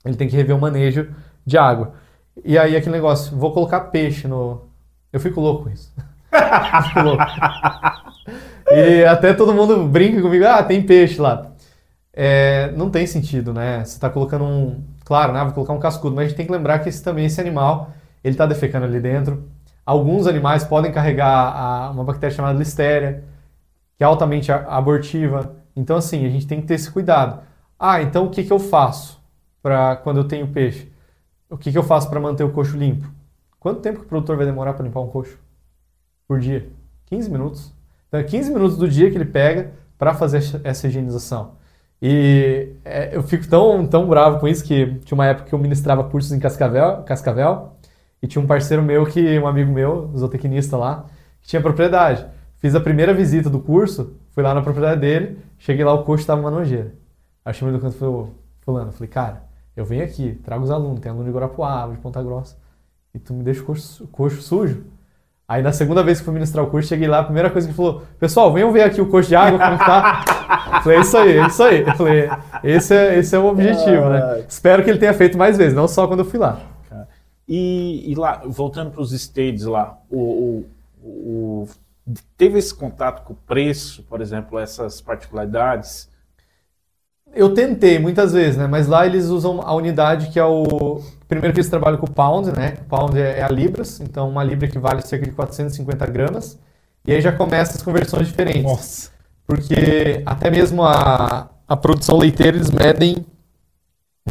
ele 0.04 0.16
tem 0.16 0.28
que 0.28 0.36
rever 0.36 0.56
o 0.56 0.60
manejo 0.60 1.08
de 1.44 1.58
água. 1.58 1.92
E 2.44 2.58
aí 2.58 2.76
aquele 2.76 2.94
negócio, 2.94 3.36
vou 3.36 3.52
colocar 3.52 3.80
peixe 3.80 4.26
no. 4.26 4.68
Eu 5.12 5.20
fico 5.20 5.40
louco 5.40 5.64
com 5.64 5.70
isso. 5.70 5.92
fico 6.88 7.00
louco. 7.00 7.24
e 8.70 9.04
até 9.04 9.34
todo 9.34 9.54
mundo 9.54 9.86
brinca 9.86 10.20
comigo, 10.22 10.46
ah, 10.46 10.62
tem 10.62 10.82
peixe 10.82 11.20
lá. 11.20 11.52
É, 12.12 12.72
não 12.72 12.90
tem 12.90 13.06
sentido, 13.06 13.52
né? 13.52 13.84
Você 13.84 13.92
está 13.92 14.10
colocando 14.10 14.44
um. 14.44 14.82
Claro, 15.04 15.32
né? 15.32 15.42
Vou 15.44 15.52
colocar 15.52 15.72
um 15.72 15.78
cascudo, 15.78 16.16
mas 16.16 16.24
a 16.24 16.28
gente 16.28 16.36
tem 16.36 16.46
que 16.46 16.52
lembrar 16.52 16.80
que 16.80 16.88
esse, 16.88 17.02
também 17.02 17.26
esse 17.26 17.40
animal 17.40 17.92
ele 18.22 18.34
está 18.34 18.46
defecando 18.46 18.86
ali 18.86 19.00
dentro. 19.00 19.48
Alguns 19.88 20.26
animais 20.26 20.64
podem 20.64 20.92
carregar 20.92 21.56
a, 21.56 21.90
uma 21.90 22.04
bactéria 22.04 22.36
chamada 22.36 22.58
Listeria, 22.58 23.24
que 23.96 24.04
é 24.04 24.06
altamente 24.06 24.52
abortiva. 24.52 25.56
Então, 25.74 25.96
assim, 25.96 26.26
a 26.26 26.28
gente 26.28 26.46
tem 26.46 26.60
que 26.60 26.66
ter 26.66 26.74
esse 26.74 26.90
cuidado. 26.90 27.40
Ah, 27.78 28.02
então 28.02 28.26
o 28.26 28.30
que, 28.30 28.44
que 28.44 28.52
eu 28.52 28.58
faço 28.58 29.18
para 29.62 29.96
quando 29.96 30.18
eu 30.18 30.24
tenho 30.24 30.46
peixe? 30.46 30.92
O 31.48 31.56
que, 31.56 31.72
que 31.72 31.78
eu 31.78 31.82
faço 31.82 32.10
para 32.10 32.20
manter 32.20 32.44
o 32.44 32.52
coxo 32.52 32.76
limpo? 32.76 33.10
Quanto 33.58 33.80
tempo 33.80 34.00
que 34.00 34.04
o 34.04 34.08
produtor 34.08 34.36
vai 34.36 34.44
demorar 34.44 34.74
para 34.74 34.84
limpar 34.84 35.00
um 35.00 35.08
coxo? 35.08 35.38
Por 36.26 36.38
dia? 36.38 36.68
15 37.06 37.30
minutos. 37.30 37.72
Então, 38.08 38.20
é 38.20 38.24
15 38.24 38.52
minutos 38.52 38.76
do 38.76 38.86
dia 38.86 39.10
que 39.10 39.16
ele 39.16 39.24
pega 39.24 39.70
para 39.96 40.12
fazer 40.12 40.60
essa 40.64 40.86
higienização. 40.86 41.52
E 42.02 42.74
é, 42.84 43.16
eu 43.16 43.22
fico 43.22 43.48
tão, 43.48 43.86
tão 43.86 44.06
bravo 44.06 44.38
com 44.38 44.46
isso 44.46 44.62
que 44.62 44.98
tinha 44.98 45.16
uma 45.16 45.24
época 45.24 45.48
que 45.48 45.54
eu 45.54 45.58
ministrava 45.58 46.04
cursos 46.04 46.30
em 46.30 46.38
Cascavel, 46.38 47.04
Cascavel 47.04 47.77
e 48.22 48.26
tinha 48.26 48.42
um 48.42 48.46
parceiro 48.46 48.82
meu, 48.82 49.06
que 49.06 49.38
um 49.38 49.46
amigo 49.46 49.72
meu, 49.72 50.10
zootecnista 50.16 50.76
lá, 50.76 51.06
que 51.40 51.48
tinha 51.48 51.62
propriedade. 51.62 52.26
Fiz 52.58 52.74
a 52.74 52.80
primeira 52.80 53.14
visita 53.14 53.48
do 53.48 53.60
curso, 53.60 54.14
fui 54.30 54.42
lá 54.42 54.52
na 54.52 54.62
propriedade 54.62 55.00
dele, 55.00 55.38
cheguei 55.58 55.84
lá, 55.84 55.92
o 55.92 56.02
coxo 56.02 56.22
estava 56.22 56.40
uma 56.40 56.50
nojeira. 56.50 56.92
Aí 57.44 57.50
eu 57.50 57.54
chamei 57.54 57.74
do 57.74 57.80
canto 57.80 57.94
e 57.94 57.98
falei, 57.98 58.26
fulano, 58.60 58.92
falei, 58.92 59.08
cara, 59.08 59.42
eu 59.76 59.84
venho 59.84 60.04
aqui, 60.04 60.38
trago 60.44 60.64
os 60.64 60.70
alunos, 60.70 61.00
tem 61.00 61.10
aluno 61.10 61.24
de 61.24 61.30
Guarapuava, 61.30 61.92
de 61.92 62.00
Ponta 62.00 62.22
Grossa, 62.22 62.56
e 63.14 63.18
tu 63.18 63.32
me 63.32 63.44
deixa 63.44 63.62
o 63.62 63.64
coxo, 63.64 64.04
o 64.04 64.08
coxo 64.08 64.42
sujo? 64.42 64.84
Aí 65.46 65.62
na 65.62 65.72
segunda 65.72 66.02
vez 66.02 66.18
que 66.18 66.24
fui 66.24 66.34
ministrar 66.34 66.64
o 66.64 66.68
curso, 66.68 66.88
cheguei 66.88 67.08
lá, 67.08 67.20
a 67.20 67.24
primeira 67.24 67.48
coisa 67.48 67.66
que 67.66 67.70
ele 67.70 67.76
falou, 67.76 68.02
pessoal, 68.18 68.52
venham 68.52 68.70
ver 68.70 68.82
aqui 68.82 69.00
o 69.00 69.06
coxo 69.06 69.28
de 69.28 69.36
água, 69.36 69.58
como 69.58 69.78
tá. 69.78 70.22
falei, 70.82 70.98
é 70.98 71.00
isso 71.00 71.16
aí, 71.16 71.38
é 71.38 71.46
isso 71.46 71.62
aí. 71.62 71.80
Eu 71.80 71.94
falei, 71.94 72.30
esse 72.64 72.94
é, 72.94 73.18
esse 73.18 73.34
é 73.34 73.38
o 73.38 73.46
objetivo, 73.46 74.10
né? 74.10 74.44
Espero 74.46 74.84
que 74.84 74.90
ele 74.90 74.98
tenha 74.98 75.14
feito 75.14 75.38
mais 75.38 75.56
vezes, 75.56 75.74
não 75.74 75.88
só 75.88 76.06
quando 76.06 76.20
eu 76.20 76.26
fui 76.26 76.38
lá. 76.38 76.60
E, 77.48 78.12
e 78.12 78.14
lá, 78.14 78.42
voltando 78.44 78.90
para 78.90 79.00
os 79.00 79.12
stages 79.12 79.64
lá, 79.64 79.98
o, 80.10 80.18
o, 80.18 80.66
o, 81.02 81.68
teve 82.36 82.58
esse 82.58 82.74
contato 82.74 83.24
com 83.24 83.32
o 83.32 83.36
preço, 83.36 84.02
por 84.02 84.20
exemplo, 84.20 84.58
essas 84.58 85.00
particularidades? 85.00 86.10
Eu 87.32 87.54
tentei 87.54 87.98
muitas 87.98 88.32
vezes, 88.32 88.58
né? 88.58 88.66
Mas 88.66 88.86
lá 88.86 89.06
eles 89.06 89.26
usam 89.26 89.62
a 89.62 89.74
unidade 89.74 90.30
que 90.30 90.38
é 90.38 90.44
o. 90.44 91.02
Primeiro 91.26 91.54
que 91.54 91.60
eles 91.60 91.70
trabalham 91.70 91.98
com 91.98 92.06
o 92.06 92.10
pound, 92.10 92.52
né? 92.52 92.78
O 92.82 92.84
pound 92.84 93.18
é, 93.18 93.38
é 93.38 93.42
a 93.42 93.48
libras, 93.48 94.00
então 94.00 94.28
uma 94.28 94.42
libra 94.44 94.66
equivale 94.66 94.98
a 94.98 95.02
cerca 95.02 95.26
de 95.26 95.32
450 95.32 96.06
gramas. 96.06 96.58
E 97.06 97.12
aí 97.12 97.20
já 97.20 97.32
começa 97.32 97.76
as 97.76 97.82
conversões 97.82 98.28
diferentes. 98.28 98.62
Nossa! 98.62 99.10
Porque 99.46 100.22
até 100.26 100.50
mesmo 100.50 100.82
a, 100.82 101.48
a 101.66 101.76
produção 101.76 102.18
leiteira 102.18 102.56
eles 102.56 102.70
medem 102.70 103.24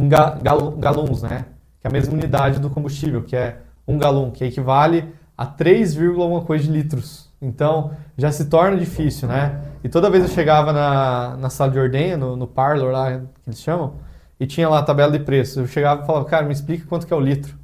em 0.00 0.08
ga, 0.08 0.38
gal, 0.40 0.70
galões, 0.72 1.22
né? 1.22 1.44
Que 1.80 1.86
é 1.86 1.90
a 1.90 1.92
mesma 1.92 2.14
unidade 2.14 2.58
do 2.60 2.70
combustível, 2.70 3.22
que 3.22 3.36
é 3.36 3.58
um 3.86 3.98
galão, 3.98 4.30
que 4.30 4.44
equivale 4.44 5.12
a 5.36 5.46
3, 5.46 5.98
alguma 5.98 6.42
coisa 6.42 6.64
de 6.64 6.70
litros. 6.70 7.28
Então, 7.40 7.92
já 8.16 8.32
se 8.32 8.46
torna 8.46 8.76
difícil, 8.76 9.28
né? 9.28 9.62
E 9.84 9.88
toda 9.88 10.10
vez 10.10 10.24
eu 10.24 10.30
chegava 10.30 10.72
na, 10.72 11.36
na 11.36 11.50
sala 11.50 11.70
de 11.70 11.78
ordenha, 11.78 12.16
no, 12.16 12.36
no 12.36 12.46
parlor 12.46 12.90
lá, 12.90 13.18
que 13.18 13.48
eles 13.48 13.60
chamam, 13.60 13.94
e 14.40 14.46
tinha 14.46 14.68
lá 14.68 14.80
a 14.80 14.82
tabela 14.82 15.12
de 15.12 15.20
preço. 15.20 15.60
Eu 15.60 15.66
chegava 15.66 16.02
e 16.02 16.06
falava, 16.06 16.24
cara, 16.24 16.44
me 16.44 16.52
explica 16.52 16.84
quanto 16.86 17.06
que 17.06 17.12
é 17.12 17.16
o 17.16 17.20
litro. 17.20 17.56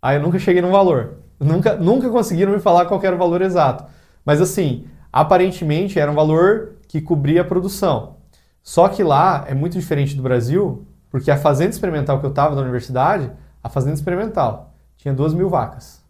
Aí 0.00 0.16
eu 0.16 0.22
nunca 0.22 0.38
cheguei 0.38 0.62
no 0.62 0.70
valor. 0.70 1.18
Nunca, 1.38 1.76
nunca 1.76 2.08
conseguiram 2.08 2.52
me 2.52 2.58
falar 2.58 2.86
qual 2.86 3.02
era 3.02 3.14
o 3.14 3.18
valor 3.18 3.42
exato. 3.42 3.84
Mas 4.24 4.40
assim, 4.40 4.86
aparentemente 5.12 5.98
era 5.98 6.10
um 6.10 6.14
valor 6.14 6.76
que 6.88 7.00
cobria 7.00 7.42
a 7.42 7.44
produção. 7.44 8.16
Só 8.62 8.88
que 8.88 9.02
lá 9.02 9.44
é 9.46 9.54
muito 9.54 9.78
diferente 9.78 10.16
do 10.16 10.22
Brasil, 10.22 10.86
porque 11.12 11.30
a 11.30 11.36
fazenda 11.36 11.70
experimental 11.70 12.18
que 12.18 12.24
eu 12.24 12.30
estava 12.30 12.54
na 12.56 12.62
universidade, 12.62 13.30
a 13.62 13.68
fazenda 13.68 13.94
experimental 13.94 14.72
tinha 14.96 15.12
duas 15.12 15.34
mil 15.34 15.50
vacas. 15.50 16.02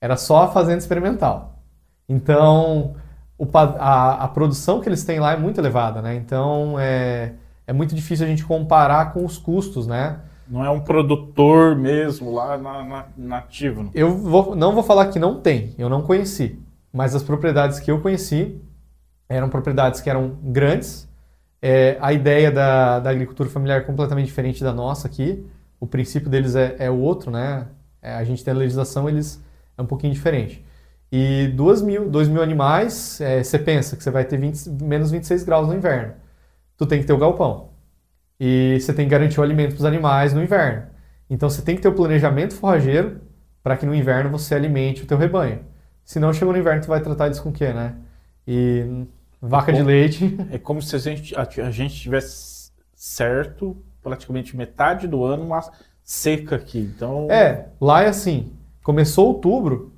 Era 0.00 0.16
só 0.16 0.42
a 0.42 0.48
fazenda 0.48 0.78
experimental. 0.78 1.60
Então, 2.08 2.96
o, 3.38 3.46
a, 3.54 4.24
a, 4.24 4.28
produção 4.28 4.80
que 4.80 4.88
eles 4.88 5.04
têm 5.04 5.20
lá 5.20 5.32
é 5.32 5.36
muito 5.36 5.60
elevada, 5.60 6.02
né? 6.02 6.16
Então, 6.16 6.74
é, 6.78 7.34
é 7.66 7.72
muito 7.72 7.94
difícil 7.94 8.26
a 8.26 8.28
gente 8.28 8.44
comparar 8.44 9.12
com 9.12 9.24
os 9.24 9.38
custos, 9.38 9.86
né? 9.86 10.18
Não 10.48 10.64
é 10.64 10.70
um 10.70 10.80
produtor 10.80 11.76
mesmo 11.76 12.34
lá 12.34 12.58
na, 12.58 12.82
na, 12.82 13.04
nativo. 13.16 13.90
Eu 13.94 14.16
vou, 14.16 14.56
não 14.56 14.74
vou 14.74 14.82
falar 14.82 15.06
que 15.06 15.18
não 15.18 15.40
tem, 15.40 15.72
eu 15.78 15.88
não 15.88 16.02
conheci. 16.02 16.60
Mas 16.92 17.14
as 17.14 17.22
propriedades 17.22 17.78
que 17.78 17.90
eu 17.90 18.00
conheci 18.00 18.60
eram 19.28 19.48
propriedades 19.48 20.00
que 20.00 20.10
eram 20.10 20.36
grandes, 20.42 21.08
é, 21.66 21.98
a 22.00 22.12
ideia 22.12 22.52
da, 22.52 23.00
da 23.00 23.10
agricultura 23.10 23.48
familiar 23.48 23.80
é 23.80 23.80
completamente 23.80 24.26
diferente 24.26 24.62
da 24.62 24.72
nossa 24.72 25.08
aqui. 25.08 25.44
O 25.80 25.86
princípio 25.86 26.30
deles 26.30 26.54
é, 26.54 26.76
é 26.78 26.88
outro, 26.88 27.28
né? 27.28 27.66
É, 28.00 28.14
a 28.14 28.22
gente 28.22 28.44
tem 28.44 28.54
a 28.54 28.56
legislação, 28.56 29.08
eles 29.08 29.42
é 29.76 29.82
um 29.82 29.86
pouquinho 29.86 30.12
diferente. 30.12 30.64
E 31.10 31.48
2 31.56 31.82
mil, 31.82 32.08
2 32.08 32.28
mil 32.28 32.40
animais, 32.40 33.20
é, 33.20 33.42
você 33.42 33.58
pensa 33.58 33.96
que 33.96 34.04
você 34.04 34.12
vai 34.12 34.24
ter 34.24 34.38
20, 34.38 34.70
menos 34.80 35.10
26 35.10 35.42
graus 35.42 35.66
no 35.66 35.74
inverno. 35.74 36.14
Tu 36.76 36.86
tem 36.86 37.00
que 37.00 37.06
ter 37.06 37.12
o 37.12 37.18
galpão. 37.18 37.70
E 38.38 38.78
você 38.80 38.92
tem 38.92 39.06
que 39.06 39.10
garantir 39.10 39.40
o 39.40 39.42
alimento 39.42 39.70
para 39.70 39.80
os 39.80 39.84
animais 39.84 40.32
no 40.32 40.42
inverno. 40.42 40.84
Então 41.28 41.50
você 41.50 41.62
tem 41.62 41.74
que 41.74 41.82
ter 41.82 41.88
o 41.88 41.94
planejamento 41.94 42.54
forrageiro 42.54 43.20
para 43.60 43.76
que 43.76 43.84
no 43.84 43.92
inverno 43.92 44.30
você 44.30 44.54
alimente 44.54 45.02
o 45.02 45.06
teu 45.06 45.18
rebanho. 45.18 45.64
Se 46.04 46.20
não 46.20 46.32
chegou 46.32 46.52
no 46.54 46.60
inverno, 46.60 46.82
tu 46.82 46.88
vai 46.88 47.00
tratar 47.00 47.26
eles 47.26 47.40
com 47.40 47.48
o 47.48 47.52
quê, 47.52 47.72
né? 47.72 47.96
E 48.46 49.04
Vaca 49.48 49.72
de 49.72 49.82
leite. 49.82 50.36
É 50.50 50.58
como 50.58 50.82
se 50.82 50.94
a 50.96 50.98
gente, 50.98 51.34
a, 51.36 51.70
gente 51.70 51.94
tivesse 51.94 52.70
certo 52.94 53.76
praticamente 54.02 54.56
metade 54.56 55.06
do 55.06 55.24
ano 55.24 55.44
uma 55.44 55.60
seca 56.02 56.56
aqui. 56.56 56.92
Então... 56.94 57.28
É, 57.30 57.66
lá 57.80 58.02
é 58.02 58.08
assim. 58.08 58.52
Começou 58.82 59.26
outubro, 59.28 59.92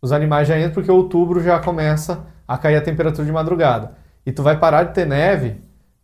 os 0.00 0.12
animais 0.12 0.48
já 0.48 0.58
entram 0.58 0.72
porque 0.72 0.90
outubro 0.90 1.42
já 1.42 1.58
começa 1.58 2.26
a 2.46 2.56
cair 2.56 2.76
a 2.76 2.80
temperatura 2.80 3.24
de 3.24 3.32
madrugada. 3.32 3.96
E 4.24 4.32
tu 4.32 4.42
vai 4.42 4.58
parar 4.58 4.84
de 4.84 4.94
ter 4.94 5.06
neve 5.06 5.56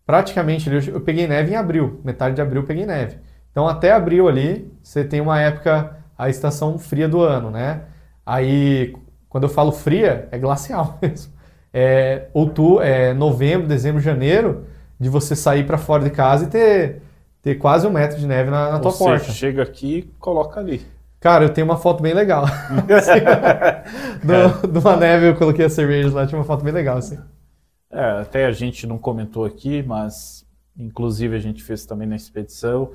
praticamente. 0.04 0.70
Eu 0.88 1.00
peguei 1.00 1.26
neve 1.26 1.52
em 1.52 1.56
abril, 1.56 2.00
metade 2.04 2.34
de 2.34 2.42
abril 2.42 2.62
eu 2.62 2.66
peguei 2.66 2.86
neve. 2.86 3.18
Então 3.50 3.66
até 3.66 3.92
abril 3.92 4.28
ali 4.28 4.70
você 4.82 5.04
tem 5.04 5.20
uma 5.20 5.40
época, 5.40 5.96
a 6.16 6.28
estação 6.28 6.78
fria 6.78 7.08
do 7.08 7.20
ano, 7.20 7.50
né? 7.50 7.82
Aí 8.24 8.94
quando 9.28 9.44
eu 9.44 9.50
falo 9.50 9.72
fria, 9.72 10.28
é 10.30 10.38
glacial 10.38 10.98
mesmo 11.02 11.37
é, 11.78 12.28
outubro, 12.34 12.82
é, 12.82 13.14
novembro, 13.14 13.68
dezembro, 13.68 14.00
janeiro, 14.00 14.64
de 14.98 15.08
você 15.08 15.36
sair 15.36 15.64
para 15.64 15.78
fora 15.78 16.02
de 16.02 16.10
casa 16.10 16.44
e 16.44 16.48
ter, 16.48 17.02
ter 17.40 17.54
quase 17.54 17.86
um 17.86 17.90
metro 17.90 18.18
de 18.18 18.26
neve 18.26 18.50
na, 18.50 18.72
na 18.72 18.80
tua 18.80 18.90
você 18.90 19.04
porta. 19.04 19.30
chega 19.30 19.62
aqui 19.62 19.98
e 19.98 20.02
coloca 20.18 20.58
ali. 20.58 20.84
Cara, 21.20 21.44
eu 21.44 21.50
tenho 21.50 21.64
uma 21.68 21.76
foto 21.76 22.02
bem 22.02 22.12
legal. 22.12 22.46
do, 24.24 24.66
de 24.66 24.78
uma 24.78 24.96
neve, 24.96 25.28
eu 25.28 25.36
coloquei 25.36 25.66
as 25.66 25.72
cervejas 25.72 26.12
lá, 26.12 26.26
tinha 26.26 26.36
uma 26.36 26.44
foto 26.44 26.64
bem 26.64 26.72
legal, 26.72 26.98
assim. 26.98 27.16
É, 27.92 28.22
até 28.22 28.46
a 28.46 28.50
gente 28.50 28.84
não 28.84 28.98
comentou 28.98 29.44
aqui, 29.44 29.80
mas 29.80 30.44
inclusive 30.76 31.36
a 31.36 31.40
gente 31.40 31.62
fez 31.62 31.86
também 31.86 32.08
na 32.08 32.16
expedição, 32.16 32.90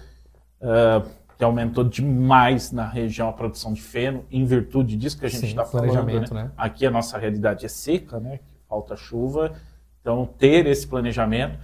uh, 0.62 1.08
que 1.38 1.44
aumentou 1.44 1.86
demais 1.86 2.74
na 2.74 2.86
região 2.86 3.30
a 3.30 3.34
produção 3.34 3.72
de 3.72 3.82
feno, 3.82 4.26
em 4.30 4.44
virtude 4.44 4.98
disso 4.98 5.18
que 5.18 5.26
a 5.26 5.30
gente 5.30 5.46
está 5.46 5.64
falando. 5.64 6.04
Né? 6.06 6.26
Né? 6.32 6.52
Aqui 6.58 6.86
a 6.86 6.92
nossa 6.92 7.18
realidade 7.18 7.66
é 7.66 7.70
seca, 7.70 8.20
né? 8.20 8.40
Falta 8.74 8.96
chuva. 8.96 9.54
Então, 10.02 10.28
ter 10.38 10.66
esse 10.66 10.88
planejamento. 10.88 11.58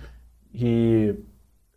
E, 0.53 1.15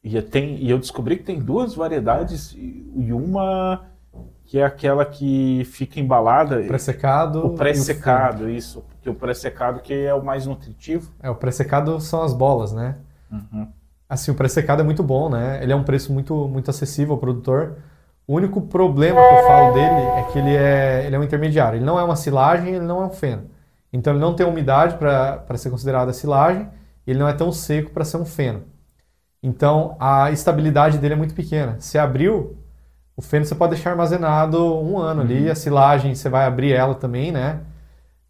e, 0.05 0.21
tem, 0.23 0.57
e 0.57 0.71
eu 0.71 0.79
descobri 0.79 1.17
que 1.17 1.25
tem 1.25 1.41
duas 1.41 1.75
variedades 1.75 2.55
e 2.55 3.13
uma 3.13 3.87
que 4.45 4.59
é 4.59 4.65
aquela 4.65 5.07
que 5.07 5.65
fica 5.65 5.99
embalada. 5.99 6.63
Pré-secado. 6.63 7.47
O 7.47 7.55
pré-secado, 7.55 8.51
isso. 8.51 8.85
Porque 8.89 9.09
o 9.09 9.15
pré-secado 9.15 9.81
que 9.81 9.95
é 9.95 10.15
o 10.15 10.23
mais 10.23 10.47
nutritivo. 10.47 11.11
É, 11.23 11.31
o 11.31 11.35
pré-secado 11.35 11.99
são 12.01 12.23
as 12.23 12.35
bolas, 12.35 12.73
né? 12.73 12.97
Uhum. 13.31 13.69
Assim, 14.09 14.31
o 14.31 14.35
pré-secado 14.35 14.83
é 14.83 14.85
muito 14.85 15.03
bom, 15.03 15.31
né? 15.31 15.59
Ele 15.63 15.73
é 15.73 15.77
um 15.77 15.83
preço 15.83 16.13
muito, 16.13 16.47
muito 16.49 16.69
acessível 16.69 17.15
ao 17.15 17.19
produtor. 17.19 17.79
O 18.27 18.35
único 18.35 18.61
problema 18.61 19.21
que 19.21 19.35
eu 19.35 19.47
falo 19.47 19.73
dele 19.73 20.03
é 20.19 20.23
que 20.31 20.39
ele 20.39 20.55
é, 20.55 21.07
ele 21.07 21.17
é 21.17 21.19
um 21.19 21.25
intermediário. 21.25 21.79
Ele 21.79 21.85
não 21.85 21.99
é 21.99 22.05
uma 22.05 22.17
silagem, 22.17 22.75
ele 22.75 22.85
não 22.85 23.03
é 23.03 23.07
um 23.07 23.11
feno. 23.11 23.49
Então 23.93 24.13
ele 24.13 24.21
não 24.21 24.35
tem 24.35 24.47
umidade 24.47 24.97
para 24.97 25.57
ser 25.57 25.71
considerada 25.71 26.13
silagem, 26.13 26.69
ele 27.07 27.19
não 27.19 27.29
é 27.29 27.33
tão 27.33 27.53
seco 27.53 27.91
para 27.91 28.05
ser 28.05 28.17
um 28.17 28.25
feno. 28.25 28.63
Então 29.43 29.97
a 30.01 30.31
estabilidade 30.31 30.99
dele 30.99 31.15
é 31.15 31.17
muito 31.17 31.35
pequena. 31.35 31.77
Se 31.81 31.99
abriu, 31.99 32.57
o 33.17 33.21
feno 33.21 33.45
você 33.45 33.55
pode 33.55 33.75
deixar 33.75 33.91
armazenado 33.91 34.59
um 34.81 34.99
ano 34.99 35.21
uhum. 35.21 35.27
ali, 35.27 35.51
a 35.51 35.55
silagem 35.55 36.15
você 36.15 36.29
vai 36.29 36.47
abrir 36.47 36.73
ela 36.73 36.95
também, 36.95 37.33
né? 37.33 37.61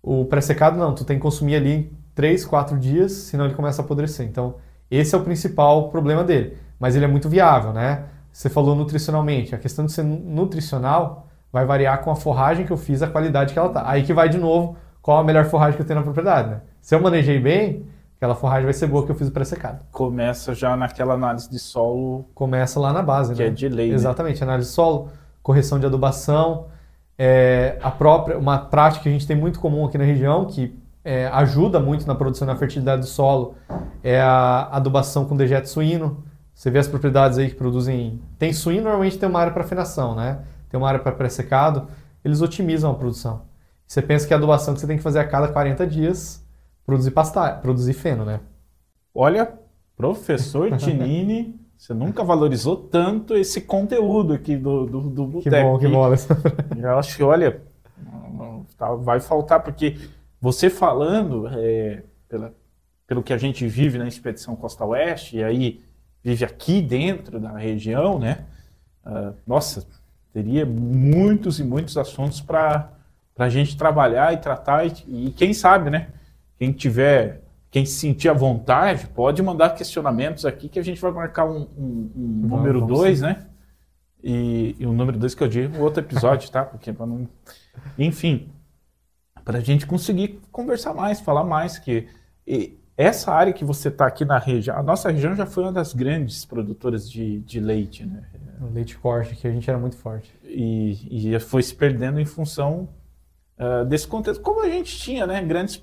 O 0.02 0.24
pré-secado 0.24 0.76
não, 0.76 0.94
tu 0.94 1.04
tem 1.04 1.16
que 1.16 1.22
consumir 1.22 1.54
ali 1.54 1.92
3, 2.14 2.44
4 2.44 2.78
dias, 2.78 3.12
senão 3.12 3.44
ele 3.44 3.54
começa 3.54 3.82
a 3.82 3.84
apodrecer. 3.84 4.26
Então 4.26 4.56
esse 4.90 5.14
é 5.14 5.18
o 5.18 5.22
principal 5.22 5.90
problema 5.90 6.24
dele. 6.24 6.56
Mas 6.78 6.96
ele 6.96 7.04
é 7.04 7.08
muito 7.08 7.28
viável, 7.28 7.72
né? 7.72 8.04
Você 8.32 8.48
falou 8.48 8.74
nutricionalmente. 8.74 9.54
A 9.54 9.58
questão 9.58 9.86
de 9.86 9.92
ser 9.92 10.02
nutricional 10.02 11.28
vai 11.52 11.64
variar 11.66 12.02
com 12.02 12.10
a 12.10 12.16
forragem 12.16 12.66
que 12.66 12.72
eu 12.72 12.76
fiz, 12.76 13.02
a 13.02 13.06
qualidade 13.06 13.52
que 13.52 13.58
ela 13.58 13.68
tá. 13.68 13.84
Aí 13.86 14.02
que 14.02 14.12
vai 14.12 14.28
de 14.28 14.38
novo 14.38 14.76
qual 15.02 15.18
a 15.18 15.24
melhor 15.24 15.44
forragem 15.46 15.76
que 15.76 15.82
eu 15.82 15.86
tenho 15.86 15.98
na 15.98 16.04
propriedade, 16.04 16.48
né? 16.48 16.60
Se 16.80 16.94
eu 16.94 17.00
manejei 17.00 17.38
bem, 17.38 17.84
aquela 18.16 18.36
forragem 18.36 18.64
vai 18.64 18.72
ser 18.72 18.86
boa 18.86 19.04
que 19.04 19.10
eu 19.10 19.16
fiz 19.16 19.28
o 19.28 19.32
pré-secado. 19.32 19.80
Começa 19.90 20.54
já 20.54 20.76
naquela 20.76 21.14
análise 21.14 21.50
de 21.50 21.58
solo. 21.58 22.24
Começa 22.34 22.78
lá 22.78 22.92
na 22.92 23.02
base, 23.02 23.34
que 23.34 23.42
né? 23.42 23.48
é 23.48 23.50
de 23.50 23.68
lei. 23.68 23.88
Né? 23.88 23.94
Exatamente, 23.94 24.40
né? 24.40 24.46
análise 24.46 24.68
de 24.68 24.74
solo, 24.74 25.10
correção 25.42 25.80
de 25.80 25.86
adubação, 25.86 26.68
é, 27.18 27.78
a 27.82 27.90
própria, 27.90 28.38
uma 28.38 28.58
prática 28.58 29.02
que 29.02 29.08
a 29.08 29.12
gente 29.12 29.26
tem 29.26 29.36
muito 29.36 29.60
comum 29.60 29.84
aqui 29.84 29.98
na 29.98 30.04
região, 30.04 30.44
que 30.46 30.76
é, 31.04 31.26
ajuda 31.28 31.80
muito 31.80 32.06
na 32.06 32.14
produção 32.14 32.46
da 32.46 32.56
fertilidade 32.56 33.02
do 33.02 33.08
solo, 33.08 33.54
é 34.02 34.20
a 34.20 34.68
adubação 34.72 35.24
com 35.24 35.36
dejeto 35.36 35.68
suíno. 35.68 36.24
Você 36.54 36.70
vê 36.70 36.78
as 36.78 36.86
propriedades 36.86 37.38
aí 37.38 37.48
que 37.48 37.56
produzem. 37.56 38.20
Tem 38.38 38.52
suíno, 38.52 38.84
normalmente 38.84 39.18
tem 39.18 39.28
uma 39.28 39.40
área 39.40 39.52
para 39.52 39.64
fenação, 39.64 40.14
né? 40.14 40.40
Tem 40.70 40.78
uma 40.78 40.86
área 40.88 41.00
para 41.00 41.12
pré-secado. 41.12 41.88
Eles 42.24 42.40
otimizam 42.40 42.90
a 42.90 42.94
produção. 42.94 43.42
Você 43.92 44.00
pensa 44.00 44.26
que 44.26 44.32
a 44.32 44.38
adubação 44.38 44.72
que 44.72 44.80
você 44.80 44.86
tem 44.86 44.96
que 44.96 45.02
fazer 45.02 45.18
a 45.18 45.28
cada 45.28 45.48
40 45.48 45.86
dias 45.86 46.42
produzir 46.86 47.10
pasta, 47.10 47.52
produzir 47.56 47.92
feno, 47.92 48.24
né? 48.24 48.40
Olha, 49.14 49.52
professor 49.94 50.74
Tinini, 50.78 51.60
você 51.76 51.92
nunca 51.92 52.24
valorizou 52.24 52.74
tanto 52.74 53.36
esse 53.36 53.60
conteúdo 53.60 54.32
aqui 54.32 54.56
do, 54.56 54.86
do, 54.86 55.00
do 55.10 55.26
Boteco. 55.26 55.42
Que 55.42 55.62
bom, 55.62 55.78
que 55.78 55.88
bom. 55.88 56.10
Eu 56.74 56.98
acho 56.98 57.14
que, 57.14 57.22
olha, 57.22 57.60
tá, 58.78 58.94
vai 58.94 59.20
faltar, 59.20 59.62
porque 59.62 59.98
você 60.40 60.70
falando, 60.70 61.46
é, 61.48 62.02
pela, 62.30 62.54
pelo 63.06 63.22
que 63.22 63.34
a 63.34 63.36
gente 63.36 63.68
vive 63.68 63.98
na 63.98 64.08
Expedição 64.08 64.56
Costa 64.56 64.86
Oeste, 64.86 65.36
e 65.36 65.44
aí 65.44 65.84
vive 66.24 66.46
aqui 66.46 66.80
dentro 66.80 67.38
da 67.38 67.58
região, 67.58 68.18
né? 68.18 68.46
Uh, 69.04 69.34
nossa, 69.46 69.86
teria 70.32 70.64
muitos 70.64 71.60
e 71.60 71.62
muitos 71.62 71.98
assuntos 71.98 72.40
para 72.40 73.01
a 73.36 73.48
gente 73.48 73.76
trabalhar 73.76 74.32
e 74.32 74.36
tratar. 74.36 74.86
E, 74.86 74.92
e, 75.08 75.30
quem 75.30 75.52
sabe, 75.52 75.90
né? 75.90 76.08
Quem 76.58 76.72
tiver, 76.72 77.42
quem 77.70 77.84
se 77.84 77.94
sentir 77.94 78.28
à 78.28 78.32
vontade, 78.32 79.06
pode 79.08 79.42
mandar 79.42 79.70
questionamentos 79.70 80.44
aqui 80.44 80.68
que 80.68 80.78
a 80.78 80.84
gente 80.84 81.00
vai 81.00 81.12
marcar 81.12 81.44
um, 81.46 81.66
um, 81.76 82.12
um 82.14 82.48
número 82.48 82.86
2, 82.86 83.20
né? 83.22 83.46
E, 84.22 84.76
e 84.78 84.86
o 84.86 84.92
número 84.92 85.18
2 85.18 85.34
que 85.34 85.42
eu 85.42 85.48
digo, 85.48 85.82
outro 85.82 86.02
episódio, 86.02 86.50
tá? 86.50 86.64
Porque 86.64 86.92
para 86.92 87.06
não. 87.06 87.28
Enfim, 87.98 88.48
para 89.44 89.58
a 89.58 89.60
gente 89.60 89.86
conseguir 89.86 90.40
conversar 90.52 90.94
mais, 90.94 91.20
falar 91.20 91.44
mais, 91.44 91.78
que 91.78 92.06
essa 92.96 93.32
área 93.32 93.52
que 93.52 93.64
você 93.64 93.88
está 93.88 94.06
aqui 94.06 94.24
na 94.24 94.38
região, 94.38 94.76
a 94.76 94.82
nossa 94.82 95.10
região 95.10 95.34
já 95.34 95.46
foi 95.46 95.64
uma 95.64 95.72
das 95.72 95.92
grandes 95.92 96.44
produtoras 96.44 97.10
de, 97.10 97.40
de 97.40 97.58
leite, 97.58 98.04
né? 98.04 98.22
leite 98.72 98.94
forte, 98.94 99.34
que 99.34 99.46
a 99.46 99.50
gente 99.50 99.68
era 99.68 99.78
muito 99.78 99.96
forte. 99.96 100.32
E, 100.44 101.32
e 101.34 101.40
foi 101.40 101.62
se 101.62 101.74
perdendo 101.74 102.20
em 102.20 102.24
função 102.24 102.88
uh, 103.62 103.84
desse 103.84 104.06
contexto. 104.06 104.42
Como 104.42 104.62
a 104.62 104.68
gente 104.68 104.98
tinha, 104.98 105.26
né? 105.26 105.40
Grandes, 105.42 105.80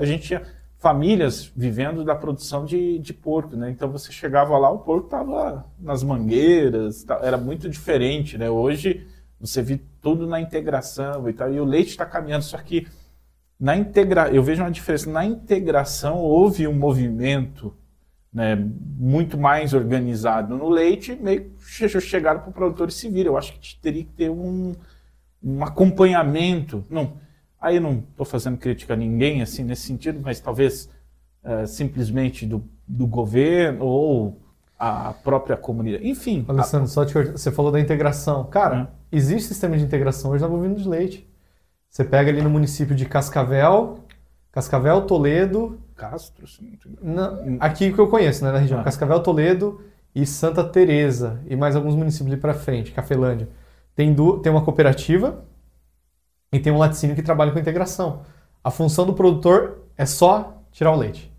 a 0.00 0.04
gente 0.04 0.24
tinha 0.24 0.42
famílias 0.78 1.52
vivendo 1.56 2.04
da 2.04 2.14
produção 2.14 2.64
de, 2.64 2.98
de 2.98 3.14
porco, 3.14 3.56
né? 3.56 3.70
Então 3.70 3.90
você 3.90 4.10
chegava 4.10 4.58
lá, 4.58 4.68
o 4.68 4.80
porco 4.80 5.06
estava 5.06 5.64
nas 5.78 6.02
mangueiras, 6.02 7.06
era 7.22 7.38
muito 7.38 7.68
diferente, 7.68 8.36
né? 8.36 8.50
Hoje 8.50 9.06
você 9.40 9.62
vê 9.62 9.80
tudo 10.00 10.26
na 10.26 10.40
integração 10.40 11.28
e 11.28 11.32
tal, 11.32 11.52
e 11.52 11.60
o 11.60 11.64
leite 11.64 11.90
está 11.90 12.04
caminhando, 12.04 12.42
só 12.42 12.58
que 12.58 12.86
na 13.58 13.76
integra... 13.76 14.28
eu 14.34 14.42
vejo 14.42 14.60
uma 14.60 14.70
diferença. 14.72 15.08
Na 15.08 15.24
integração 15.24 16.18
houve 16.18 16.66
um 16.66 16.74
movimento 16.74 17.72
né, 18.32 18.56
muito 18.56 19.38
mais 19.38 19.74
organizado 19.74 20.56
no 20.56 20.68
leite, 20.68 21.14
meio 21.14 21.52
que 21.52 22.00
chegaram 22.00 22.40
para 22.40 22.50
o 22.50 22.52
produtor 22.52 22.88
e 22.88 22.92
se. 22.92 23.20
Eu 23.20 23.36
acho 23.36 23.52
que 23.52 23.76
teria 23.80 24.02
que 24.02 24.12
ter 24.12 24.30
um, 24.30 24.74
um 25.40 25.62
acompanhamento. 25.62 26.84
Não, 26.90 27.12
aí 27.62 27.78
não 27.78 28.02
estou 28.10 28.26
fazendo 28.26 28.58
crítica 28.58 28.94
a 28.94 28.96
ninguém 28.96 29.40
assim 29.40 29.62
nesse 29.62 29.82
sentido, 29.82 30.20
mas 30.22 30.40
talvez 30.40 30.90
uh, 31.44 31.66
simplesmente 31.66 32.44
do, 32.44 32.64
do 32.86 33.06
governo 33.06 33.84
ou 33.84 34.42
a 34.78 35.14
própria 35.22 35.56
comunidade. 35.56 36.06
Enfim. 36.06 36.44
Alessandro, 36.48 36.86
a... 36.86 36.88
só 36.88 37.04
te... 37.04 37.14
você 37.14 37.52
falou 37.52 37.70
da 37.70 37.78
integração. 37.78 38.44
Cara, 38.44 38.90
é. 39.12 39.16
existe 39.16 39.48
sistema 39.48 39.78
de 39.78 39.84
integração 39.84 40.32
hoje 40.32 40.42
na 40.42 40.48
bovina 40.48 40.74
de 40.74 40.88
leite. 40.88 41.30
Você 41.88 42.02
pega 42.02 42.30
ali 42.30 42.42
no 42.42 42.50
município 42.50 42.96
de 42.96 43.06
Cascavel, 43.06 44.00
Cascavel, 44.50 45.02
Toledo. 45.02 45.78
Castro, 45.94 46.48
sim. 46.48 46.76
aqui 47.60 47.92
que 47.92 47.98
eu 47.98 48.08
conheço, 48.08 48.44
né, 48.44 48.50
na 48.50 48.58
região. 48.58 48.80
Ah. 48.80 48.82
Cascavel, 48.82 49.20
Toledo 49.20 49.80
e 50.12 50.26
Santa 50.26 50.64
Teresa 50.64 51.40
e 51.46 51.54
mais 51.54 51.76
alguns 51.76 51.94
municípios 51.94 52.32
ali 52.32 52.40
para 52.40 52.52
frente, 52.52 52.90
Cafelândia. 52.90 53.48
Tem, 53.94 54.12
tem 54.42 54.50
uma 54.50 54.64
cooperativa 54.64 55.44
e 56.52 56.60
tem 56.60 56.72
um 56.72 56.78
laticínio 56.78 57.16
que 57.16 57.22
trabalha 57.22 57.50
com 57.50 57.58
integração. 57.58 58.22
A 58.62 58.70
função 58.70 59.06
do 59.06 59.14
produtor 59.14 59.82
é 59.96 60.06
só 60.06 60.62
tirar 60.70 60.92
o 60.92 60.96
leite. 60.96 61.32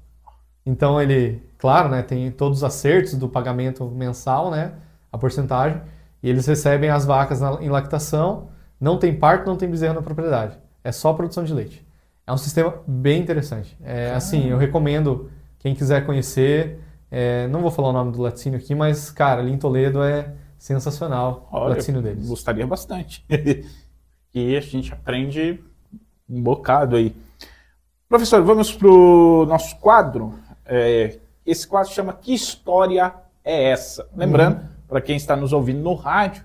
Então 0.66 1.02
ele, 1.02 1.42
claro, 1.58 1.90
né, 1.90 2.02
tem 2.02 2.32
todos 2.32 2.60
os 2.60 2.64
acertos 2.64 3.16
do 3.16 3.30
pagamento 3.30 3.86
mensal, 3.86 4.50
né, 4.50 4.74
a 5.12 5.18
porcentagem, 5.18 5.82
e 6.22 6.30
eles 6.30 6.48
recebem 6.48 6.90
as 6.90 7.06
vacas 7.06 7.40
na, 7.42 7.62
em 7.62 7.70
lactação 7.70 8.50
não 8.84 8.98
tem 8.98 9.16
parto, 9.16 9.48
não 9.48 9.56
tem 9.56 9.70
bezerro 9.70 9.94
na 9.94 10.02
propriedade. 10.02 10.58
É 10.84 10.92
só 10.92 11.14
produção 11.14 11.46
de 11.46 11.54
leite. 11.54 11.88
É 12.28 12.34
um 12.34 12.38
sistema 12.38 12.82
bem 12.86 13.22
interessante. 13.22 13.78
É, 13.82 14.12
assim, 14.12 14.50
eu 14.50 14.58
recomendo 14.58 15.32
quem 15.58 15.74
quiser 15.74 16.06
conhecer. 16.06 16.82
É, 17.10 17.48
não 17.48 17.62
vou 17.62 17.72
falar 17.72 17.90
o 17.90 17.94
nome 17.94 18.12
do 18.12 18.22
laticínio 18.22 18.60
aqui, 18.60 18.76
mas, 18.76 19.10
cara, 19.10 19.40
ali 19.40 19.54
em 19.54 19.58
Toledo 19.58 20.04
é 20.04 20.34
sensacional 20.58 21.48
Olha, 21.50 21.64
o 21.64 21.70
laticínio 21.70 22.02
deles. 22.02 22.28
Gostaria 22.28 22.68
bastante. 22.68 23.26
e 24.34 24.56
a 24.56 24.62
gente 24.62 24.92
aprende 24.92 25.64
um 26.30 26.42
bocado 26.42 26.96
aí. 26.96 27.16
Professor, 28.10 28.42
vamos 28.44 28.74
para 28.74 28.88
o 28.88 29.46
nosso 29.46 29.78
quadro. 29.78 30.34
É, 30.66 31.20
esse 31.46 31.68
quadro 31.68 31.92
chama 31.92 32.14
Que 32.14 32.34
História 32.34 33.14
é 33.44 33.72
Essa? 33.72 34.08
Lembrando, 34.16 34.58
uhum. 34.58 34.68
para 34.88 35.02
quem 35.02 35.16
está 35.16 35.36
nos 35.36 35.52
ouvindo 35.54 35.82
no 35.82 35.94
rádio, 35.94 36.44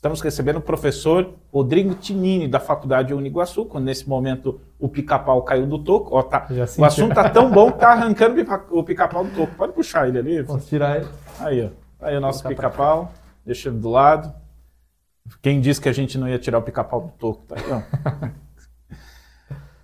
Estamos 0.00 0.22
recebendo 0.22 0.56
o 0.56 0.60
professor 0.62 1.34
Rodrigo 1.52 1.94
Tinini, 1.94 2.48
da 2.48 2.58
Faculdade 2.58 3.12
Uniguaçu, 3.12 3.66
quando 3.66 3.84
nesse 3.84 4.08
momento 4.08 4.58
o 4.78 4.88
pica-pau 4.88 5.42
caiu 5.42 5.66
do 5.66 5.78
toco. 5.78 6.16
Ó, 6.16 6.22
tá, 6.22 6.48
o 6.78 6.84
assunto 6.86 7.14
tá 7.14 7.28
tão 7.28 7.50
bom 7.50 7.70
que 7.70 7.80
tá 7.80 7.90
arrancando 7.90 8.42
o 8.70 8.82
pica-pau 8.82 9.24
do 9.24 9.30
toco. 9.30 9.54
Pode 9.56 9.74
puxar 9.74 10.08
ele 10.08 10.18
ali. 10.18 10.42
Posso 10.42 10.66
tirar 10.66 10.96
ele? 10.96 11.08
Aí, 11.38 11.66
ó. 11.66 12.06
Aí 12.06 12.16
o 12.16 12.20
nosso 12.20 12.42
pica-pau. 12.48 13.12
Deixa 13.44 13.68
ele 13.68 13.76
do 13.76 13.90
lado. 13.90 14.32
Quem 15.42 15.60
disse 15.60 15.80
que 15.80 15.88
a 15.88 15.92
gente 15.92 16.18
não 16.18 16.28
ia 16.28 16.38
tirar 16.38 16.58
o 16.58 16.62
pica-pau 16.62 17.00
do 17.00 17.08
toco? 17.18 17.44
Tá 17.48 17.56
aí. 17.56 18.30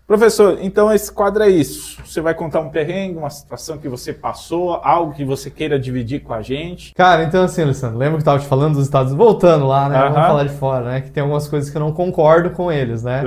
Professor, 0.06 0.58
então 0.62 0.92
esse 0.92 1.10
quadro 1.10 1.42
é 1.42 1.48
isso. 1.50 2.00
Você 2.04 2.20
vai 2.20 2.32
contar 2.32 2.60
um 2.60 2.68
perrengue, 2.68 3.18
uma 3.18 3.28
situação 3.28 3.76
que 3.76 3.88
você 3.88 4.12
passou, 4.12 4.74
algo 4.74 5.12
que 5.12 5.24
você 5.24 5.50
queira 5.50 5.80
dividir 5.80 6.20
com 6.20 6.32
a 6.32 6.40
gente. 6.42 6.94
Cara, 6.94 7.24
então 7.24 7.42
assim, 7.42 7.62
Alessandro, 7.62 7.98
lembra 7.98 8.12
que 8.12 8.18
eu 8.18 8.20
estava 8.20 8.38
te 8.38 8.46
falando 8.46 8.74
dos 8.74 8.84
Estados 8.84 9.10
Unidos? 9.10 9.26
Voltando 9.26 9.66
lá, 9.66 9.88
né? 9.88 9.98
Uh 9.98 10.02
-huh. 10.02 10.12
Vamos 10.12 10.26
falar 10.28 10.44
de 10.44 10.54
fora, 10.54 10.84
né? 10.84 11.00
Que 11.00 11.10
tem 11.10 11.22
algumas 11.22 11.48
coisas 11.48 11.70
que 11.70 11.76
eu 11.76 11.80
não 11.80 11.90
concordo 11.90 12.50
com 12.50 12.70
eles, 12.70 13.02
né? 13.02 13.24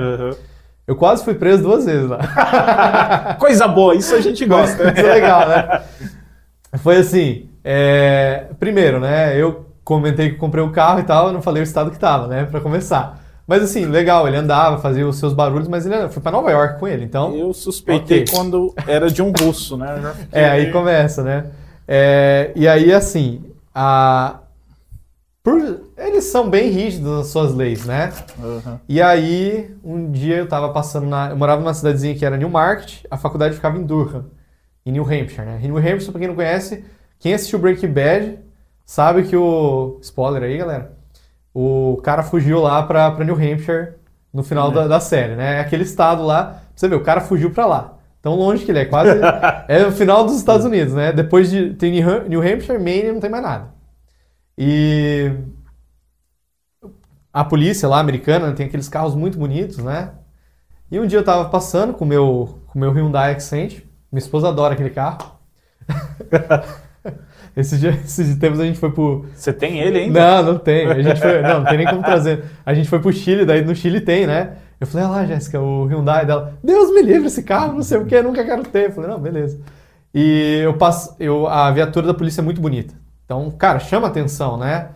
Eu 0.86 0.96
quase 0.96 1.22
fui 1.22 1.34
preso 1.34 1.62
duas 1.62 1.84
vezes 1.84 2.08
lá. 2.08 3.36
Coisa 3.38 3.68
boa, 3.68 3.94
isso 3.94 4.14
a 4.14 4.20
gente 4.20 4.44
gosta. 4.46 4.90
isso 4.90 5.06
é 5.06 5.14
legal, 5.14 5.48
né? 5.48 5.82
Foi 6.78 6.96
assim, 6.96 7.50
é... 7.62 8.46
primeiro, 8.58 8.98
né? 8.98 9.36
Eu 9.36 9.69
comentei 9.90 10.30
que 10.30 10.36
comprei 10.36 10.62
o 10.62 10.70
carro 10.70 11.00
e 11.00 11.02
tal, 11.02 11.26
eu 11.26 11.32
não 11.32 11.42
falei 11.42 11.60
o 11.60 11.64
estado 11.64 11.90
que 11.90 11.98
tava, 11.98 12.28
né? 12.28 12.44
Para 12.44 12.60
começar. 12.60 13.20
Mas 13.44 13.60
assim, 13.60 13.86
legal, 13.86 14.28
ele 14.28 14.36
andava, 14.36 14.78
fazia 14.78 15.04
os 15.04 15.18
seus 15.18 15.32
barulhos, 15.32 15.66
mas 15.66 15.84
ele 15.84 16.08
foi 16.10 16.22
para 16.22 16.30
Nova 16.30 16.48
York 16.52 16.78
com 16.78 16.86
ele, 16.86 17.04
então... 17.04 17.34
Eu 17.34 17.52
suspeitei 17.52 18.22
okay. 18.22 18.32
quando 18.32 18.72
era 18.86 19.10
de 19.10 19.20
um 19.20 19.32
russo, 19.32 19.76
né? 19.76 20.14
É, 20.30 20.48
aí 20.48 20.70
começa, 20.70 21.24
né? 21.24 21.46
É, 21.88 22.52
e 22.54 22.68
aí, 22.68 22.92
assim, 22.92 23.42
a... 23.74 24.38
por- 25.42 25.80
eles 25.98 26.24
são 26.26 26.48
bem 26.48 26.70
rígidos 26.70 27.10
nas 27.10 27.26
suas 27.26 27.52
leis, 27.52 27.84
né? 27.84 28.12
Aham. 28.40 28.80
E 28.88 29.02
aí, 29.02 29.74
um 29.82 30.12
dia 30.12 30.36
eu 30.36 30.48
tava 30.48 30.68
passando 30.68 31.08
na. 31.08 31.30
Eu 31.30 31.36
morava 31.36 31.60
numa 31.60 31.74
cidadezinha 31.74 32.14
que 32.14 32.24
era 32.24 32.36
Newmarket, 32.36 33.04
a 33.10 33.16
faculdade 33.16 33.56
ficava 33.56 33.76
em 33.76 33.82
Durham, 33.82 34.26
em 34.86 34.92
New 34.92 35.02
Hampshire, 35.02 35.44
né? 35.44 35.58
Em 35.60 35.66
New 35.66 35.78
Hampshire, 35.78 36.12
pra 36.12 36.20
quem 36.20 36.28
não 36.28 36.36
conhece, 36.36 36.84
quem 37.18 37.34
assistiu 37.34 37.58
Breaking 37.58 37.92
Bad 37.92 38.38
sabe 38.90 39.22
que 39.24 39.36
o. 39.36 39.98
Spoiler 40.02 40.42
aí, 40.42 40.56
galera. 40.58 40.98
O 41.54 42.00
cara 42.02 42.22
fugiu 42.24 42.60
lá 42.60 42.82
pra, 42.82 43.10
pra 43.12 43.24
New 43.24 43.34
Hampshire 43.36 43.94
no 44.32 44.42
final 44.42 44.70
da, 44.72 44.86
da 44.88 45.00
série, 45.00 45.36
né? 45.36 45.58
É 45.58 45.60
aquele 45.60 45.84
estado 45.84 46.24
lá. 46.24 46.60
Você 46.74 46.88
ver, 46.88 46.96
o 46.96 47.02
cara 47.04 47.20
fugiu 47.20 47.50
pra 47.52 47.66
lá. 47.66 47.98
Tão 48.20 48.34
longe 48.34 48.64
que 48.64 48.70
ele 48.72 48.80
é, 48.80 48.84
quase. 48.84 49.18
é 49.68 49.86
o 49.86 49.92
final 49.92 50.24
dos 50.24 50.36
Estados 50.36 50.64
Unidos, 50.66 50.92
né? 50.94 51.12
Depois 51.12 51.50
de. 51.50 51.74
Tem 51.74 51.92
New 51.92 52.08
Ham- 52.08 52.24
New 52.28 52.40
Hampshire, 52.40 52.78
Maine, 52.82 53.12
não 53.12 53.20
tem 53.20 53.30
mais 53.30 53.42
nada. 53.44 53.68
E 54.58 55.32
a 57.32 57.44
polícia 57.44 57.88
lá 57.88 58.00
americana 58.00 58.52
tem 58.52 58.66
aqueles 58.66 58.88
carros 58.88 59.14
muito 59.14 59.38
bonitos, 59.38 59.78
né? 59.78 60.12
E 60.90 60.98
um 60.98 61.06
dia 61.06 61.18
eu 61.20 61.24
tava 61.24 61.48
passando 61.48 61.94
com 61.94 62.04
o 62.04 62.08
meu, 62.08 62.58
com 62.66 62.78
o 62.78 62.80
meu 62.82 62.92
Hyundai 62.92 63.32
Accent. 63.32 63.82
Minha 64.10 64.18
esposa 64.20 64.48
adora 64.48 64.74
aquele 64.74 64.90
carro. 64.90 65.38
Esse 67.56 67.78
dia, 67.78 67.90
esses 68.04 68.36
tempos 68.36 68.60
a 68.60 68.64
gente 68.64 68.78
foi 68.78 68.90
pro. 68.90 69.26
Você 69.34 69.52
tem 69.52 69.80
ele 69.80 69.98
ainda? 69.98 70.42
Não, 70.42 70.52
não 70.52 70.58
tem. 70.58 70.86
A 70.86 71.02
gente 71.02 71.20
foi, 71.20 71.42
não, 71.42 71.60
não 71.60 71.64
tem 71.64 71.78
nem 71.78 71.86
como 71.86 72.02
trazer. 72.02 72.44
A 72.64 72.74
gente 72.74 72.88
foi 72.88 72.98
pro 72.98 73.12
Chile, 73.12 73.44
daí 73.44 73.64
no 73.64 73.74
Chile 73.74 74.00
tem, 74.00 74.26
né? 74.26 74.56
Eu 74.80 74.86
falei, 74.86 75.06
ah 75.06 75.10
lá, 75.10 75.26
Jéssica, 75.26 75.60
o 75.60 75.86
Hyundai 75.86 76.24
dela. 76.24 76.54
Deus 76.64 76.90
me 76.92 77.02
livre 77.02 77.26
esse 77.26 77.42
carro, 77.42 77.74
não 77.74 77.82
sei 77.82 77.98
o 77.98 78.06
que, 78.06 78.22
nunca 78.22 78.44
quero 78.44 78.62
ter. 78.62 78.86
Eu 78.86 78.92
falei, 78.92 79.10
não, 79.10 79.20
beleza. 79.20 79.60
E 80.14 80.60
eu 80.64 80.74
passo, 80.74 81.14
eu, 81.20 81.46
a 81.46 81.70
viatura 81.70 82.06
da 82.06 82.14
polícia 82.14 82.40
é 82.40 82.44
muito 82.44 82.60
bonita. 82.60 82.94
Então, 83.24 83.50
cara, 83.50 83.78
chama 83.78 84.08
atenção, 84.08 84.56
né? 84.56 84.88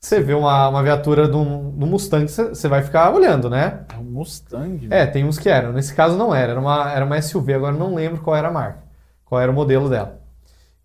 Você 0.00 0.20
vê 0.20 0.34
uma, 0.34 0.68
uma 0.68 0.82
viatura 0.82 1.26
de 1.26 1.34
um, 1.34 1.70
de 1.70 1.84
um 1.84 1.86
Mustang, 1.86 2.28
você 2.28 2.68
vai 2.68 2.82
ficar 2.82 3.14
olhando, 3.14 3.48
né? 3.48 3.84
É 3.94 3.98
um 3.98 4.04
Mustang. 4.04 4.88
É, 4.90 5.06
tem 5.06 5.24
uns 5.24 5.38
que 5.38 5.48
eram. 5.48 5.72
Nesse 5.72 5.94
caso 5.94 6.18
não 6.18 6.34
era, 6.34 6.50
era 6.50 6.60
uma, 6.60 6.92
era 6.92 7.04
uma 7.06 7.22
SUV, 7.22 7.54
agora 7.54 7.74
não 7.74 7.94
lembro 7.94 8.20
qual 8.20 8.36
era 8.36 8.48
a 8.48 8.52
marca, 8.52 8.80
qual 9.24 9.40
era 9.40 9.50
o 9.50 9.54
modelo 9.54 9.88
dela. 9.88 10.20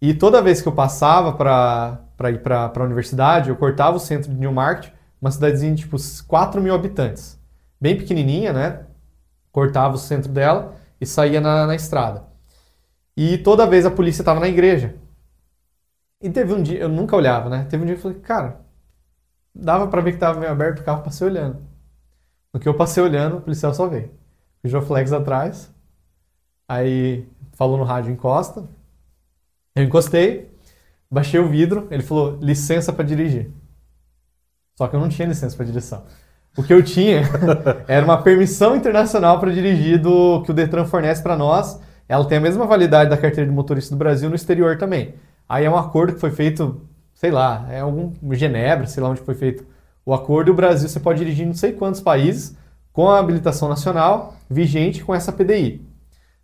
E 0.02 0.14
toda 0.14 0.42
vez 0.42 0.62
que 0.62 0.68
eu 0.68 0.72
passava 0.72 1.34
para 1.34 2.32
ir 2.32 2.42
para 2.42 2.72
a 2.74 2.84
universidade, 2.84 3.50
eu 3.50 3.56
cortava 3.56 3.98
o 3.98 4.00
centro 4.00 4.32
de 4.32 4.38
Newmarket, 4.38 4.94
uma 5.22 5.32
cidadezinha 5.32 5.76
de 5.76 5.84
tipo 5.84 5.98
4 6.28 6.62
mil 6.62 6.74
habitantes. 6.74 7.38
Bem 7.80 7.98
pequenininha, 7.98 8.54
né? 8.54 8.86
Cortava 9.52 9.96
o 9.96 9.98
centro 9.98 10.32
dela 10.32 10.76
e 11.00 11.06
saía 11.06 11.42
na, 11.42 11.68
na 11.68 11.76
estrada. 11.76 12.24
E 13.16 13.38
toda 13.38 13.68
vez 13.68 13.86
a 13.86 13.92
polícia 13.92 14.22
estava 14.22 14.40
na 14.40 14.48
igreja. 14.48 14.96
E 16.22 16.30
teve 16.30 16.54
um 16.54 16.62
dia, 16.62 16.80
eu 16.80 16.90
nunca 16.90 17.16
olhava, 17.16 17.50
né? 17.50 17.66
Teve 17.70 17.84
um 17.84 17.86
dia 17.86 17.96
que 17.96 18.00
eu 18.00 18.04
falei, 18.04 18.20
cara, 18.20 18.62
dava 19.54 19.88
para 19.88 20.02
ver 20.02 20.14
que 20.14 20.18
tava 20.18 20.40
meio 20.40 20.52
aberto 20.52 20.80
o 20.80 20.84
carro, 20.84 21.04
passei 21.04 21.28
olhando. 21.28 21.60
No 22.54 22.60
que 22.60 22.68
eu 22.68 22.74
passei 22.74 23.02
olhando, 23.04 23.38
o 23.38 23.42
policial 23.42 23.74
só 23.74 23.88
veio. 23.88 24.12
Fez 24.62 24.74
flex 24.86 25.14
atrás. 25.14 25.72
Aí 26.68 27.28
falou 27.54 27.78
no 27.78 27.84
rádio, 27.84 28.12
encosta. 28.12 28.68
Eu 29.80 29.86
encostei, 29.86 30.52
baixei 31.10 31.40
o 31.40 31.48
vidro, 31.48 31.88
ele 31.90 32.04
falou, 32.04 32.38
licença 32.42 32.92
para 32.92 33.06
dirigir. 33.06 33.50
Só 34.78 34.90
que 34.90 34.96
eu 34.98 35.00
não 35.00 35.08
tinha 35.08 35.26
licença 35.26 35.56
para 35.56 35.66
direção. 35.66 36.04
O 36.58 36.64
que 36.64 36.74
eu 36.74 36.84
tinha 36.84 37.22
era 37.88 38.04
uma 38.04 38.22
permissão 38.22 38.76
internacional 38.76 39.40
para 39.40 39.54
dirigir 39.54 39.98
do 39.98 40.44
que 40.44 40.52
o 40.52 40.54
Detran 40.54 40.84
fornece 40.84 41.24
para 41.24 41.38
nós. 41.38 41.80
Ela 42.10 42.26
tem 42.26 42.40
a 42.40 42.42
mesma 42.42 42.66
validade 42.66 43.10
da 43.10 43.16
carteira 43.16 43.50
de 43.50 43.56
motorista 43.56 43.96
do 43.96 43.98
Brasil 43.98 44.30
no 44.30 44.36
exterior 44.36 44.78
também. 44.78 45.14
Aí 45.48 45.64
é 45.64 45.70
um 45.70 45.78
acordo 45.78 46.14
que 46.14 46.20
foi 46.20 46.32
feito, 46.32 46.82
sei 47.14 47.32
lá, 47.32 47.66
é 47.70 47.80
algum 47.80 48.12
Genebra, 48.34 48.86
sei 48.86 49.02
lá 49.02 49.08
onde 49.08 49.22
foi 49.22 49.36
feito 49.36 49.66
o 50.06 50.14
acordo. 50.14 50.50
E 50.50 50.52
o 50.52 50.56
Brasil 50.56 50.90
você 50.90 51.00
pode 51.00 51.20
dirigir 51.20 51.46
em 51.46 51.48
não 51.48 51.56
sei 51.56 51.72
quantos 51.72 52.02
países 52.02 52.54
com 52.92 53.08
a 53.10 53.18
habilitação 53.18 53.70
nacional 53.70 54.36
vigente 54.50 55.06
com 55.06 55.16
essa 55.16 55.32
PDI. 55.32 55.88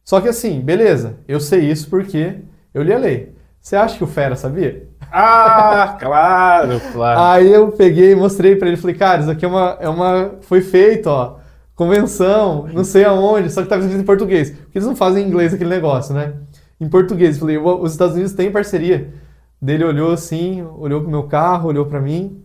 Só 0.05 0.21
que 0.21 0.29
assim, 0.29 0.61
beleza, 0.61 1.17
eu 1.27 1.41
sei 1.41 1.69
isso 1.69 1.89
porque 1.89 2.39
eu 2.75 2.83
li 2.83 2.93
a 2.93 2.97
lei. 2.99 3.35
Você 3.61 3.75
acha 3.75 3.97
que 3.97 4.03
o 4.03 4.07
Fera 4.07 4.35
sabia? 4.35 4.87
Ah, 5.11 5.97
claro, 5.99 6.81
claro. 6.91 7.19
Aí 7.21 7.51
eu 7.51 7.71
peguei 7.71 8.11
e 8.11 8.15
mostrei 8.15 8.55
pra 8.55 8.67
ele, 8.67 8.77
falei, 8.77 8.95
cara, 8.95 9.21
isso 9.21 9.31
aqui 9.31 9.45
é 9.45 9.47
uma, 9.47 9.77
é 9.79 9.89
uma, 9.89 10.35
foi 10.41 10.61
feito, 10.61 11.07
ó, 11.07 11.37
convenção, 11.75 12.67
não 12.73 12.83
sei 12.83 13.05
aonde, 13.05 13.49
só 13.49 13.63
que 13.63 13.69
tava 13.69 13.81
escrito 13.83 14.01
em 14.01 14.05
português, 14.05 14.51
porque 14.51 14.77
eles 14.77 14.87
não 14.87 14.95
fazem 14.95 15.23
em 15.23 15.27
inglês 15.27 15.53
aquele 15.53 15.69
negócio, 15.69 16.13
né? 16.13 16.33
Em 16.79 16.89
português, 16.89 17.39
falei, 17.39 17.57
"Ó, 17.57 17.81
os 17.81 17.93
Estados 17.93 18.15
Unidos 18.15 18.33
têm 18.33 18.51
parceria. 18.51 19.13
Dele 19.61 19.83
olhou 19.85 20.11
assim, 20.11 20.63
olhou 20.77 21.01
pro 21.01 21.09
meu 21.09 21.23
carro, 21.23 21.69
olhou 21.69 21.85
pra 21.85 22.01
mim, 22.01 22.43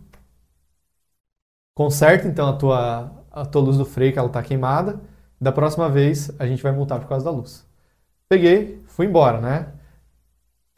conserta 1.74 2.26
então 2.28 2.48
a 2.48 2.52
tua, 2.56 3.12
a 3.30 3.44
tua 3.46 3.62
luz 3.62 3.76
do 3.78 3.84
freio 3.84 4.12
que 4.12 4.18
ela 4.18 4.28
tá 4.28 4.42
queimada, 4.42 5.00
da 5.40 5.52
próxima 5.52 5.88
vez 5.88 6.30
a 6.38 6.46
gente 6.46 6.62
vai 6.62 6.72
multar 6.72 7.00
por 7.00 7.08
causa 7.08 7.24
da 7.24 7.30
luz. 7.30 7.66
Peguei, 8.28 8.80
fui 8.88 9.06
embora, 9.06 9.40
né? 9.40 9.68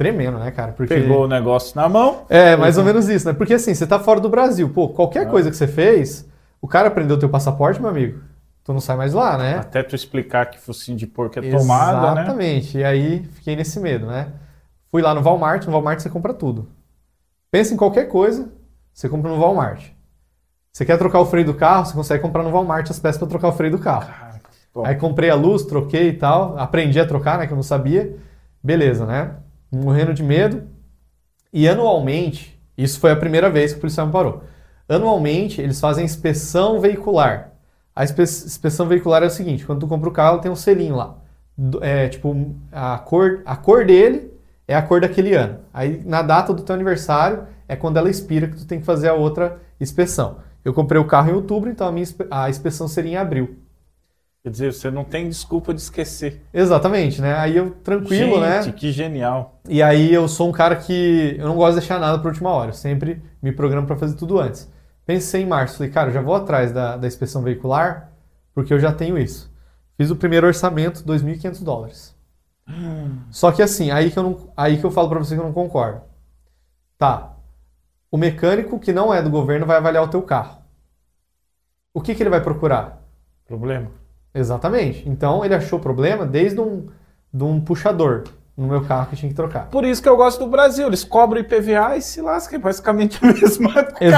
Tremendo, 0.02 0.38
né, 0.38 0.50
cara? 0.50 0.72
Porque... 0.72 0.94
Pegou 0.94 1.24
o 1.24 1.28
negócio 1.28 1.74
na 1.76 1.88
mão. 1.88 2.22
É, 2.28 2.56
mais 2.56 2.76
ou 2.78 2.84
menos 2.84 3.08
isso, 3.08 3.26
né? 3.26 3.32
Porque 3.32 3.54
assim, 3.54 3.74
você 3.74 3.86
tá 3.86 3.98
fora 3.98 4.20
do 4.20 4.28
Brasil, 4.28 4.68
pô, 4.68 4.88
qualquer 4.88 5.26
Ah. 5.26 5.30
coisa 5.30 5.50
que 5.50 5.56
você 5.56 5.66
fez, 5.66 6.28
o 6.60 6.68
cara 6.68 6.90
prendeu 6.90 7.18
teu 7.18 7.28
passaporte, 7.28 7.80
meu 7.80 7.90
amigo, 7.90 8.20
tu 8.64 8.72
não 8.72 8.80
sai 8.80 8.96
mais 8.96 9.12
lá, 9.12 9.38
né? 9.38 9.56
Até 9.58 9.82
tu 9.82 9.94
explicar 9.94 10.46
que 10.46 10.58
focinho 10.58 10.96
de 10.96 11.06
porco 11.06 11.38
é 11.38 11.50
tomada, 11.50 12.14
né? 12.14 12.22
Exatamente. 12.22 12.78
E 12.78 12.84
aí 12.84 13.24
fiquei 13.34 13.54
nesse 13.56 13.78
medo, 13.80 14.06
né? 14.06 14.28
Fui 14.90 15.00
lá 15.02 15.14
no 15.14 15.22
Walmart, 15.22 15.64
no 15.66 15.72
Walmart 15.72 16.00
você 16.00 16.10
compra 16.10 16.34
tudo. 16.34 16.68
Pensa 17.50 17.72
em 17.74 17.76
qualquer 17.76 18.08
coisa, 18.08 18.48
você 18.92 19.08
compra 19.08 19.30
no 19.30 19.38
Walmart. 19.38 19.84
Você 20.72 20.84
quer 20.84 20.96
trocar 20.98 21.20
o 21.20 21.26
freio 21.26 21.46
do 21.46 21.54
carro, 21.54 21.84
você 21.84 21.94
consegue 21.94 22.22
comprar 22.22 22.42
no 22.42 22.50
Walmart 22.50 22.88
as 22.90 22.98
peças 22.98 23.18
para 23.18 23.28
trocar 23.28 23.48
o 23.48 23.52
freio 23.52 23.72
do 23.72 23.78
carro. 23.78 24.06
Cara. 24.06 24.32
Aí 24.84 24.94
comprei 24.96 25.28
a 25.28 25.34
luz, 25.34 25.64
troquei 25.64 26.08
e 26.08 26.12
tal, 26.14 26.58
aprendi 26.58 26.98
a 26.98 27.06
trocar, 27.06 27.38
né, 27.38 27.46
que 27.46 27.52
eu 27.52 27.56
não 27.56 27.62
sabia. 27.62 28.16
Beleza, 28.64 29.04
né? 29.04 29.32
Morrendo 29.72 30.12
de 30.12 30.22
medo. 30.22 30.64
E 31.52 31.68
anualmente, 31.68 32.60
isso 32.76 33.00
foi 33.00 33.10
a 33.10 33.16
primeira 33.16 33.50
vez 33.50 33.72
que 33.72 33.78
o 33.78 33.80
policial 33.80 34.06
me 34.06 34.12
parou. 34.12 34.42
Anualmente, 34.88 35.60
eles 35.60 35.80
fazem 35.80 36.04
inspeção 36.04 36.80
veicular. 36.80 37.52
A 37.94 38.04
inspe- 38.04 38.22
inspeção 38.22 38.86
veicular 38.86 39.22
é 39.22 39.26
o 39.26 39.30
seguinte, 39.30 39.66
quando 39.66 39.80
tu 39.80 39.86
compra 39.86 40.08
o 40.08 40.12
carro, 40.12 40.38
tem 40.40 40.50
um 40.50 40.56
selinho 40.56 40.96
lá. 40.96 41.18
É, 41.80 42.08
tipo, 42.08 42.54
a 42.70 42.98
cor, 42.98 43.42
a 43.44 43.56
cor 43.56 43.84
dele 43.84 44.32
é 44.66 44.74
a 44.74 44.82
cor 44.82 45.00
daquele 45.00 45.34
ano. 45.34 45.58
Aí, 45.72 46.02
na 46.04 46.22
data 46.22 46.54
do 46.54 46.62
teu 46.62 46.74
aniversário, 46.74 47.46
é 47.68 47.76
quando 47.76 47.98
ela 47.98 48.10
expira 48.10 48.48
que 48.48 48.56
tu 48.56 48.66
tem 48.66 48.80
que 48.80 48.86
fazer 48.86 49.08
a 49.08 49.14
outra 49.14 49.60
inspeção. 49.80 50.38
Eu 50.64 50.72
comprei 50.72 51.00
o 51.00 51.06
carro 51.06 51.30
em 51.30 51.34
outubro, 51.34 51.68
então 51.70 51.86
a 51.86 51.92
minha 51.92 52.06
a 52.30 52.48
inspeção 52.48 52.88
seria 52.88 53.12
em 53.12 53.16
abril. 53.16 53.56
Quer 54.42 54.50
dizer, 54.50 54.72
você 54.72 54.90
não 54.90 55.04
tem 55.04 55.28
desculpa 55.28 55.72
de 55.72 55.80
esquecer. 55.80 56.42
Exatamente, 56.52 57.20
né? 57.20 57.34
Aí 57.34 57.56
eu 57.56 57.70
tranquilo, 57.70 58.40
Gente, 58.42 58.66
né? 58.66 58.72
que 58.72 58.90
genial. 58.90 59.60
E 59.68 59.80
aí 59.80 60.12
eu 60.12 60.26
sou 60.26 60.48
um 60.48 60.52
cara 60.52 60.74
que 60.74 61.36
eu 61.38 61.46
não 61.46 61.54
gosto 61.54 61.74
de 61.74 61.80
deixar 61.80 62.00
nada 62.00 62.18
para 62.18 62.28
última 62.28 62.50
hora. 62.50 62.70
Eu 62.70 62.74
sempre 62.74 63.22
me 63.40 63.52
programo 63.52 63.86
para 63.86 63.96
fazer 63.96 64.16
tudo 64.16 64.40
antes. 64.40 64.68
Pensei 65.06 65.42
em 65.42 65.46
março, 65.46 65.76
falei, 65.76 65.92
cara, 65.92 66.08
eu 66.08 66.14
já 66.14 66.20
vou 66.20 66.34
atrás 66.34 66.72
da, 66.72 66.96
da 66.96 67.06
inspeção 67.06 67.42
veicular, 67.42 68.10
porque 68.52 68.74
eu 68.74 68.80
já 68.80 68.92
tenho 68.92 69.16
isso. 69.16 69.52
Fiz 69.96 70.10
o 70.10 70.16
primeiro 70.16 70.46
orçamento, 70.48 71.04
2.500 71.04 71.62
dólares. 71.62 72.16
Só 73.30 73.52
que 73.52 73.62
assim, 73.62 73.92
aí 73.92 74.10
que 74.10 74.18
eu, 74.18 74.24
não, 74.24 74.52
aí 74.56 74.76
que 74.76 74.84
eu 74.84 74.90
falo 74.90 75.08
para 75.08 75.20
você 75.20 75.36
que 75.36 75.40
eu 75.40 75.44
não 75.44 75.52
concordo. 75.52 76.02
Tá, 76.98 77.36
o 78.10 78.16
mecânico 78.18 78.78
que 78.78 78.92
não 78.92 79.14
é 79.14 79.22
do 79.22 79.30
governo 79.30 79.66
vai 79.66 79.76
avaliar 79.76 80.02
o 80.02 80.08
teu 80.08 80.20
carro. 80.20 80.58
O 81.94 82.00
que, 82.00 82.14
que 82.14 82.22
ele 82.22 82.30
vai 82.30 82.42
procurar? 82.42 83.02
Problema. 83.46 84.01
Exatamente. 84.34 85.08
Então 85.08 85.44
ele 85.44 85.54
achou 85.54 85.78
problema 85.78 86.24
desde 86.26 86.60
um, 86.60 86.86
de 87.32 87.44
um 87.44 87.60
puxador 87.60 88.24
no 88.56 88.66
meu 88.66 88.82
carro 88.84 89.06
que 89.08 89.16
tinha 89.16 89.28
que 89.30 89.34
trocar. 89.36 89.68
Por 89.68 89.84
isso 89.84 90.02
que 90.02 90.08
eu 90.08 90.16
gosto 90.16 90.40
do 90.44 90.50
Brasil. 90.50 90.86
Eles 90.86 91.04
cobram 91.04 91.40
IPVA 91.40 91.96
e 91.96 92.02
se 92.02 92.20
lascam. 92.20 92.58
É 92.58 92.62
basicamente 92.62 93.18
a 93.22 93.26
mesma 93.32 93.72
coisa. 93.84 94.16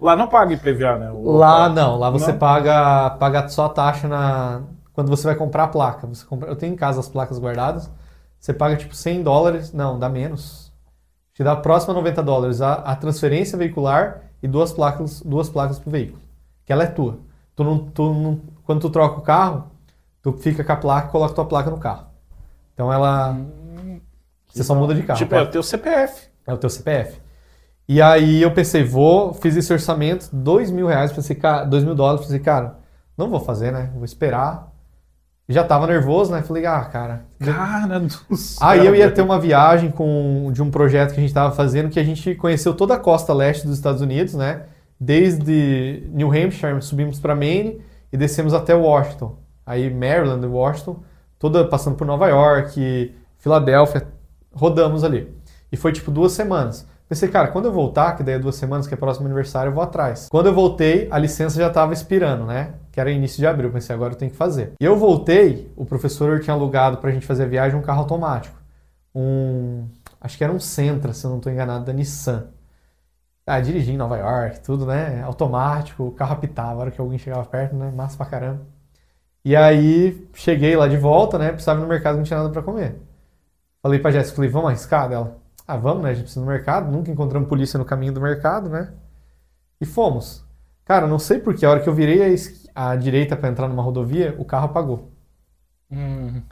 Lá 0.00 0.14
não 0.16 0.28
paga 0.28 0.52
IPVA, 0.54 0.98
né? 0.98 1.10
O- 1.10 1.32
Lá 1.36 1.68
não, 1.68 1.96
lá 1.98 2.10
você 2.10 2.32
Não? 2.32 2.38
paga, 2.38 3.10
paga 3.10 3.48
só 3.48 3.66
a 3.66 3.68
taxa 3.70 4.08
na, 4.08 4.62
quando 4.92 5.08
você 5.08 5.26
vai 5.26 5.34
comprar 5.36 5.64
a 5.64 5.68
placa. 5.68 6.06
Você 6.06 6.24
compra, 6.24 6.48
eu 6.50 6.56
tenho 6.56 6.72
em 6.72 6.76
casa 6.76 7.00
as 7.00 7.08
placas 7.08 7.38
guardadas. 7.38 7.90
Você 8.38 8.52
paga 8.52 8.76
tipo 8.76 8.94
100 8.94 9.22
dólares, 9.22 9.72
não, 9.72 9.98
dá 9.98 10.08
menos. 10.08 10.70
Te 11.32 11.42
dá 11.42 11.52
a 11.52 11.92
90 11.92 12.22
dólares 12.22 12.60
a, 12.60 12.74
a 12.74 12.94
transferência 12.94 13.56
veicular 13.58 14.20
e 14.42 14.46
duas 14.46 14.72
placas, 14.72 15.20
duas 15.22 15.48
placas 15.48 15.78
pro 15.78 15.90
veículo. 15.90 16.20
Que 16.64 16.72
ela 16.72 16.84
é 16.84 16.86
tua. 16.86 17.18
Tu 17.56 17.64
não, 17.64 17.78
tu 17.78 18.12
não- 18.12 18.40
quando 18.64 18.80
tu 18.80 18.90
troca 18.90 19.18
o 19.18 19.22
carro, 19.22 19.70
tu 20.22 20.32
fica 20.32 20.64
com 20.64 20.72
a 20.72 20.76
placa 20.76 21.08
e 21.08 21.10
coloca 21.10 21.34
tua 21.34 21.44
placa 21.44 21.70
no 21.70 21.78
carro. 21.78 22.06
Então 22.72 22.92
ela. 22.92 23.36
Você 24.48 24.64
só 24.64 24.74
muda 24.74 24.94
de 24.94 25.02
carro. 25.02 25.18
Tipo, 25.18 25.30
tá? 25.30 25.38
é 25.38 25.42
o 25.42 25.50
teu 25.50 25.62
CPF. 25.62 26.28
É 26.46 26.52
o 26.52 26.58
teu 26.58 26.70
CPF. 26.70 27.20
E 27.86 28.00
aí 28.00 28.40
eu 28.40 28.50
pensei, 28.50 28.82
vou, 28.82 29.34
fiz 29.34 29.56
esse 29.56 29.72
orçamento, 29.72 30.30
dois 30.32 30.70
mil 30.70 30.86
reais, 30.86 31.12
pensei, 31.12 31.36
cara, 31.36 31.64
dois 31.64 31.84
mil 31.84 31.94
dólares, 31.94 32.22
pensei, 32.22 32.40
cara, 32.40 32.78
não 33.16 33.28
vou 33.28 33.40
fazer, 33.40 33.70
né? 33.70 33.90
Vou 33.94 34.04
esperar. 34.04 34.72
Já 35.46 35.62
tava 35.62 35.86
nervoso, 35.86 36.32
né? 36.32 36.40
Falei, 36.42 36.64
ah, 36.64 36.82
cara. 36.84 37.26
Cara 37.38 38.00
do 38.00 38.36
céu. 38.36 38.66
Aí 38.66 38.86
eu 38.86 38.94
ia 38.94 39.10
ter 39.10 39.20
uma 39.20 39.38
viagem 39.38 39.90
com, 39.90 40.50
de 40.50 40.62
um 40.62 40.70
projeto 40.70 41.10
que 41.10 41.18
a 41.18 41.20
gente 41.20 41.28
estava 41.28 41.54
fazendo 41.54 41.90
que 41.90 42.00
a 42.00 42.04
gente 42.04 42.34
conheceu 42.36 42.72
toda 42.72 42.94
a 42.94 42.98
costa 42.98 43.34
leste 43.34 43.66
dos 43.66 43.76
Estados 43.76 44.00
Unidos, 44.00 44.32
né? 44.34 44.62
Desde 44.98 46.08
New 46.14 46.30
Hampshire, 46.30 46.80
subimos 46.80 47.20
para 47.20 47.34
Maine 47.34 47.82
e 48.14 48.16
descemos 48.16 48.54
até 48.54 48.72
Washington. 48.76 49.36
Aí 49.66 49.92
Maryland, 49.92 50.46
Washington, 50.46 51.02
toda 51.36 51.66
passando 51.66 51.96
por 51.96 52.06
Nova 52.06 52.28
York, 52.28 53.12
Filadélfia, 53.38 54.06
rodamos 54.52 55.02
ali. 55.02 55.34
E 55.72 55.76
foi 55.76 55.90
tipo 55.90 56.12
duas 56.12 56.30
semanas. 56.30 56.86
Pensei, 57.08 57.28
cara, 57.28 57.48
quando 57.48 57.64
eu 57.64 57.72
voltar, 57.72 58.16
que 58.16 58.22
daí 58.22 58.36
é 58.36 58.38
duas 58.38 58.54
semanas, 58.54 58.86
que 58.86 58.94
é 58.94 58.96
próximo 58.96 59.26
aniversário, 59.26 59.70
eu 59.70 59.74
vou 59.74 59.82
atrás. 59.82 60.28
Quando 60.30 60.46
eu 60.46 60.54
voltei, 60.54 61.08
a 61.10 61.18
licença 61.18 61.58
já 61.58 61.66
estava 61.66 61.92
expirando, 61.92 62.44
né? 62.44 62.74
Que 62.92 63.00
era 63.00 63.10
início 63.10 63.38
de 63.38 63.48
abril. 63.48 63.72
Pensei, 63.72 63.92
agora 63.92 64.12
eu 64.12 64.16
tenho 64.16 64.30
que 64.30 64.36
fazer. 64.36 64.74
E 64.80 64.84
eu 64.84 64.96
voltei, 64.96 65.72
o 65.74 65.84
professor 65.84 66.38
tinha 66.38 66.54
alugado 66.54 66.98
pra 66.98 67.10
gente 67.10 67.26
fazer 67.26 67.42
a 67.42 67.48
viagem 67.48 67.76
um 67.76 67.82
carro 67.82 68.02
automático. 68.02 68.56
Um. 69.12 69.86
Acho 70.20 70.38
que 70.38 70.44
era 70.44 70.52
um 70.52 70.60
Sentra, 70.60 71.12
se 71.12 71.26
eu 71.26 71.30
não 71.30 71.38
estou 71.38 71.52
enganado, 71.52 71.84
da 71.84 71.92
Nissan. 71.92 72.46
Ah, 73.46 73.60
dirigi 73.60 73.92
em 73.92 73.96
Nova 73.96 74.16
York, 74.16 74.60
tudo, 74.60 74.86
né? 74.86 75.22
Automático, 75.22 76.04
o 76.04 76.12
carro 76.12 76.32
apitava, 76.34 76.72
a 76.80 76.82
hora 76.84 76.90
que 76.90 77.00
alguém 77.00 77.18
chegava 77.18 77.44
perto, 77.44 77.74
né? 77.76 77.90
Massa 77.90 78.16
pra 78.16 78.24
caramba. 78.26 78.62
E 79.44 79.56
aí, 79.56 80.28
cheguei 80.34 80.76
lá 80.76 80.88
de 80.88 80.96
volta, 80.98 81.38
né? 81.38 81.50
Precisava 81.52 81.80
ir 81.80 81.82
no 81.84 81.88
mercado, 81.88 82.16
não 82.18 82.24
tinha 82.24 82.38
nada 82.38 82.50
para 82.50 82.62
comer. 82.62 82.96
Falei 83.82 84.00
pra 84.00 84.10
Jéssica, 84.12 84.36
falei, 84.36 84.50
vamos 84.50 84.68
arriscar 84.70 85.08
dela? 85.08 85.38
Ah, 85.66 85.76
vamos, 85.76 86.04
né? 86.04 86.10
A 86.10 86.14
gente 86.14 86.24
precisa 86.24 86.40
ir 86.40 86.46
no 86.46 86.50
mercado, 86.52 86.90
nunca 86.92 87.10
encontramos 87.10 87.48
polícia 87.48 87.78
no 87.78 87.84
caminho 87.86 88.12
do 88.14 88.20
mercado, 88.20 88.70
né? 88.70 88.92
E 89.80 89.86
fomos. 89.86 90.44
Cara, 90.84 91.06
não 91.06 91.18
sei 91.18 91.38
porquê, 91.40 91.66
a 91.66 91.70
hora 91.70 91.80
que 91.80 91.88
eu 91.88 91.94
virei 91.94 92.22
a, 92.74 92.90
a 92.92 92.96
direita 92.96 93.36
para 93.36 93.50
entrar 93.50 93.68
numa 93.68 93.82
rodovia, 93.82 94.34
o 94.38 94.44
carro 94.44 94.66
apagou. 94.66 95.10
Hum, 95.90 96.42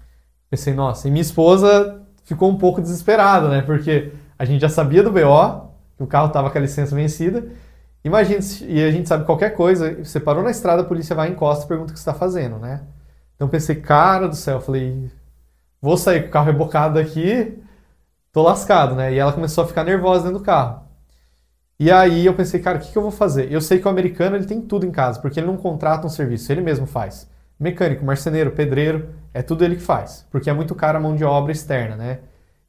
Pensei, 0.51 0.75
nossa, 0.75 1.09
e 1.09 1.13
minha 1.13 1.23
esposa 1.23 2.03
ficou 2.25 2.51
um 2.51 2.59
pouco 2.59 2.83
desesperada, 2.83 3.49
né? 3.51 3.63
Porque 3.63 4.13
a 4.39 4.45
gente 4.47 4.61
já 4.63 4.71
sabia 4.71 5.03
do 5.03 5.13
BO, 5.13 5.72
o 6.05 6.07
carro 6.07 6.31
tava 6.31 6.51
com 6.51 6.59
a 6.59 6.61
licença 6.61 6.95
vencida. 6.95 7.47
Imagina, 8.05 8.41
e 8.67 8.83
a 8.83 8.91
gente 8.91 9.09
sabe 9.09 9.25
qualquer 9.25 9.51
coisa, 9.51 10.05
você 10.05 10.19
parou 10.19 10.43
na 10.43 10.51
estrada, 10.51 10.83
a 10.83 10.85
polícia 10.85 11.15
vai, 11.15 11.29
encosta 11.29 11.65
e 11.65 11.69
pergunta 11.69 11.91
o 11.91 11.95
que 11.95 12.01
você 12.01 12.11
está 12.11 12.15
fazendo, 12.15 12.59
né? 12.59 12.83
Então 13.37 13.49
pensei, 13.49 13.77
cara 13.77 14.29
do 14.29 14.37
céu, 14.37 14.61
falei, 14.61 15.11
vou 15.81 15.97
sair 15.97 16.23
com 16.23 16.29
o 16.29 16.31
carro 16.31 16.47
rebocado 16.47 16.95
daqui, 16.95 17.59
tô 18.33 18.43
lascado, 18.43 18.95
né? 18.95 19.13
E 19.13 19.19
ela 19.19 19.33
começou 19.33 19.65
a 19.65 19.67
ficar 19.67 19.85
nervosa 19.85 20.25
dentro 20.25 20.39
do 20.39 20.45
carro. 20.45 20.83
E 21.79 21.91
aí 21.91 22.27
eu 22.27 22.35
pensei, 22.35 22.61
cara, 22.61 22.79
o 22.79 22.81
que, 22.81 22.93
que 22.93 22.97
eu 22.99 23.03
vou 23.03 23.11
fazer? 23.11 23.51
Eu 23.51 23.61
sei 23.61 23.79
que 23.79 23.87
o 23.87 23.91
americano 23.91 24.37
ele 24.37 24.47
tem 24.47 24.61
tudo 24.61 24.87
em 24.87 24.91
casa, 24.91 25.21
porque 25.21 25.41
ele 25.41 25.47
não 25.47 25.57
contrata 25.57 26.07
um 26.07 26.11
serviço, 26.11 26.51
ele 26.53 26.61
mesmo 26.61 26.87
faz. 26.87 27.29
Mecânico, 27.59 28.05
marceneiro, 28.05 28.53
pedreiro, 28.53 29.09
é 29.35 29.43
tudo 29.43 29.65
ele 29.65 29.77
que 29.77 29.83
faz, 29.83 30.27
porque 30.31 30.49
é 30.51 30.53
muito 30.53 30.75
caro 30.75 30.99
a 30.99 31.01
mão 31.01 31.17
de 31.17 31.25
obra 31.25 31.53
externa, 31.53 31.97
né? 31.97 32.19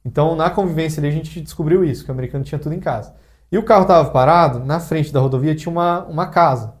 Então 0.04 0.34
na 0.36 0.50
convivência 0.50 1.00
ali 1.00 1.08
a 1.08 1.12
gente 1.12 1.40
descobriu 1.40 1.84
isso, 1.84 2.04
que 2.04 2.10
o 2.10 2.12
americano 2.12 2.44
tinha 2.44 2.58
tudo 2.58 2.74
em 2.74 2.80
casa. 2.80 3.14
E 3.54 3.56
o 3.56 3.62
carro 3.62 3.82
estava 3.82 4.10
parado, 4.10 4.58
na 4.58 4.80
frente 4.80 5.12
da 5.12 5.20
rodovia 5.20 5.54
tinha 5.54 5.70
uma, 5.70 6.02
uma 6.06 6.26
casa. 6.26 6.74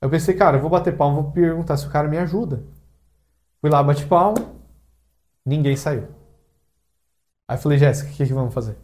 Eu 0.00 0.08
pensei, 0.08 0.34
cara, 0.34 0.56
eu 0.56 0.60
vou 0.62 0.70
bater 0.70 0.96
palma, 0.96 1.20
vou 1.20 1.30
perguntar 1.30 1.76
se 1.76 1.86
o 1.86 1.90
cara 1.90 2.08
me 2.08 2.16
ajuda. 2.16 2.62
Fui 3.60 3.68
lá, 3.68 3.82
bati 3.82 4.06
palma, 4.06 4.46
ninguém 5.44 5.76
saiu. 5.76 6.04
Aí 7.46 7.54
eu 7.54 7.60
falei, 7.60 7.76
Jéssica, 7.76 8.08
o 8.08 8.14
que, 8.14 8.24
que 8.24 8.32
vamos 8.32 8.54
fazer? 8.54 8.78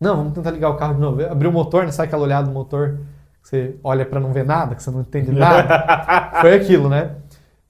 Não, 0.00 0.16
vamos 0.16 0.32
tentar 0.32 0.50
ligar 0.50 0.70
o 0.70 0.76
carro 0.76 0.94
de 0.94 1.00
novo. 1.00 1.24
Abriu 1.24 1.48
o 1.48 1.52
motor, 1.52 1.84
né? 1.84 1.92
Sabe 1.92 2.08
aquela 2.08 2.24
olhada 2.24 2.48
do 2.48 2.52
motor 2.52 3.02
que 3.40 3.48
você 3.48 3.76
olha 3.84 4.04
pra 4.04 4.18
não 4.18 4.32
ver 4.32 4.44
nada, 4.44 4.74
que 4.74 4.82
você 4.82 4.90
não 4.90 5.02
entende 5.02 5.30
nada? 5.30 6.40
Foi 6.42 6.54
aquilo, 6.54 6.88
né? 6.88 7.18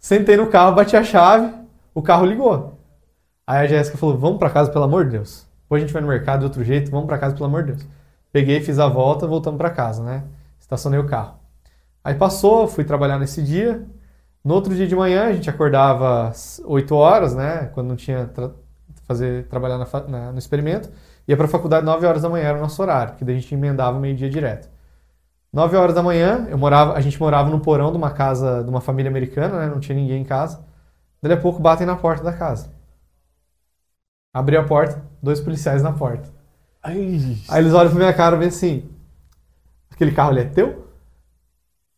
Sentei 0.00 0.38
no 0.38 0.46
carro, 0.46 0.74
bati 0.74 0.96
a 0.96 1.04
chave, 1.04 1.52
o 1.94 2.00
carro 2.00 2.24
ligou. 2.24 2.80
Aí 3.46 3.58
a 3.58 3.66
Jéssica 3.66 3.98
falou: 3.98 4.16
Vamos 4.16 4.38
pra 4.38 4.48
casa, 4.48 4.72
pelo 4.72 4.84
amor 4.84 5.04
de 5.04 5.10
Deus. 5.10 5.46
Depois 5.64 5.82
a 5.82 5.84
gente 5.84 5.92
vai 5.92 6.00
no 6.00 6.08
mercado 6.08 6.38
de 6.38 6.44
outro 6.46 6.64
jeito, 6.64 6.90
vamos 6.90 7.06
pra 7.06 7.18
casa, 7.18 7.34
pelo 7.34 7.44
amor 7.44 7.64
de 7.64 7.72
Deus. 7.72 7.97
Peguei, 8.32 8.60
fiz 8.60 8.78
a 8.78 8.88
volta, 8.88 9.26
voltamos 9.26 9.58
pra 9.58 9.70
casa, 9.70 10.02
né? 10.02 10.24
Estacionei 10.60 10.98
o 11.00 11.06
carro. 11.06 11.38
Aí 12.04 12.14
passou, 12.14 12.68
fui 12.68 12.84
trabalhar 12.84 13.18
nesse 13.18 13.42
dia. 13.42 13.86
No 14.44 14.54
outro 14.54 14.74
dia 14.74 14.86
de 14.88 14.96
manhã, 14.96 15.26
a 15.28 15.32
gente 15.32 15.50
acordava 15.50 16.28
às 16.28 16.60
8 16.66 16.94
horas, 16.96 17.34
né? 17.34 17.66
Quando 17.74 17.88
não 17.88 17.96
tinha 17.96 18.26
tra 18.28 18.50
fazer 19.06 19.46
trabalhar 19.48 19.78
na 19.78 19.86
na- 20.08 20.32
no 20.32 20.38
experimento. 20.38 20.90
Ia 21.28 21.36
pra 21.36 21.48
faculdade 21.48 21.84
9 21.86 22.06
horas 22.06 22.22
da 22.22 22.28
manhã, 22.30 22.46
era 22.48 22.58
o 22.58 22.60
nosso 22.60 22.80
horário, 22.82 23.12
porque 23.12 23.24
daí 23.24 23.36
a 23.36 23.40
gente 23.40 23.54
emendava 23.54 23.98
meio-dia 24.00 24.30
direto. 24.30 24.68
9 25.52 25.76
horas 25.76 25.94
da 25.94 26.02
manhã, 26.02 26.46
eu 26.50 26.58
morava, 26.58 26.94
a 26.94 27.00
gente 27.00 27.20
morava 27.20 27.50
no 27.50 27.60
porão 27.60 27.90
de 27.92 27.98
uma 27.98 28.10
casa 28.12 28.62
de 28.64 28.70
uma 28.70 28.80
família 28.80 29.10
americana, 29.10 29.60
né? 29.60 29.66
Não 29.68 29.80
tinha 29.80 29.96
ninguém 29.96 30.22
em 30.22 30.24
casa. 30.24 30.60
Daí 31.22 31.32
a 31.34 31.38
pouco 31.38 31.60
batem 31.60 31.86
na 31.86 31.96
porta 31.96 32.24
da 32.24 32.32
casa. 32.34 32.70
Abri 34.32 34.56
a 34.56 34.64
porta, 34.64 35.04
dois 35.22 35.38
policiais 35.38 35.82
na 35.82 35.92
porta. 35.92 36.30
Ai, 36.82 37.36
Aí 37.48 37.62
eles 37.62 37.72
olham 37.72 37.90
pra 37.90 37.98
minha 37.98 38.12
cara 38.12 38.36
e 38.36 38.38
veem 38.38 38.48
assim: 38.48 38.88
aquele 39.90 40.12
carro 40.12 40.30
ali 40.30 40.40
é 40.40 40.44
teu? 40.44 40.86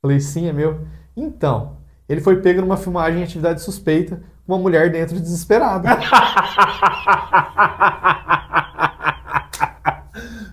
Falei, 0.03 0.21
sim, 0.21 0.49
é 0.49 0.53
meu. 0.53 0.81
Então, 1.17 1.77
ele 2.09 2.21
foi 2.21 2.41
pego 2.41 2.61
numa 2.61 2.77
filmagem 2.77 3.21
em 3.21 3.25
atividade 3.25 3.61
suspeita, 3.61 4.23
uma 4.49 4.59
mulher 4.59 4.91
dentro 4.91 5.21
desesperada. 5.21 5.89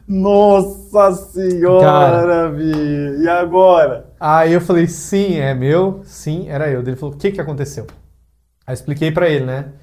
Nossa 0.08 1.14
senhora. 1.14 2.50
Vi. 2.52 3.24
E 3.24 3.28
agora? 3.28 4.14
Aí 4.20 4.54
eu 4.54 4.62
falei, 4.62 4.88
sim, 4.88 5.36
é 5.38 5.54
meu, 5.54 6.02
sim, 6.06 6.48
era 6.50 6.70
eu. 6.70 6.82
Ele 6.82 6.96
falou, 6.96 7.16
o 7.16 7.18
que 7.18 7.32
que 7.32 7.42
aconteceu? 7.42 7.86
Aí 8.66 8.74
eu 8.74 8.74
expliquei 8.74 9.12
pra 9.12 9.30
ele, 9.30 9.46
né? 9.46 9.74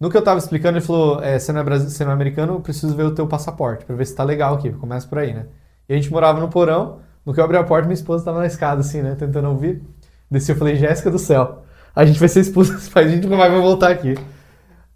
No 0.00 0.10
que 0.10 0.16
eu 0.16 0.22
tava 0.22 0.38
explicando, 0.38 0.78
ele 0.78 0.84
falou, 0.84 1.22
é, 1.22 1.38
você, 1.38 1.52
não 1.52 1.60
é 1.60 1.64
brasi- 1.64 1.90
você 1.90 2.04
não 2.04 2.10
é 2.10 2.14
americano, 2.14 2.54
eu 2.54 2.60
preciso 2.60 2.94
ver 2.96 3.04
o 3.04 3.14
teu 3.14 3.26
passaporte, 3.26 3.84
pra 3.84 3.94
ver 3.96 4.04
se 4.06 4.14
tá 4.14 4.24
legal 4.24 4.54
aqui. 4.54 4.70
Começa 4.72 5.06
por 5.08 5.18
aí, 5.18 5.32
né? 5.32 5.46
E 5.88 5.92
a 5.94 5.96
gente 5.96 6.10
morava 6.10 6.40
no 6.40 6.48
porão, 6.48 6.98
no 7.24 7.32
que 7.32 7.40
eu 7.40 7.44
abri 7.44 7.56
a 7.56 7.64
porta, 7.64 7.86
minha 7.86 7.94
esposa 7.94 8.24
tava 8.24 8.38
na 8.40 8.46
escada, 8.46 8.80
assim, 8.80 9.02
né? 9.02 9.14
Tentando 9.14 9.48
ouvir. 9.48 9.82
Desci, 10.30 10.52
eu 10.52 10.56
falei, 10.56 10.76
Jéssica 10.76 11.10
do 11.10 11.18
céu, 11.18 11.62
a 11.94 12.04
gente 12.04 12.18
vai 12.18 12.28
ser 12.28 12.40
expulso 12.40 12.74
desse 12.74 12.90
país, 12.90 13.08
a 13.08 13.14
gente 13.14 13.24
nunca 13.24 13.36
mais 13.36 13.52
vai 13.52 13.60
voltar 13.60 13.90
aqui. 13.90 14.14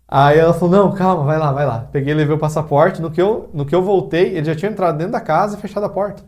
Aí 0.06 0.38
ela 0.38 0.54
falou, 0.54 0.70
não, 0.74 0.94
calma, 0.94 1.24
vai 1.24 1.38
lá, 1.38 1.52
vai 1.52 1.66
lá. 1.66 1.80
Peguei, 1.92 2.14
levei 2.14 2.34
o 2.34 2.38
passaporte, 2.38 3.00
no 3.02 3.10
que 3.10 3.20
eu, 3.20 3.50
no 3.52 3.66
que 3.66 3.74
eu 3.74 3.82
voltei, 3.82 4.36
ele 4.36 4.44
já 4.46 4.54
tinha 4.54 4.70
entrado 4.70 4.96
dentro 4.96 5.12
da 5.12 5.20
casa 5.20 5.56
e 5.56 5.60
fechado 5.60 5.84
a 5.84 5.88
porta. 5.90 6.22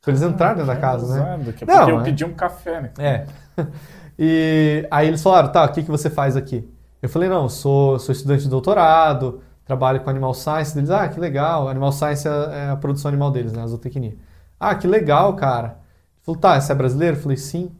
Tipo, 0.00 0.10
eles 0.10 0.22
entraram 0.22 0.56
dentro 0.56 0.72
da 0.72 0.76
casa, 0.80 1.14
né? 1.14 1.44
Daqui 1.44 1.64
a 1.64 1.66
Não, 1.66 1.88
eu 1.90 2.00
é. 2.00 2.04
pedi 2.04 2.24
um 2.24 2.34
café, 2.34 2.80
né? 2.80 2.92
É. 2.98 3.26
E 4.18 4.86
aí 4.90 5.08
eles 5.08 5.22
falaram, 5.22 5.50
tá, 5.50 5.64
o 5.64 5.72
que, 5.72 5.82
que 5.82 5.90
você 5.90 6.10
faz 6.10 6.36
aqui? 6.36 6.70
Eu 7.02 7.08
falei, 7.08 7.28
não, 7.28 7.48
sou, 7.48 7.98
sou 7.98 8.12
estudante 8.12 8.44
de 8.44 8.48
doutorado, 8.48 9.42
trabalho 9.64 10.00
com 10.00 10.08
Animal 10.08 10.32
Science. 10.34 10.78
Eles, 10.78 10.88
ah, 10.90 11.08
que 11.08 11.18
legal. 11.18 11.68
Animal 11.68 11.92
Science 11.92 12.26
é, 12.28 12.30
é 12.30 12.70
a 12.70 12.76
produção 12.76 13.08
animal 13.08 13.30
deles, 13.32 13.52
né, 13.52 13.62
a 13.62 13.66
zootecnia. 13.66 14.16
Ah, 14.58 14.74
que 14.76 14.86
legal, 14.86 15.34
cara. 15.34 15.68
Ele 15.68 16.24
falou, 16.24 16.40
tá, 16.40 16.60
você 16.60 16.70
é 16.72 16.74
brasileiro? 16.74 17.16
Eu 17.16 17.20
falei, 17.20 17.36
sim. 17.36 17.72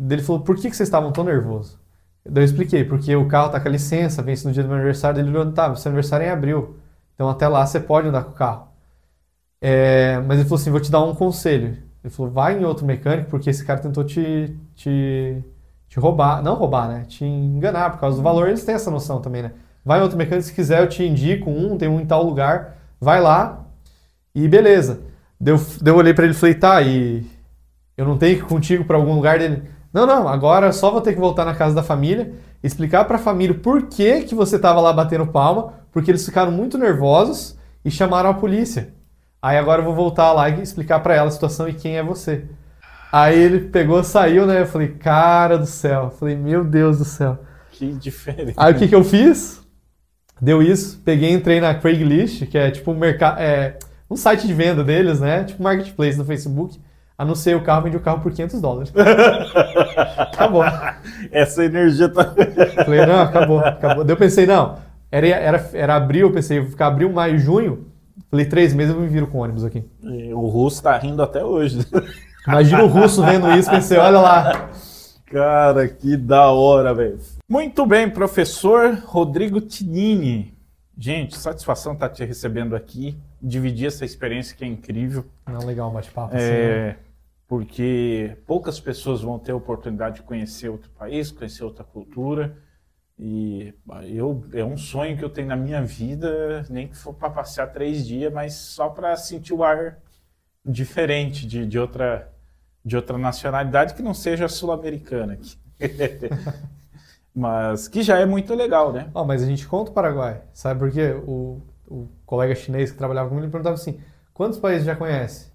Ele 0.00 0.22
falou, 0.22 0.42
por 0.42 0.56
que, 0.56 0.70
que 0.70 0.76
vocês 0.76 0.88
estavam 0.88 1.12
tão 1.12 1.24
nervosos? 1.24 1.78
Daí 2.24 2.42
eu 2.42 2.46
expliquei, 2.46 2.84
porque 2.84 3.14
o 3.16 3.28
carro 3.28 3.50
tá 3.50 3.60
com 3.60 3.68
a 3.68 3.70
licença, 3.70 4.22
vence 4.22 4.46
no 4.46 4.52
dia 4.52 4.62
do 4.62 4.68
meu 4.68 4.76
aniversário. 4.76 5.20
Ele 5.20 5.30
falou, 5.30 5.52
tá, 5.52 5.74
seu 5.76 5.90
aniversário 5.90 6.24
é 6.24 6.28
em 6.28 6.32
abril. 6.32 6.76
Então 7.14 7.28
até 7.28 7.48
lá 7.48 7.66
você 7.66 7.80
pode 7.80 8.08
andar 8.08 8.24
com 8.24 8.30
o 8.30 8.34
carro. 8.34 8.68
É, 9.60 10.20
mas 10.20 10.38
ele 10.38 10.48
falou 10.48 10.60
assim, 10.60 10.70
vou 10.70 10.80
te 10.80 10.90
dar 10.90 11.02
um 11.02 11.14
conselho. 11.14 11.76
Ele 12.02 12.12
falou, 12.12 12.30
vai 12.32 12.58
em 12.58 12.64
outro 12.64 12.86
mecânico, 12.86 13.30
porque 13.30 13.50
esse 13.50 13.64
cara 13.64 13.80
tentou 13.80 14.04
te, 14.04 14.56
te, 14.74 15.42
te 15.88 15.98
roubar. 15.98 16.42
Não 16.42 16.54
roubar, 16.54 16.88
né? 16.88 17.04
Te 17.08 17.24
enganar, 17.24 17.90
por 17.90 18.00
causa 18.00 18.16
do 18.16 18.22
valor, 18.22 18.48
eles 18.48 18.64
têm 18.64 18.74
essa 18.74 18.90
noção 18.90 19.20
também, 19.20 19.42
né? 19.42 19.52
Vai 19.84 20.00
em 20.00 20.02
outro 20.02 20.18
mecânico, 20.18 20.46
se 20.46 20.52
quiser 20.52 20.82
eu 20.82 20.88
te 20.88 21.02
indico 21.02 21.50
um, 21.50 21.78
tem 21.78 21.88
um 21.88 22.00
em 22.00 22.06
tal 22.06 22.22
lugar. 22.22 22.76
Vai 23.00 23.20
lá 23.20 23.64
e 24.34 24.46
beleza. 24.46 25.00
Deu, 25.40 25.56
deu 25.80 25.94
eu 25.94 25.98
olhei 25.98 26.12
pra 26.12 26.24
ele 26.24 26.34
e 26.34 26.36
falei, 26.36 26.54
tá, 26.54 26.82
e 26.82 27.24
eu 27.96 28.04
não 28.04 28.18
tenho 28.18 28.36
que 28.36 28.44
ir 28.44 28.48
contigo 28.48 28.84
pra 28.84 28.96
algum 28.96 29.14
lugar 29.14 29.38
dele? 29.38 29.62
Não, 29.92 30.06
não, 30.06 30.28
agora 30.28 30.72
só 30.72 30.90
vou 30.90 31.00
ter 31.00 31.14
que 31.14 31.20
voltar 31.20 31.44
na 31.44 31.54
casa 31.54 31.74
da 31.74 31.82
família, 31.82 32.34
explicar 32.62 33.04
pra 33.04 33.18
família 33.18 33.54
por 33.54 33.86
que, 33.86 34.22
que 34.22 34.34
você 34.34 34.58
tava 34.58 34.80
lá 34.80 34.92
batendo 34.92 35.26
palma, 35.26 35.72
porque 35.90 36.10
eles 36.10 36.24
ficaram 36.24 36.52
muito 36.52 36.76
nervosos 36.76 37.56
e 37.84 37.90
chamaram 37.90 38.30
a 38.30 38.34
polícia. 38.34 38.92
Aí 39.40 39.56
agora 39.56 39.80
eu 39.80 39.84
vou 39.84 39.94
voltar 39.94 40.32
lá 40.32 40.48
e 40.48 40.60
explicar 40.60 41.00
pra 41.00 41.14
ela 41.14 41.28
a 41.28 41.30
situação 41.30 41.68
e 41.68 41.72
quem 41.72 41.96
é 41.96 42.02
você. 42.02 42.44
Aí 43.10 43.38
ele 43.38 43.60
pegou, 43.60 44.02
saiu, 44.04 44.46
né? 44.46 44.60
Eu 44.60 44.66
falei, 44.66 44.88
cara 44.88 45.56
do 45.56 45.66
céu. 45.66 46.04
Eu 46.04 46.10
falei, 46.10 46.36
meu 46.36 46.64
Deus 46.64 46.98
do 46.98 47.04
céu. 47.04 47.38
Que 47.72 47.92
diferente. 47.92 48.54
Aí 48.56 48.72
o 48.72 48.76
que, 48.76 48.88
que 48.88 48.94
eu 48.94 49.04
fiz? 49.04 49.60
Deu 50.40 50.62
isso, 50.62 51.00
peguei 51.04 51.30
e 51.30 51.32
entrei 51.32 51.60
na 51.60 51.74
Craigslist, 51.74 52.46
que 52.46 52.56
é 52.56 52.70
tipo 52.70 52.92
um 52.92 52.98
mercado. 52.98 53.40
É, 53.40 53.76
um 54.10 54.16
site 54.16 54.46
de 54.46 54.54
venda 54.54 54.84
deles, 54.84 55.20
né? 55.20 55.44
Tipo 55.44 55.62
marketplace 55.62 56.16
no 56.16 56.24
Facebook. 56.24 56.78
Anunciei 57.16 57.54
o 57.54 57.62
carro, 57.62 57.82
vendi 57.82 57.96
o 57.96 58.00
carro 58.00 58.20
por 58.20 58.30
500 58.30 58.60
dólares. 58.60 58.92
acabou. 60.16 60.62
Essa 61.32 61.64
energia 61.64 62.08
tá. 62.08 62.32
Falei, 62.84 63.04
não, 63.04 63.20
acabou, 63.20 63.58
acabou. 63.58 64.04
Daí 64.04 64.12
eu 64.12 64.18
pensei, 64.18 64.46
não, 64.46 64.78
era, 65.10 65.26
era, 65.26 65.70
era 65.72 65.96
abril, 65.96 66.28
eu 66.28 66.32
pensei, 66.32 66.60
vou 66.60 66.70
ficar 66.70 66.86
abril, 66.86 67.10
maio, 67.12 67.38
junho. 67.38 67.88
Falei, 68.30 68.46
três 68.46 68.72
meses 68.72 68.94
eu 68.94 69.00
me 69.00 69.08
viro 69.08 69.26
com 69.26 69.38
ônibus 69.38 69.64
aqui. 69.64 69.84
O 70.32 70.46
russo 70.48 70.82
tá 70.82 70.96
rindo 70.96 71.22
até 71.22 71.44
hoje. 71.44 71.80
Imagina 72.48 72.82
o 72.82 72.86
russo 72.86 73.22
vendo 73.22 73.50
isso, 73.52 73.70
pensei, 73.70 73.98
olha 73.98 74.18
lá. 74.18 74.70
Cara, 75.26 75.86
que 75.86 76.16
da 76.16 76.50
hora, 76.50 76.94
velho. 76.94 77.20
Muito 77.46 77.84
bem, 77.84 78.08
professor 78.08 78.94
Rodrigo 79.04 79.60
Tinini. 79.60 80.56
Gente, 80.96 81.36
satisfação 81.36 81.92
estar 81.92 82.08
te 82.08 82.24
recebendo 82.24 82.74
aqui, 82.74 83.16
dividir 83.40 83.86
essa 83.86 84.04
experiência 84.04 84.56
que 84.56 84.64
é 84.64 84.66
incrível. 84.66 85.26
Não, 85.46 85.64
legal, 85.66 85.90
bate-papo. 85.90 86.34
É, 86.34 86.38
assim, 86.38 86.52
né? 86.52 86.96
porque 87.46 88.36
poucas 88.46 88.80
pessoas 88.80 89.20
vão 89.20 89.38
ter 89.38 89.52
a 89.52 89.56
oportunidade 89.56 90.16
de 90.16 90.22
conhecer 90.22 90.70
outro 90.70 90.90
país, 90.90 91.30
conhecer 91.30 91.64
outra 91.64 91.84
cultura. 91.84 92.56
E 93.18 93.74
eu, 94.04 94.44
é 94.52 94.64
um 94.64 94.76
sonho 94.76 95.16
que 95.18 95.24
eu 95.24 95.30
tenho 95.30 95.48
na 95.48 95.56
minha 95.56 95.82
vida, 95.82 96.64
nem 96.70 96.88
que 96.88 96.96
for 96.96 97.12
para 97.12 97.30
passear 97.30 97.66
três 97.72 98.06
dias, 98.06 98.32
mas 98.32 98.54
só 98.54 98.88
para 98.88 99.14
sentir 99.16 99.52
o 99.52 99.62
ar 99.62 99.98
diferente 100.64 101.46
de, 101.46 101.66
de, 101.66 101.78
outra, 101.78 102.30
de 102.88 102.96
outra 102.96 103.18
nacionalidade 103.18 103.94
que 103.94 104.02
não 104.02 104.14
seja 104.14 104.48
sul-americana. 104.48 105.38
mas 107.34 107.86
que 107.86 108.02
já 108.02 108.18
é 108.18 108.26
muito 108.26 108.54
legal, 108.54 108.92
né? 108.92 109.08
Ó, 109.14 109.24
mas 109.24 109.42
a 109.42 109.46
gente 109.46 109.66
conta 109.66 109.90
o 109.90 109.94
Paraguai, 109.94 110.42
sabe 110.52 110.80
por 110.80 110.90
quê? 110.90 111.12
O, 111.26 111.60
o 111.86 112.08
colega 112.26 112.54
chinês 112.54 112.90
que 112.90 112.98
trabalhava 112.98 113.28
comigo 113.28 113.44
ele 113.44 113.52
perguntava 113.52 113.74
assim, 113.76 114.00
quantos 114.34 114.58
países 114.58 114.84
já 114.86 114.96
conhece? 114.96 115.48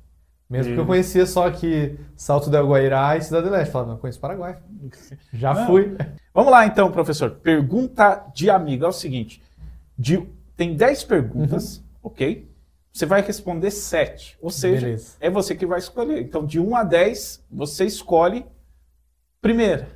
Mesmo 0.50 0.72
E- 0.72 0.76
que 0.76 0.80
eu 0.82 0.86
conhecia 0.86 1.26
só 1.26 1.50
que 1.50 1.98
Salto 2.16 2.50
del 2.50 2.68
Guairá 2.68 3.18
e 3.18 3.22
Cidade 3.22 3.50
Leste. 3.50 3.68
Eu 3.68 3.72
falava, 3.72 3.90
não, 3.90 3.96
eu 3.98 4.02
conheço 4.02 4.20
Paraguai. 4.20 4.58
Já 5.34 5.54
Não. 5.54 5.66
fui. 5.66 5.98
Vamos 6.34 6.52
lá 6.52 6.66
então, 6.68 6.92
professor. 6.92 7.32
Pergunta 7.32 8.24
de 8.36 8.50
amigo. 8.50 8.86
É 8.86 8.88
o 8.88 8.92
seguinte: 8.92 9.42
de- 9.98 10.28
tem 10.56 10.76
10 10.76 11.04
perguntas, 11.06 11.78
Uhum. 11.78 11.84
ok? 12.04 12.48
Você 12.94 13.08
vai 13.08 13.22
responder 13.22 13.72
7. 13.72 14.38
Ou 14.40 14.52
seja, 14.52 14.86
Beleza. 14.86 15.16
é 15.20 15.28
você 15.30 15.56
que 15.56 15.66
vai 15.66 15.80
escolher. 15.80 16.22
Então, 16.22 16.46
de 16.46 16.60
1 16.60 16.76
a 16.76 16.84
10, 16.84 17.44
você 17.52 17.86
escolhe 17.86 18.46
primeira. 19.42 19.88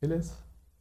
Beleza. 0.00 0.34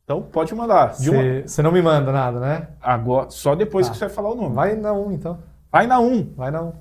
Então, 0.04 0.22
pode 0.22 0.54
mandar. 0.54 0.96
Você 0.96 1.62
não 1.62 1.72
me 1.72 1.82
manda 1.82 2.12
nada, 2.12 2.40
né? 2.40 2.68
Agora, 2.82 3.30
só 3.30 3.56
depois 3.56 3.88
Tá. 3.88 3.94
que 3.94 3.98
você 4.00 4.06
vai 4.06 4.14
falar 4.14 4.32
o 4.32 4.36
número. 4.36 4.54
Vai, 4.54 4.72
Vai 4.72 4.82
na 4.82 4.92
1, 4.92 5.12
então. 5.14 5.40
na 5.88 6.00
1. 6.00 6.34
Vai 6.36 6.52
na 6.52 6.62
1. 6.62 6.74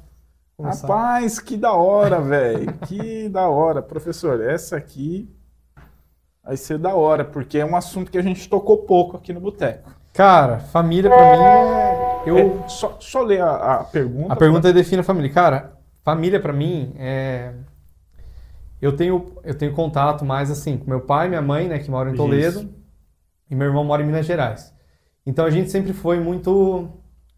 Começar. 0.56 0.88
Rapaz, 0.88 1.38
que 1.38 1.56
da 1.56 1.72
hora, 1.74 2.20
velho. 2.20 2.72
que 2.88 3.28
da 3.28 3.46
hora. 3.48 3.80
Professor, 3.80 4.40
essa 4.40 4.76
aqui 4.76 5.32
vai 6.42 6.56
ser 6.56 6.78
da 6.78 6.94
hora, 6.96 7.24
porque 7.24 7.58
é 7.58 7.64
um 7.64 7.76
assunto 7.76 8.10
que 8.10 8.18
a 8.18 8.22
gente 8.22 8.48
tocou 8.48 8.78
pouco 8.78 9.16
aqui 9.18 9.32
no 9.32 9.40
Boteco. 9.40 9.88
Cara, 10.12 10.58
família 10.58 11.08
pra 11.10 11.36
mim 11.36 11.42
é... 11.44 12.07
Eu... 12.26 12.62
É, 12.64 12.68
só, 12.68 12.96
só 13.00 13.22
ler 13.22 13.40
a, 13.42 13.80
a 13.80 13.84
pergunta. 13.84 14.32
A 14.32 14.36
pergunta 14.36 14.68
é 14.68 14.72
define 14.72 15.00
a 15.00 15.04
família. 15.04 15.30
Cara, 15.32 15.78
família 16.04 16.40
pra 16.40 16.52
mim 16.52 16.94
é... 16.98 17.52
Eu 18.80 18.94
tenho, 18.96 19.36
eu 19.42 19.54
tenho 19.56 19.72
contato 19.72 20.24
mais 20.24 20.50
assim 20.50 20.78
com 20.78 20.88
meu 20.88 21.00
pai 21.00 21.26
e 21.26 21.28
minha 21.30 21.42
mãe, 21.42 21.66
né, 21.68 21.78
que 21.80 21.90
moram 21.90 22.10
em 22.10 22.14
Isso. 22.14 22.22
Toledo, 22.22 22.74
e 23.50 23.54
meu 23.54 23.66
irmão 23.66 23.84
mora 23.84 24.02
em 24.02 24.06
Minas 24.06 24.24
Gerais. 24.24 24.72
Então 25.26 25.44
a 25.44 25.50
gente 25.50 25.70
sempre 25.70 25.92
foi 25.92 26.20
muito 26.20 26.88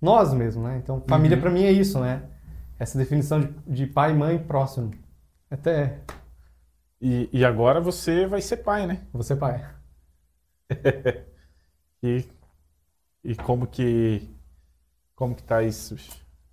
nós 0.01 0.33
mesmo, 0.35 0.62
né? 0.64 0.78
Então 0.83 1.03
família 1.09 1.37
Uhum. 1.37 1.41
pra 1.41 1.51
mim 1.51 1.64
é 1.64 1.72
isso, 1.72 1.99
né? 2.01 2.24
Essa 2.78 2.99
definição 2.99 3.41
de, 3.41 3.49
de 3.66 3.87
pai 3.87 4.11
e 4.12 4.14
mãe 4.14 4.39
próximo. 4.39 4.91
Até 5.51 6.03
E, 7.01 7.28
e 7.33 7.45
agora 7.45 7.81
você 7.81 8.26
vai 8.26 8.41
ser 8.43 8.59
pai, 8.59 8.87
né? 8.87 9.07
você 9.12 9.35
pai. 9.37 9.64
E, 12.03 12.24
e 13.22 13.37
como 13.37 13.66
que 13.66 14.31
como 15.21 15.37
que 15.37 15.43
tá 15.45 15.62
isso? 15.62 15.95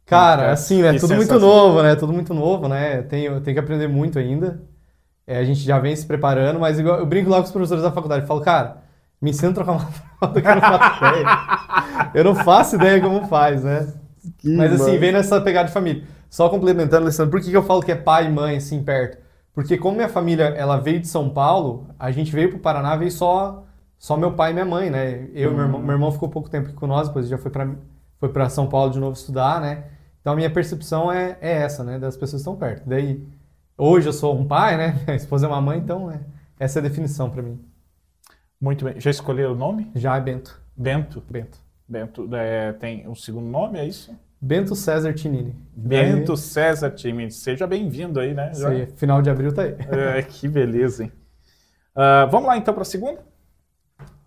Cara, 0.06 0.46
Que- 0.46 0.52
assim, 0.52 0.82
né? 0.84 0.94
que 0.94 1.00
Tudo 1.00 1.16
muito 1.16 1.40
novo, 1.40 1.84
né? 1.84 1.96
Tudo 1.96 2.14
muito 2.14 2.34
novo, 2.34 2.68
né? 2.68 3.00
Eu 3.00 3.08
tenho, 3.08 3.34
eu 3.36 3.42
tenho 3.42 3.56
que 3.56 3.60
aprender 3.60 3.88
muito 3.88 4.20
ainda. 4.20 4.62
É, 5.28 5.38
a 5.40 5.44
gente 5.46 5.62
já 5.62 5.80
vem 5.80 5.96
se 5.96 6.06
preparando, 6.06 6.60
mas 6.60 6.80
igual- 6.80 7.00
eu 7.00 7.06
brinco 7.06 7.30
lá 7.30 7.38
com 7.40 7.46
os 7.46 7.52
professores 7.52 7.84
da 7.84 7.92
faculdade. 7.92 8.24
Eu 8.24 8.28
falo, 8.28 8.42
cara, 8.42 8.78
me 9.22 9.32
ensina 9.32 9.52
a 9.52 9.54
trocar 9.56 9.74
uma 9.74 9.80
fralda 10.20 10.42
que 10.42 10.48
eu 10.48 10.56
não 10.56 10.62
faço 10.62 11.06
ideia. 11.06 11.28
Eu 12.14 12.24
não 12.24 12.36
faço 12.36 12.76
ideia 12.76 13.02
como 13.02 13.28
faz, 13.28 13.64
né? 13.64 13.94
Mas 14.44 14.74
assim, 14.74 14.98
vem 14.98 15.12
nessa 15.12 15.42
pegada 15.42 15.68
de 15.68 15.74
família. 15.74 16.04
Só 16.30 16.50
complementando, 16.50 17.04
Alessandro, 17.04 17.32
por 17.32 17.42
que, 17.42 17.50
que 17.52 17.58
eu 17.58 17.64
falo 17.64 17.82
que 17.84 17.92
é 17.92 17.96
pai 17.96 18.28
e 18.28 18.30
mãe, 18.32 18.58
assim, 18.58 18.84
perto? 18.84 19.18
Porque 19.54 19.78
como 19.78 19.96
minha 19.98 20.10
família, 20.10 20.46
ela 20.58 20.78
veio 20.78 21.00
de 21.00 21.08
São 21.08 21.30
Paulo, 21.30 21.88
a 22.00 22.12
gente 22.12 22.32
veio 22.32 22.50
pro 22.50 22.60
Paraná, 22.60 22.96
veio 22.96 23.12
só, 23.12 23.64
só 23.98 24.16
meu 24.18 24.34
pai 24.34 24.52
e 24.52 24.54
minha 24.54 24.66
mãe, 24.66 24.90
né? 24.90 25.28
Eu 25.34 25.52
e 25.52 25.56
meu 25.56 25.64
irmão, 25.66 25.82
meu 25.82 25.94
irmão 25.94 26.12
ficou 26.12 26.30
pouco 26.30 26.50
tempo 26.50 26.68
aqui 26.68 26.76
com 26.76 26.88
nós, 26.88 27.08
depois 27.08 27.28
já 27.28 27.38
foi 27.38 27.50
pra, 27.52 27.68
foi 28.20 28.30
pra 28.30 28.50
São 28.50 28.68
Paulo 28.68 28.92
de 28.92 29.00
novo 29.00 29.14
estudar, 29.14 29.62
né? 29.62 29.86
Então 30.22 30.34
a 30.34 30.36
minha 30.36 30.50
percepção 30.50 31.12
é, 31.12 31.38
é 31.42 31.52
essa, 31.58 31.84
né? 31.84 31.98
Das 31.98 32.16
pessoas 32.16 32.42
que 32.44 32.50
estão 32.50 32.56
perto. 32.56 32.88
Daí, 32.88 33.24
hoje 33.78 34.08
eu 34.08 34.14
sou 34.14 34.38
um 34.38 34.46
pai, 34.46 34.78
né? 34.78 35.00
Minha 35.06 35.16
esposa 35.16 35.46
é 35.46 35.50
uma 35.50 35.62
mãe, 35.62 35.80
então 35.80 36.12
é, 36.12 36.20
essa 36.60 36.80
é 36.80 36.82
a 36.82 36.84
definição 36.84 37.30
pra 37.30 37.42
mim. 37.42 37.60
Muito 38.60 38.84
bem. 38.86 39.00
Já 39.00 39.12
escolheu 39.12 39.52
o 39.52 39.56
nome? 39.56 39.92
Já 39.96 40.18
é 40.18 40.22
Bento. 40.22 40.60
Bento. 40.76 41.24
Bento. 41.30 41.60
Bento 41.88 42.36
é, 42.36 42.74
tem 42.74 43.08
um 43.08 43.16
segundo 43.16 43.48
nome, 43.48 43.80
é 43.80 43.86
isso? 43.86 44.14
Bento 44.40 44.76
César 44.76 45.14
Tinini. 45.14 45.56
Bento 45.76 46.36
César 46.38 46.92
Time. 46.92 47.32
Seja 47.32 47.66
bem-vindo 47.66 48.20
aí, 48.20 48.34
né? 48.34 48.52
Aí, 48.68 48.86
final 48.96 49.22
de 49.22 49.30
abril 49.30 49.54
tá 49.54 49.64
aí. 49.64 49.76
É, 49.90 50.22
que 50.22 50.48
beleza, 50.48 51.04
hein? 51.04 51.12
Ah, 51.96 52.28
vamos 52.30 52.48
lá 52.48 52.58
então 52.58 52.74
para 52.74 52.84
a 52.84 52.86
segunda? 52.86 53.26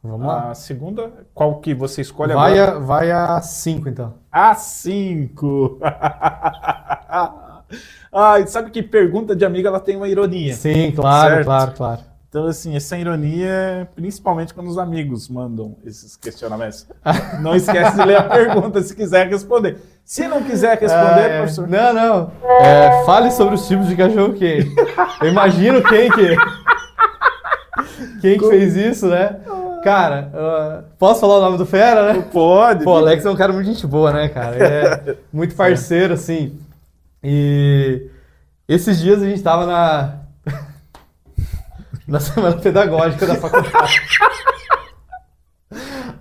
Vamos 0.02 0.26
lá. 0.26 0.50
A 0.50 0.54
segunda, 0.54 1.12
qual 1.34 1.60
que 1.60 1.74
você 1.74 2.00
escolhe 2.00 2.32
Vai 2.32 2.58
agora? 2.58 2.78
a, 2.78 2.80
vai 2.80 3.10
a 3.10 3.40
5, 3.40 3.88
então. 3.88 4.14
A 4.32 4.54
5. 4.54 5.78
Ai, 8.12 8.46
sabe 8.46 8.70
que 8.70 8.82
pergunta 8.82 9.36
de 9.36 9.44
amiga 9.44 9.68
ela 9.68 9.78
tem 9.80 9.96
uma 9.96 10.08
ironia. 10.08 10.54
Sim, 10.54 10.90
claro, 10.92 11.34
Certo. 11.34 11.44
claro, 11.46 11.72
claro. 11.72 12.00
Então, 12.28 12.46
assim, 12.46 12.76
essa 12.76 12.96
ironia 12.96 13.48
é 13.48 13.84
principalmente 13.94 14.54
quando 14.54 14.68
os 14.68 14.78
amigos 14.78 15.28
mandam 15.28 15.76
esses 15.84 16.16
questionamentos. 16.16 16.86
Não 17.42 17.54
esquece 17.56 17.96
de 17.96 18.04
ler 18.04 18.18
a 18.18 18.22
pergunta 18.22 18.80
se 18.82 18.94
quiser 18.94 19.28
responder. 19.28 19.78
Se 20.04 20.26
não 20.26 20.42
quiser 20.42 20.78
responder, 20.78 21.20
Ah, 21.20 21.28
é. 21.28 21.38
professor. 21.38 21.68
Não, 21.68 21.92
não. 21.92 22.32
É, 22.60 23.04
fale 23.04 23.30
sobre 23.30 23.54
os 23.54 23.68
tipos 23.68 23.86
de 23.86 23.94
cachorro 23.94 24.32
quente. 24.34 24.68
Eu 25.20 25.28
imagino 25.28 25.80
quem 25.84 26.10
que. 26.10 26.36
Quem 28.20 28.36
que 28.38 28.48
fez 28.48 28.74
isso, 28.74 29.06
né? 29.08 29.38
Cara, 29.82 30.30
ah, 30.34 30.82
posso 30.98 31.20
falar 31.20 31.38
o 31.38 31.40
nome 31.42 31.58
do 31.58 31.64
Fera, 31.66 32.12
né? 32.12 32.24
Pode. 32.32 32.84
Pô, 32.84 32.92
o 32.94 32.96
Alex 32.98 33.24
é 33.24 33.30
um 33.30 33.36
cara 33.36 33.52
muito 33.52 33.66
gente 33.66 33.86
boa, 33.86 34.12
né, 34.12 34.28
cara? 34.28 34.56
Ele 34.56 34.64
é 35.12 35.16
muito 35.32 35.54
parceiro, 35.54 36.14
assim. 36.14 36.58
E 37.24 38.08
esses 38.68 38.98
dias 39.00 39.22
a 39.22 39.26
gente 39.26 39.42
tava 39.42 39.66
na. 39.66 40.14
na 42.06 42.20
semana 42.20 42.56
pedagógica 42.56 43.26
da 43.26 43.36
faculdade. 43.36 44.00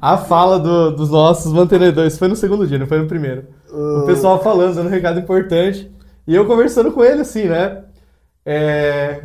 A 0.02 0.16
fala 0.18 0.60
do- 0.60 0.92
dos 0.96 1.10
nossos 1.10 1.52
mantenedores 1.52 2.18
foi 2.18 2.28
no 2.30 2.36
segundo 2.36 2.66
dia, 2.66 2.78
não 2.78 2.88
foi 2.88 3.00
no 3.00 3.08
primeiro. 3.08 3.46
O 3.72 4.06
pessoal 4.06 4.42
falando, 4.42 4.76
dando 4.76 4.88
um 4.88 4.92
recado 4.92 5.20
importante. 5.20 5.92
E 6.26 6.34
eu 6.36 6.46
conversando 6.46 6.92
com 6.92 7.04
ele, 7.04 7.22
assim, 7.22 7.46
né? 7.46 7.84
É... 8.46 9.24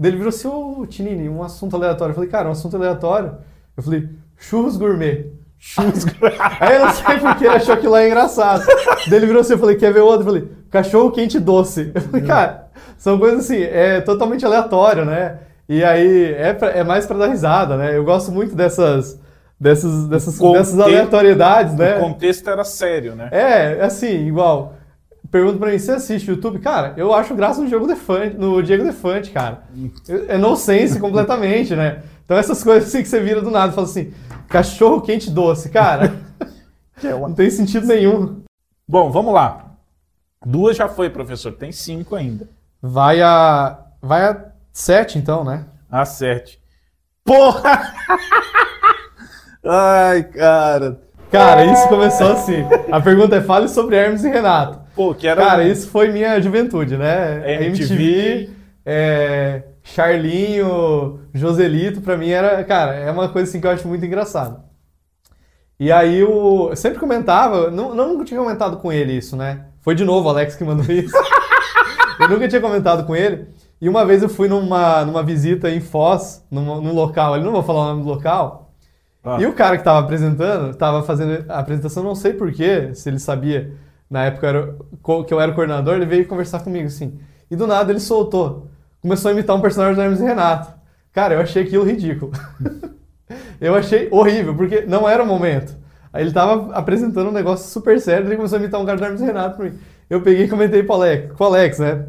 Ele 0.00 0.16
virou 0.16 0.28
assim, 0.28 0.46
ô 0.48 0.86
Tinini, 0.86 1.28
um 1.28 1.42
assunto 1.42 1.74
aleatório. 1.76 2.12
Eu 2.12 2.14
falei, 2.14 2.30
cara, 2.30 2.48
um 2.48 2.52
assunto 2.52 2.76
aleatório. 2.76 3.34
Eu 3.76 3.82
falei, 3.82 4.08
churros 4.38 4.76
gourmet. 4.76 5.26
Churros 5.58 6.04
gourmet. 6.04 6.36
Aí 6.60 6.74
eu 6.76 6.86
não 6.86 6.92
sei 6.92 7.18
porque 7.18 7.44
ele 7.44 7.54
achou 7.54 7.76
que 7.76 7.86
lá 7.88 8.02
é 8.02 8.06
engraçado. 8.08 8.64
Daí 9.08 9.18
ele 9.18 9.26
virou 9.26 9.40
assim, 9.40 9.52
eu 9.54 9.58
falei, 9.58 9.76
quer 9.76 9.92
ver 9.92 10.00
outro? 10.00 10.20
Eu 10.22 10.24
falei, 10.26 10.48
cachorro 10.70 11.10
quente 11.12 11.38
doce. 11.38 11.90
Eu 11.94 12.00
falei, 12.00 12.22
cara, 12.26 12.66
são 12.98 13.18
coisas 13.18 13.40
assim, 13.40 13.60
é 13.62 14.00
totalmente 14.00 14.44
aleatório, 14.44 15.04
né? 15.04 15.38
E 15.68 15.82
aí 15.84 16.34
é, 16.34 16.52
pra- 16.52 16.70
é 16.70 16.82
mais 16.84 17.06
pra 17.06 17.16
dar 17.16 17.28
risada, 17.28 17.76
né? 17.76 17.96
Eu 17.96 18.04
gosto 18.04 18.30
muito 18.32 18.54
dessas, 18.54 19.18
dessas, 19.58 20.06
dessas, 20.08 20.38
dessas 20.38 20.78
aleatoriedades, 20.78 21.74
né? 21.74 21.96
O 21.98 22.00
contexto 22.00 22.50
era 22.50 22.64
sério, 22.64 23.14
né? 23.14 23.28
É, 23.30 23.78
assim, 23.82 24.26
igual. 24.26 24.74
Pergunta 25.30 25.56
pra 25.58 25.70
mim, 25.70 25.78
você 25.78 25.92
assiste 25.92 26.28
YouTube? 26.28 26.58
Cara, 26.58 26.92
eu 26.96 27.14
acho 27.14 27.34
graça 27.34 27.62
no 27.62 27.68
jogo 27.68 27.86
Defante, 27.86 28.36
no 28.36 28.62
Diego 28.62 28.84
Defante, 28.84 29.30
cara. 29.30 29.62
É 30.28 30.36
nonsense 30.36 30.98
completamente, 31.00 31.74
né? 31.74 32.00
Então 32.24 32.36
essas 32.36 32.62
coisas 32.62 32.88
assim 32.88 33.02
que 33.02 33.08
você 33.08 33.20
vira 33.20 33.40
do 33.40 33.50
nada, 33.50 33.72
fala 33.72 33.86
assim, 33.86 34.12
cachorro 34.48 35.00
quente 35.00 35.30
doce, 35.30 35.68
cara. 35.68 36.14
É 37.04 37.10
não 37.10 37.34
tem 37.34 37.50
sentido 37.50 37.84
nenhum. 37.84 38.42
Bom, 38.86 39.10
vamos 39.10 39.34
lá. 39.34 39.72
Duas 40.44 40.76
já 40.76 40.88
foi, 40.88 41.10
professor. 41.10 41.52
Tem 41.52 41.72
cinco 41.72 42.14
ainda. 42.14 42.48
Vai 42.80 43.20
a. 43.20 43.78
Vai 44.00 44.24
a 44.24 44.52
7, 44.72 45.18
então, 45.18 45.44
né? 45.44 45.64
Acerte. 45.90 46.60
Porra! 47.24 47.92
Ai, 49.64 50.22
cara. 50.24 51.00
Cara, 51.30 51.64
isso 51.64 51.88
começou 51.88 52.32
assim. 52.32 52.64
A 52.90 53.00
pergunta 53.00 53.36
é: 53.36 53.40
fale 53.40 53.68
sobre 53.68 53.96
Hermes 53.96 54.24
e 54.24 54.28
Renato. 54.28 54.80
Pô, 54.94 55.14
que 55.14 55.26
era. 55.26 55.42
Cara, 55.44 55.64
isso 55.64 55.88
foi 55.88 56.10
minha 56.10 56.40
juventude, 56.40 56.96
né? 56.96 57.64
MTV. 57.66 58.50
é, 58.84 59.62
Charlinho, 59.82 61.20
Joselito, 61.34 62.00
pra 62.00 62.16
mim 62.16 62.28
era, 62.30 62.62
cara, 62.64 62.94
é 62.94 63.10
uma 63.10 63.28
coisa 63.28 63.48
assim 63.48 63.60
que 63.60 63.66
eu 63.66 63.70
acho 63.70 63.86
muito 63.88 64.04
engraçado. 64.04 64.62
E 65.78 65.90
aí 65.90 66.20
eu, 66.20 66.68
eu 66.70 66.76
sempre 66.76 66.98
comentava, 66.98 67.70
não, 67.70 67.94
não 67.94 68.12
nunca 68.12 68.24
tinha 68.24 68.38
comentado 68.38 68.76
com 68.76 68.92
ele 68.92 69.12
isso, 69.14 69.36
né? 69.36 69.66
Foi 69.80 69.94
de 69.94 70.04
novo 70.04 70.28
o 70.28 70.30
Alex 70.30 70.54
que 70.54 70.62
mandou 70.64 70.84
isso. 70.92 71.14
eu 72.20 72.28
nunca 72.28 72.46
tinha 72.48 72.60
comentado 72.60 73.04
com 73.04 73.16
ele. 73.16 73.48
E 73.80 73.88
uma 73.88 74.04
vez 74.04 74.22
eu 74.22 74.28
fui 74.28 74.46
numa, 74.46 75.04
numa 75.04 75.24
visita 75.24 75.68
em 75.68 75.80
Foz, 75.80 76.44
num, 76.48 76.80
num 76.80 76.94
local, 76.94 77.34
ali 77.34 77.42
não 77.42 77.50
vou 77.50 77.64
falar 77.64 77.80
o 77.80 77.88
nome 77.88 78.02
do 78.04 78.08
local, 78.08 78.70
Ah. 79.24 79.38
e 79.40 79.46
o 79.46 79.52
cara 79.54 79.76
que 79.76 79.82
tava 79.82 79.98
apresentando, 79.98 80.72
tava 80.76 81.02
fazendo 81.02 81.44
a 81.50 81.58
apresentação, 81.58 82.04
não 82.04 82.14
sei 82.14 82.32
porquê, 82.32 82.94
se 82.94 83.08
ele 83.08 83.18
sabia, 83.18 83.72
na 84.08 84.24
época 84.26 84.46
eu 84.46 84.50
era- 84.50 84.74
que 85.26 85.34
eu 85.34 85.40
era 85.40 85.50
o 85.50 85.54
coordenador, 85.56 85.94
ele 85.96 86.06
veio 86.06 86.28
conversar 86.28 86.60
comigo 86.60 86.86
assim. 86.86 87.18
E 87.50 87.56
do 87.56 87.66
nada 87.66 87.90
ele 87.90 87.98
soltou. 87.98 88.68
Começou 89.02 89.30
a 89.30 89.32
imitar 89.32 89.56
um 89.56 89.60
personagem 89.60 89.96
do 89.96 90.00
Hermes 90.00 90.20
e 90.20 90.24
Renato. 90.24 90.72
Cara, 91.12 91.34
eu 91.34 91.40
achei 91.40 91.64
aquilo 91.64 91.84
ridículo. 91.84 92.30
eu 93.60 93.74
achei 93.74 94.08
horrível, 94.10 94.54
porque 94.54 94.82
não 94.82 95.08
era 95.08 95.22
o 95.22 95.26
momento. 95.26 95.76
Aí 96.12 96.22
ele 96.22 96.32
tava 96.32 96.72
apresentando 96.72 97.28
um 97.28 97.32
negócio 97.32 97.68
super 97.68 98.00
sério, 98.00 98.26
ele 98.26 98.36
começou 98.36 98.58
a 98.58 98.60
imitar 98.60 98.80
um 98.80 98.86
cara 98.86 98.98
do 98.98 99.04
Hermes 99.04 99.20
e 99.20 99.24
Renato 99.24 99.56
pra 99.56 99.64
mim. 99.66 99.78
Eu 100.08 100.20
peguei 100.20 100.44
e 100.44 100.48
comentei 100.48 100.82
pro 100.82 100.94
Alex, 100.94 101.32
com 101.32 101.42
o 101.42 101.46
Alex, 101.48 101.78
né? 101.78 102.06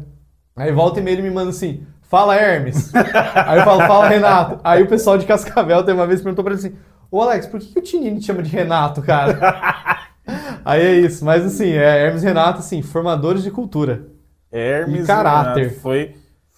Aí 0.54 0.70
volta 0.70 1.00
e 1.00 1.02
meia 1.02 1.14
ele 1.14 1.22
me 1.22 1.30
manda 1.30 1.50
assim, 1.50 1.84
fala 2.02 2.36
Hermes. 2.36 2.92
Aí 2.94 3.58
eu 3.58 3.64
falo, 3.64 3.80
fala 3.86 4.08
Renato. 4.08 4.60
Aí 4.62 4.82
o 4.82 4.86
pessoal 4.86 5.18
de 5.18 5.26
Cascavel 5.26 5.82
tem 5.82 5.94
uma 5.94 6.06
vez 6.06 6.20
perguntou 6.20 6.44
pra 6.44 6.52
ele 6.52 6.60
assim, 6.60 6.76
ô 7.10 7.20
Alex, 7.20 7.46
por 7.46 7.58
que, 7.58 7.72
que 7.72 7.78
o 7.78 7.82
Tinini 7.82 8.20
te 8.20 8.26
chama 8.26 8.42
de 8.42 8.50
Renato, 8.50 9.02
cara? 9.02 10.06
Aí 10.64 10.80
é 10.80 10.94
isso, 10.94 11.24
mas 11.24 11.44
assim, 11.44 11.72
é 11.72 12.04
Hermes 12.06 12.22
e 12.22 12.26
Renato, 12.26 12.60
assim, 12.60 12.82
formadores 12.82 13.42
de 13.42 13.50
cultura. 13.50 14.06
Hermes 14.52 15.04
E 15.04 15.06
caráter. 15.06 15.62
Renato. 15.64 15.80
Foi, 15.80 16.14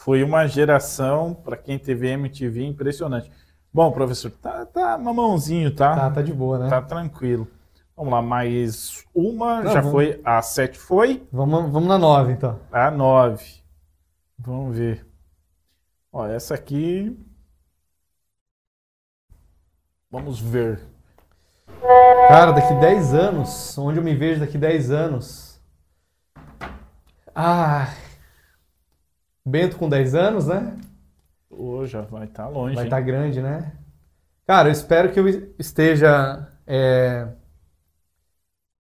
foi 0.06 0.22
uma 0.22 0.46
geração, 0.46 1.34
para 1.34 1.56
quem 1.56 1.80
teve 1.80 2.06
MTV, 2.06 2.64
impressionante. 2.64 3.28
Bom, 3.74 3.90
professor, 3.90 4.30
tá, 4.30 4.64
tá 4.64 4.96
mamãozinho, 4.96 5.74
tá? 5.74 5.96
Tá, 5.96 6.10
tá 6.12 6.22
de 6.22 6.32
boa, 6.32 6.60
né? 6.60 6.70
Tá 6.70 6.80
tranquilo. 6.80 7.48
Vamos 7.96 8.12
lá, 8.12 8.22
mais 8.22 9.04
uma. 9.12 9.64
Não, 9.64 9.72
já 9.72 9.80
vamos- 9.80 9.90
foi. 9.90 10.20
A 10.24 10.40
7 10.42 10.78
foi. 10.78 11.26
Vamos, 11.32 11.72
vamos 11.72 11.88
na 11.88 11.98
nove, 11.98 12.30
então. 12.34 12.60
A 12.70 12.88
9. 12.88 13.44
Vamos 14.38 14.78
ver. 14.78 15.04
Ó, 16.12 16.24
essa 16.24 16.54
aqui. 16.54 17.18
Vamos 20.08 20.38
ver. 20.38 20.86
Cara, 22.28 22.52
daqui 22.52 22.74
10 22.74 23.12
anos, 23.12 23.76
onde 23.76 23.98
eu 23.98 24.04
me 24.04 24.14
vejo 24.14 24.38
daqui 24.38 24.56
10 24.56 24.92
anos? 24.92 25.60
Ah, 27.34 27.92
Bento 29.46 29.76
com 29.76 29.88
10 29.88 30.14
anos, 30.16 30.48
né? 30.48 30.76
Ô, 31.48 31.86
já 31.86 32.00
vai 32.00 32.26
estar 32.26 32.48
longe. 32.48 32.74
Vai 32.74 32.84
estar 32.84 33.00
grande, 33.00 33.40
né? 33.40 33.72
Cara, 34.44 34.68
eu 34.68 34.72
espero 34.72 35.12
que 35.12 35.20
eu 35.20 35.28
esteja 35.56 36.48
é, 36.66 37.28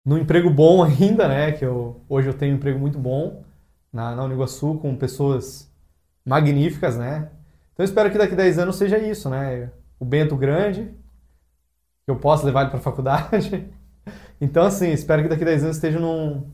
num 0.04 0.18
emprego 0.18 0.50
bom 0.50 0.82
ainda, 0.84 1.28
né? 1.28 1.52
Que 1.52 1.64
eu, 1.64 2.04
hoje 2.08 2.28
eu 2.28 2.34
tenho 2.34 2.54
um 2.54 2.56
emprego 2.56 2.80
muito 2.80 2.98
bom 2.98 3.44
na, 3.92 4.16
na 4.16 4.24
Uniguaçu, 4.24 4.74
com 4.78 4.96
pessoas 4.96 5.72
magníficas, 6.24 6.96
né? 6.96 7.30
Então 7.72 7.84
eu 7.84 7.88
espero 7.88 8.10
que 8.10 8.18
daqui 8.18 8.34
10 8.34 8.58
anos 8.58 8.74
seja 8.74 8.98
isso, 8.98 9.30
né? 9.30 9.70
O 10.00 10.04
Bento 10.04 10.36
grande, 10.36 10.92
que 12.04 12.10
eu 12.10 12.16
possa 12.16 12.44
levar 12.44 12.62
ele 12.62 12.70
para 12.70 12.80
a 12.80 12.82
faculdade. 12.84 13.70
Então, 14.40 14.64
assim, 14.64 14.90
espero 14.90 15.22
que 15.22 15.28
daqui 15.28 15.44
10 15.44 15.62
anos 15.62 15.76
esteja 15.76 16.00
num, 16.00 16.50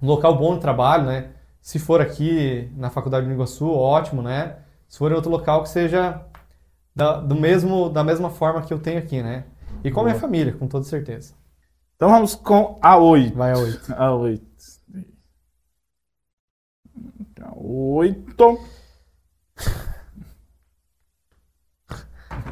num 0.00 0.08
local 0.08 0.36
bom 0.36 0.54
de 0.54 0.60
trabalho, 0.60 1.06
né? 1.06 1.30
Se 1.62 1.78
for 1.78 2.00
aqui 2.00 2.68
na 2.76 2.90
Faculdade 2.90 3.24
de 3.24 3.28
Uniguaçu, 3.30 3.70
ótimo, 3.70 4.20
né? 4.20 4.56
Se 4.88 4.98
for 4.98 5.12
em 5.12 5.14
outro 5.14 5.30
local, 5.30 5.62
que 5.62 5.68
seja 5.68 6.20
da, 6.94 7.20
do 7.20 7.36
mesmo, 7.36 7.88
da 7.88 8.02
mesma 8.02 8.28
forma 8.30 8.62
que 8.62 8.74
eu 8.74 8.80
tenho 8.80 8.98
aqui, 8.98 9.22
né? 9.22 9.44
E 9.84 9.90
com 9.90 10.00
a 10.00 10.04
minha 10.04 10.18
família, 10.18 10.52
com 10.52 10.66
toda 10.66 10.84
certeza. 10.84 11.34
Então 11.94 12.10
vamos 12.10 12.34
com 12.34 12.80
a 12.82 12.98
8. 12.98 13.36
Vai 13.36 13.52
a 13.52 13.58
8. 13.58 13.94
A 13.94 14.12
8. 14.12 14.46
A 17.40 17.52
8. 17.56 18.58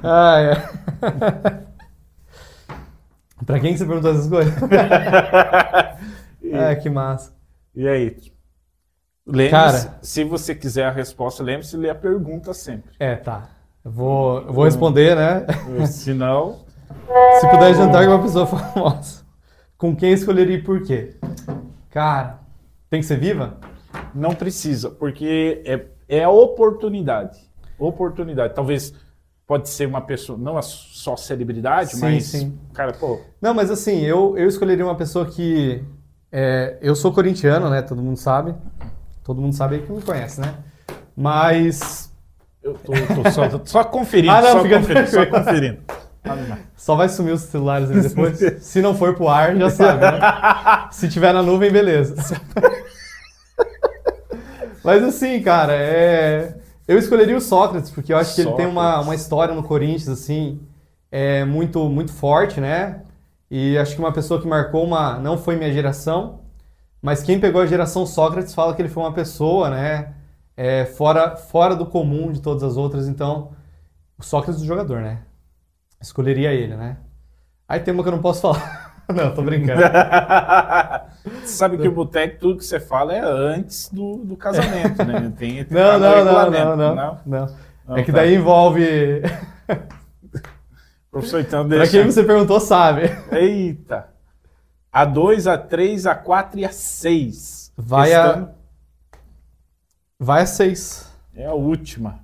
Ah, 0.04 0.38
é. 0.40 0.54
pra 3.44 3.58
quem 3.58 3.72
que 3.72 3.78
você 3.78 3.86
perguntou 3.86 4.12
essas 4.12 4.28
coisas? 4.28 4.54
É, 6.52 6.74
que 6.74 6.90
massa. 6.90 7.32
E 7.74 7.86
aí? 7.86 8.16
Lembre-se, 9.30 9.86
Cara. 9.86 9.98
se 10.02 10.24
você 10.24 10.54
quiser 10.54 10.84
a 10.86 10.90
resposta, 10.90 11.42
lembre-se 11.42 11.72
de 11.72 11.76
ler 11.78 11.90
a 11.90 11.94
pergunta 11.94 12.52
sempre. 12.52 12.92
É, 12.98 13.16
tá. 13.16 13.48
Eu 13.84 13.90
vou, 13.90 14.42
eu 14.42 14.52
vou 14.52 14.64
responder, 14.64 15.16
né? 15.16 15.46
Se 15.86 16.12
não, 16.12 16.58
Se 17.40 17.48
puder 17.48 17.74
jantar 17.74 18.04
com 18.04 18.12
uma 18.12 18.22
pessoa 18.22 18.46
famosa, 18.46 19.22
com 19.78 19.96
quem 19.96 20.12
escolheria 20.12 20.56
e 20.56 20.62
por 20.62 20.82
quê? 20.82 21.16
Cara, 21.88 22.40
tem 22.90 23.00
que 23.00 23.06
ser 23.06 23.18
viva? 23.18 23.58
não 24.14 24.34
precisa, 24.34 24.90
porque 24.90 25.62
é, 25.64 25.84
é 26.08 26.24
a 26.24 26.30
oportunidade. 26.30 27.38
Oportunidade. 27.78 28.54
Talvez 28.54 28.92
pode 29.46 29.68
ser 29.68 29.86
uma 29.86 30.00
pessoa, 30.00 30.38
não 30.38 30.56
a 30.56 30.62
só 30.62 31.16
celebridade, 31.16 31.92
Sim, 31.92 32.00
mas, 32.00 32.24
sim. 32.24 32.58
cara, 32.72 32.92
pô, 32.92 33.20
Não, 33.40 33.52
mas 33.52 33.70
assim, 33.70 34.00
eu, 34.00 34.36
eu 34.36 34.46
escolheria 34.48 34.84
uma 34.84 34.94
pessoa 34.94 35.26
que. 35.26 35.82
é, 36.30 36.78
eu 36.80 36.94
sou 36.94 37.12
corintiano, 37.12 37.68
né? 37.68 37.82
Todo 37.82 38.02
mundo 38.02 38.16
sabe. 38.16 38.54
Todo 39.24 39.40
mundo 39.40 39.54
sabe 39.54 39.76
aí 39.76 39.82
que 39.82 39.92
me 39.92 40.02
conhece, 40.02 40.40
né? 40.40 40.54
Mas 41.16 42.12
eu 42.62 42.74
tô, 42.74 42.92
tô 42.92 43.30
só, 43.30 43.60
só 43.64 43.84
conferindo, 43.84 44.32
Ah, 44.34 44.42
não, 44.42 44.52
só, 44.52 44.62
fica 44.62 44.78
conferindo 44.78 45.06
só 45.08 45.26
conferindo. 45.26 45.78
Só 46.76 46.96
vai 46.96 47.08
sumir 47.08 47.32
os 47.32 47.40
celulares 47.40 47.90
ali 47.90 48.02
depois. 48.02 48.38
Se 48.62 48.82
não 48.82 48.94
for 48.94 49.14
pro 49.14 49.26
ar, 49.26 49.56
já 49.56 49.70
sabe, 49.70 50.02
né? 50.02 50.20
Se 50.92 51.08
tiver 51.08 51.32
na 51.32 51.42
nuvem, 51.42 51.70
beleza. 51.70 52.14
Mas 54.84 55.02
assim, 55.02 55.40
cara, 55.42 55.72
é... 55.74 56.56
eu 56.86 56.98
escolheria 56.98 57.36
o 57.36 57.40
Sócrates, 57.40 57.90
porque 57.90 58.12
eu 58.12 58.18
acho 58.18 58.34
que 58.34 58.42
ele 58.42 58.52
tem 58.52 58.66
uma, 58.66 58.82
Sócrates. 58.82 59.06
uma 59.06 59.14
história 59.14 59.54
no 59.54 59.62
Corinthians, 59.62 60.08
assim, 60.08 60.60
é 61.10 61.44
muito, 61.44 61.88
muito 61.88 62.12
forte, 62.12 62.60
né? 62.60 63.00
E 63.50 63.76
acho 63.78 63.94
que 63.94 64.00
uma 64.00 64.12
pessoa 64.12 64.40
que 64.40 64.46
marcou 64.46 64.84
uma. 64.84 65.18
Não 65.18 65.36
foi 65.36 65.56
minha 65.56 65.72
geração, 65.72 66.40
mas 67.02 67.22
quem 67.22 67.40
pegou 67.40 67.60
a 67.60 67.66
geração 67.66 68.04
Sócrates 68.06 68.54
fala 68.54 68.74
que 68.74 68.82
ele 68.82 68.88
foi 68.88 69.02
uma 69.02 69.12
pessoa, 69.12 69.70
né? 69.70 70.14
é, 70.62 70.84
fora, 70.84 71.36
fora 71.36 71.74
do 71.74 71.86
comum 71.86 72.30
de 72.30 72.42
todas 72.42 72.62
as 72.62 72.76
outras. 72.76 73.08
Então, 73.08 73.52
o 74.18 74.22
Sócrates 74.22 74.60
do 74.60 74.66
jogador, 74.66 75.00
né? 75.00 75.20
Escolheria 75.98 76.52
ele, 76.52 76.76
né? 76.76 76.98
Aí 77.66 77.80
tem 77.80 77.94
uma 77.94 78.02
que 78.02 78.10
eu 78.10 78.12
não 78.12 78.20
posso 78.20 78.42
falar. 78.42 79.02
não, 79.08 79.32
tô 79.34 79.40
brincando. 79.40 79.80
Você 81.40 81.46
sabe 81.56 81.78
que 81.78 81.88
o 81.88 81.92
boteco, 81.92 82.38
tudo 82.38 82.58
que 82.58 82.64
você 82.66 82.78
fala 82.78 83.14
é 83.14 83.22
antes 83.22 83.88
do, 83.88 84.18
do 84.18 84.36
casamento, 84.36 85.02
né? 85.02 85.32
Tem, 85.38 85.64
tem 85.64 85.66
Não, 85.70 85.98
não, 85.98 86.00
não, 86.00 86.16
regulamento, 86.16 86.76
não, 86.76 86.94
não, 86.94 87.18
não. 87.24 87.46
Não, 87.88 87.96
É 87.96 88.02
que 88.02 88.12
tá. 88.12 88.18
daí 88.18 88.34
envolve. 88.34 89.22
Professor, 91.10 91.40
então 91.40 91.66
pra 91.66 91.78
deixa. 91.78 91.92
quem 91.92 92.04
você 92.04 92.22
perguntou, 92.22 92.60
sabe. 92.60 93.10
Eita! 93.32 94.09
A 94.92 95.04
2, 95.04 95.46
a 95.46 95.56
3, 95.56 96.06
a 96.06 96.14
4 96.14 96.58
e 96.60 96.64
a 96.64 96.72
6. 96.72 97.72
Vai 97.76 98.12
a. 98.12 98.48
Vai 100.18 100.42
a 100.42 100.46
seis. 100.46 101.10
É 101.34 101.46
a 101.46 101.54
última. 101.54 102.20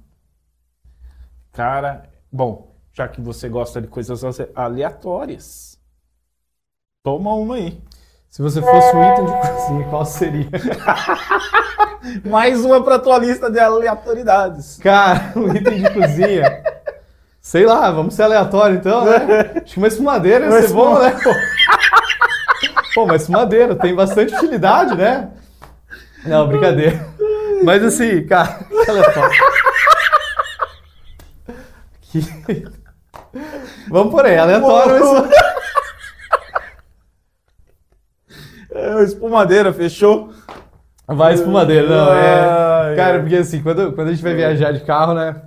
Cara, 1.52 2.02
bom, 2.30 2.74
já 2.92 3.08
que 3.08 3.22
você 3.22 3.48
gosta 3.48 3.80
de 3.80 3.88
coisas 3.88 4.22
ale- 4.22 4.50
aleatórias, 4.54 5.78
toma 7.02 7.32
uma 7.34 7.54
aí. 7.54 7.80
Se 8.28 8.42
você 8.42 8.60
fosse 8.60 8.94
um 8.94 9.12
item 9.12 9.24
de 9.24 9.32
cozinha, 9.32 9.88
qual 9.88 10.04
seria? 10.04 10.50
Mais 12.28 12.62
uma 12.62 12.84
pra 12.84 12.98
tua 12.98 13.16
lista 13.16 13.50
de 13.50 13.58
aleatoriedades. 13.58 14.76
Cara, 14.76 15.32
um 15.36 15.54
item 15.54 15.82
de 15.82 15.90
cozinha. 15.94 16.62
Sei 17.40 17.64
lá, 17.64 17.90
vamos 17.90 18.14
ser 18.14 18.24
aleatório 18.24 18.76
então, 18.76 19.06
né? 19.06 19.16
Acho 19.64 19.72
que 19.72 19.78
uma 19.78 19.88
espumadeira 19.88 20.44
ia 20.46 20.62
ser 20.62 20.74
bom, 20.74 20.98
né? 20.98 21.16
Pô, 22.96 23.04
uma 23.04 23.16
espumadeira 23.16 23.74
tem 23.76 23.94
bastante 23.94 24.34
utilidade, 24.34 24.96
né? 24.96 25.28
Não, 26.24 26.48
brincadeira. 26.48 26.98
Mas 27.62 27.84
assim, 27.84 28.26
cara, 28.26 28.58
que 28.84 28.90
aleatório. 28.90 29.38
Que... 32.00 32.20
Vamos 33.90 34.10
por 34.10 34.24
aí, 34.24 34.38
aleatório. 34.38 34.98
mas- 35.12 35.30
É, 38.70 39.02
espumadeira, 39.04 39.72
fechou? 39.74 40.32
Vai 41.06 41.34
espumadeira, 41.34 41.86
não, 41.88 42.12
é. 42.14 42.94
Cara, 42.96 43.20
porque 43.20 43.36
assim, 43.36 43.62
quando, 43.62 43.92
quando 43.92 44.08
a 44.08 44.12
gente 44.12 44.22
vai 44.22 44.34
viajar 44.34 44.72
de 44.72 44.80
carro, 44.80 45.12
né? 45.12 45.42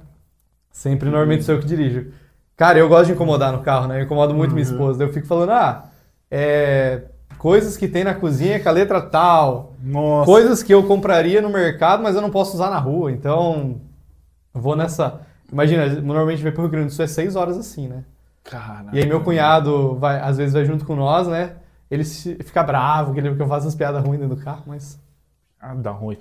Sempre 0.71 1.09
normalmente 1.09 1.43
sou 1.43 1.55
eu 1.55 1.61
que 1.61 1.65
dirijo. 1.67 2.11
Cara, 2.55 2.77
eu 2.77 2.87
gosto 2.87 3.07
de 3.07 3.13
incomodar 3.13 3.51
no 3.51 3.63
carro, 3.63 3.87
né? 3.87 3.99
Eu 3.99 4.03
incomodo 4.03 4.35
muito 4.35 4.53
minha 4.53 4.65
Uhum. 4.65 4.71
esposa. 4.71 4.99
Daí 4.99 5.07
eu 5.07 5.13
fico 5.13 5.25
falando, 5.25 5.51
ah, 5.51 5.85
é. 6.29 7.01
Coisas 7.39 7.75
que 7.77 7.87
tem 7.87 8.03
na 8.03 8.13
cozinha 8.13 8.61
com 8.61 8.69
a 8.69 8.71
letra 8.71 9.01
tal. 9.01 9.73
Nossa. 9.81 10.25
Coisas 10.29 10.61
que 10.61 10.73
eu 10.73 10.85
compraria 10.85 11.41
no 11.41 11.49
mercado, 11.49 12.03
mas 12.03 12.15
eu 12.15 12.21
não 12.21 12.29
posso 12.29 12.53
usar 12.55 12.69
na 12.69 12.77
rua. 12.77 13.11
Então, 13.11 13.79
eu 14.53 14.61
vou 14.61 14.75
nessa. 14.75 15.21
Imagina, 15.51 15.87
normalmente 16.01 16.43
vai 16.43 16.51
pro 16.51 16.61
Rio 16.63 16.69
Grande 16.71 16.87
do 16.87 16.93
Sul 16.93 17.05
é 17.05 17.07
seis 17.07 17.35
horas 17.35 17.57
assim, 17.57 17.87
né? 17.87 18.03
Cara. 18.43 18.87
E 18.93 18.99
aí 18.99 19.05
meu 19.07 19.23
cunhado 19.23 19.95
vai, 19.95 20.19
às 20.19 20.37
vezes 20.37 20.53
vai 20.53 20.65
junto 20.65 20.85
com 20.85 20.95
nós, 20.95 21.27
né? 21.27 21.53
Ele 21.89 22.03
fica 22.03 22.61
bravo, 22.61 23.13
que 23.13 23.19
ele- 23.19 23.33
que 23.35 23.41
eu 23.41 23.47
faço 23.47 23.67
as 23.67 23.73
piadas 23.75 24.03
ruins 24.03 24.19
dentro 24.19 24.35
do 24.35 24.43
carro, 24.43 24.63
mas. 24.67 24.99
Ah, 25.59 25.73
dá 25.73 25.91
ruim. 25.91 26.17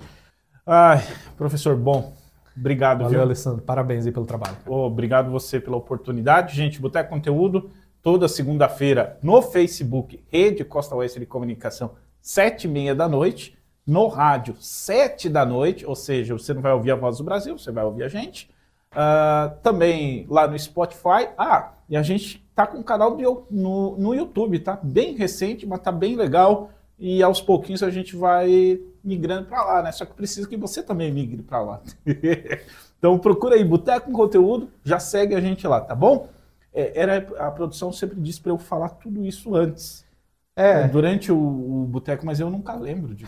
Ai, 0.65 1.03
professor, 1.37 1.75
bom. 1.75 2.13
Obrigado, 2.57 2.99
Valeu, 2.99 3.11
viu? 3.11 3.21
Alessandro. 3.21 3.61
Parabéns 3.61 4.05
aí 4.05 4.11
pelo 4.11 4.25
trabalho. 4.25 4.55
Obrigado 4.65 5.29
você 5.31 5.59
pela 5.59 5.77
oportunidade. 5.77 6.55
Gente, 6.55 6.79
Boteco 6.81 7.09
Conteúdo, 7.09 7.69
toda 8.01 8.27
segunda-feira 8.27 9.17
no 9.21 9.41
Facebook, 9.41 10.23
Rede 10.29 10.63
Costa 10.63 10.95
Oeste 10.95 11.19
de 11.19 11.25
Comunicação, 11.25 11.91
sete 12.21 12.65
e 12.65 12.67
meia 12.67 12.95
da 12.95 13.07
noite. 13.07 13.57
No 13.85 14.07
rádio, 14.07 14.55
sete 14.59 15.27
da 15.27 15.43
noite, 15.43 15.83
ou 15.83 15.95
seja, 15.95 16.37
você 16.37 16.53
não 16.53 16.61
vai 16.61 16.73
ouvir 16.73 16.91
a 16.91 16.95
voz 16.95 17.17
do 17.17 17.23
Brasil, 17.23 17.57
você 17.57 17.71
vai 17.71 17.83
ouvir 17.83 18.03
a 18.03 18.07
gente. 18.07 18.47
Uh, 18.91 19.55
também 19.63 20.27
lá 20.29 20.47
no 20.47 20.57
Spotify. 20.57 21.29
Ah, 21.35 21.73
e 21.89 21.97
a 21.97 22.03
gente 22.03 22.45
tá 22.53 22.67
com 22.67 22.77
um 22.77 22.83
canal 22.83 23.17
no, 23.49 23.97
no 23.97 24.13
YouTube, 24.13 24.59
tá? 24.59 24.79
Bem 24.81 25.15
recente, 25.15 25.65
mas 25.65 25.79
tá 25.79 25.91
bem 25.91 26.15
legal. 26.15 26.69
E 26.99 27.23
aos 27.23 27.41
pouquinhos 27.41 27.81
a 27.81 27.89
gente 27.89 28.15
vai 28.15 28.79
migrando 29.03 29.47
para 29.47 29.63
lá, 29.63 29.81
né? 29.81 29.91
Só 29.91 30.05
que 30.05 30.13
precisa 30.13 30.47
que 30.47 30.57
você 30.57 30.83
também 30.83 31.11
migre 31.11 31.41
para 31.41 31.61
lá. 31.61 31.81
então 32.99 33.17
procura 33.17 33.55
aí, 33.55 33.63
Boteco 33.63 34.07
com 34.07 34.13
Conteúdo, 34.13 34.69
já 34.83 34.99
segue 34.99 35.33
a 35.33 35.41
gente 35.41 35.65
lá, 35.65 35.81
tá 35.81 35.95
bom? 35.95 36.27
É, 36.73 36.99
era 36.99 37.17
a 37.47 37.51
produção 37.51 37.91
sempre 37.91 38.19
disse 38.19 38.41
para 38.41 38.51
eu 38.51 38.57
falar 38.57 38.89
tudo 38.89 39.25
isso 39.25 39.55
antes. 39.55 40.05
É. 40.55 40.87
Durante 40.87 41.31
o, 41.31 41.37
o 41.37 41.85
boteco, 41.85 42.25
mas 42.25 42.39
eu 42.39 42.49
nunca 42.49 42.75
lembro 42.75 43.15
de 43.15 43.15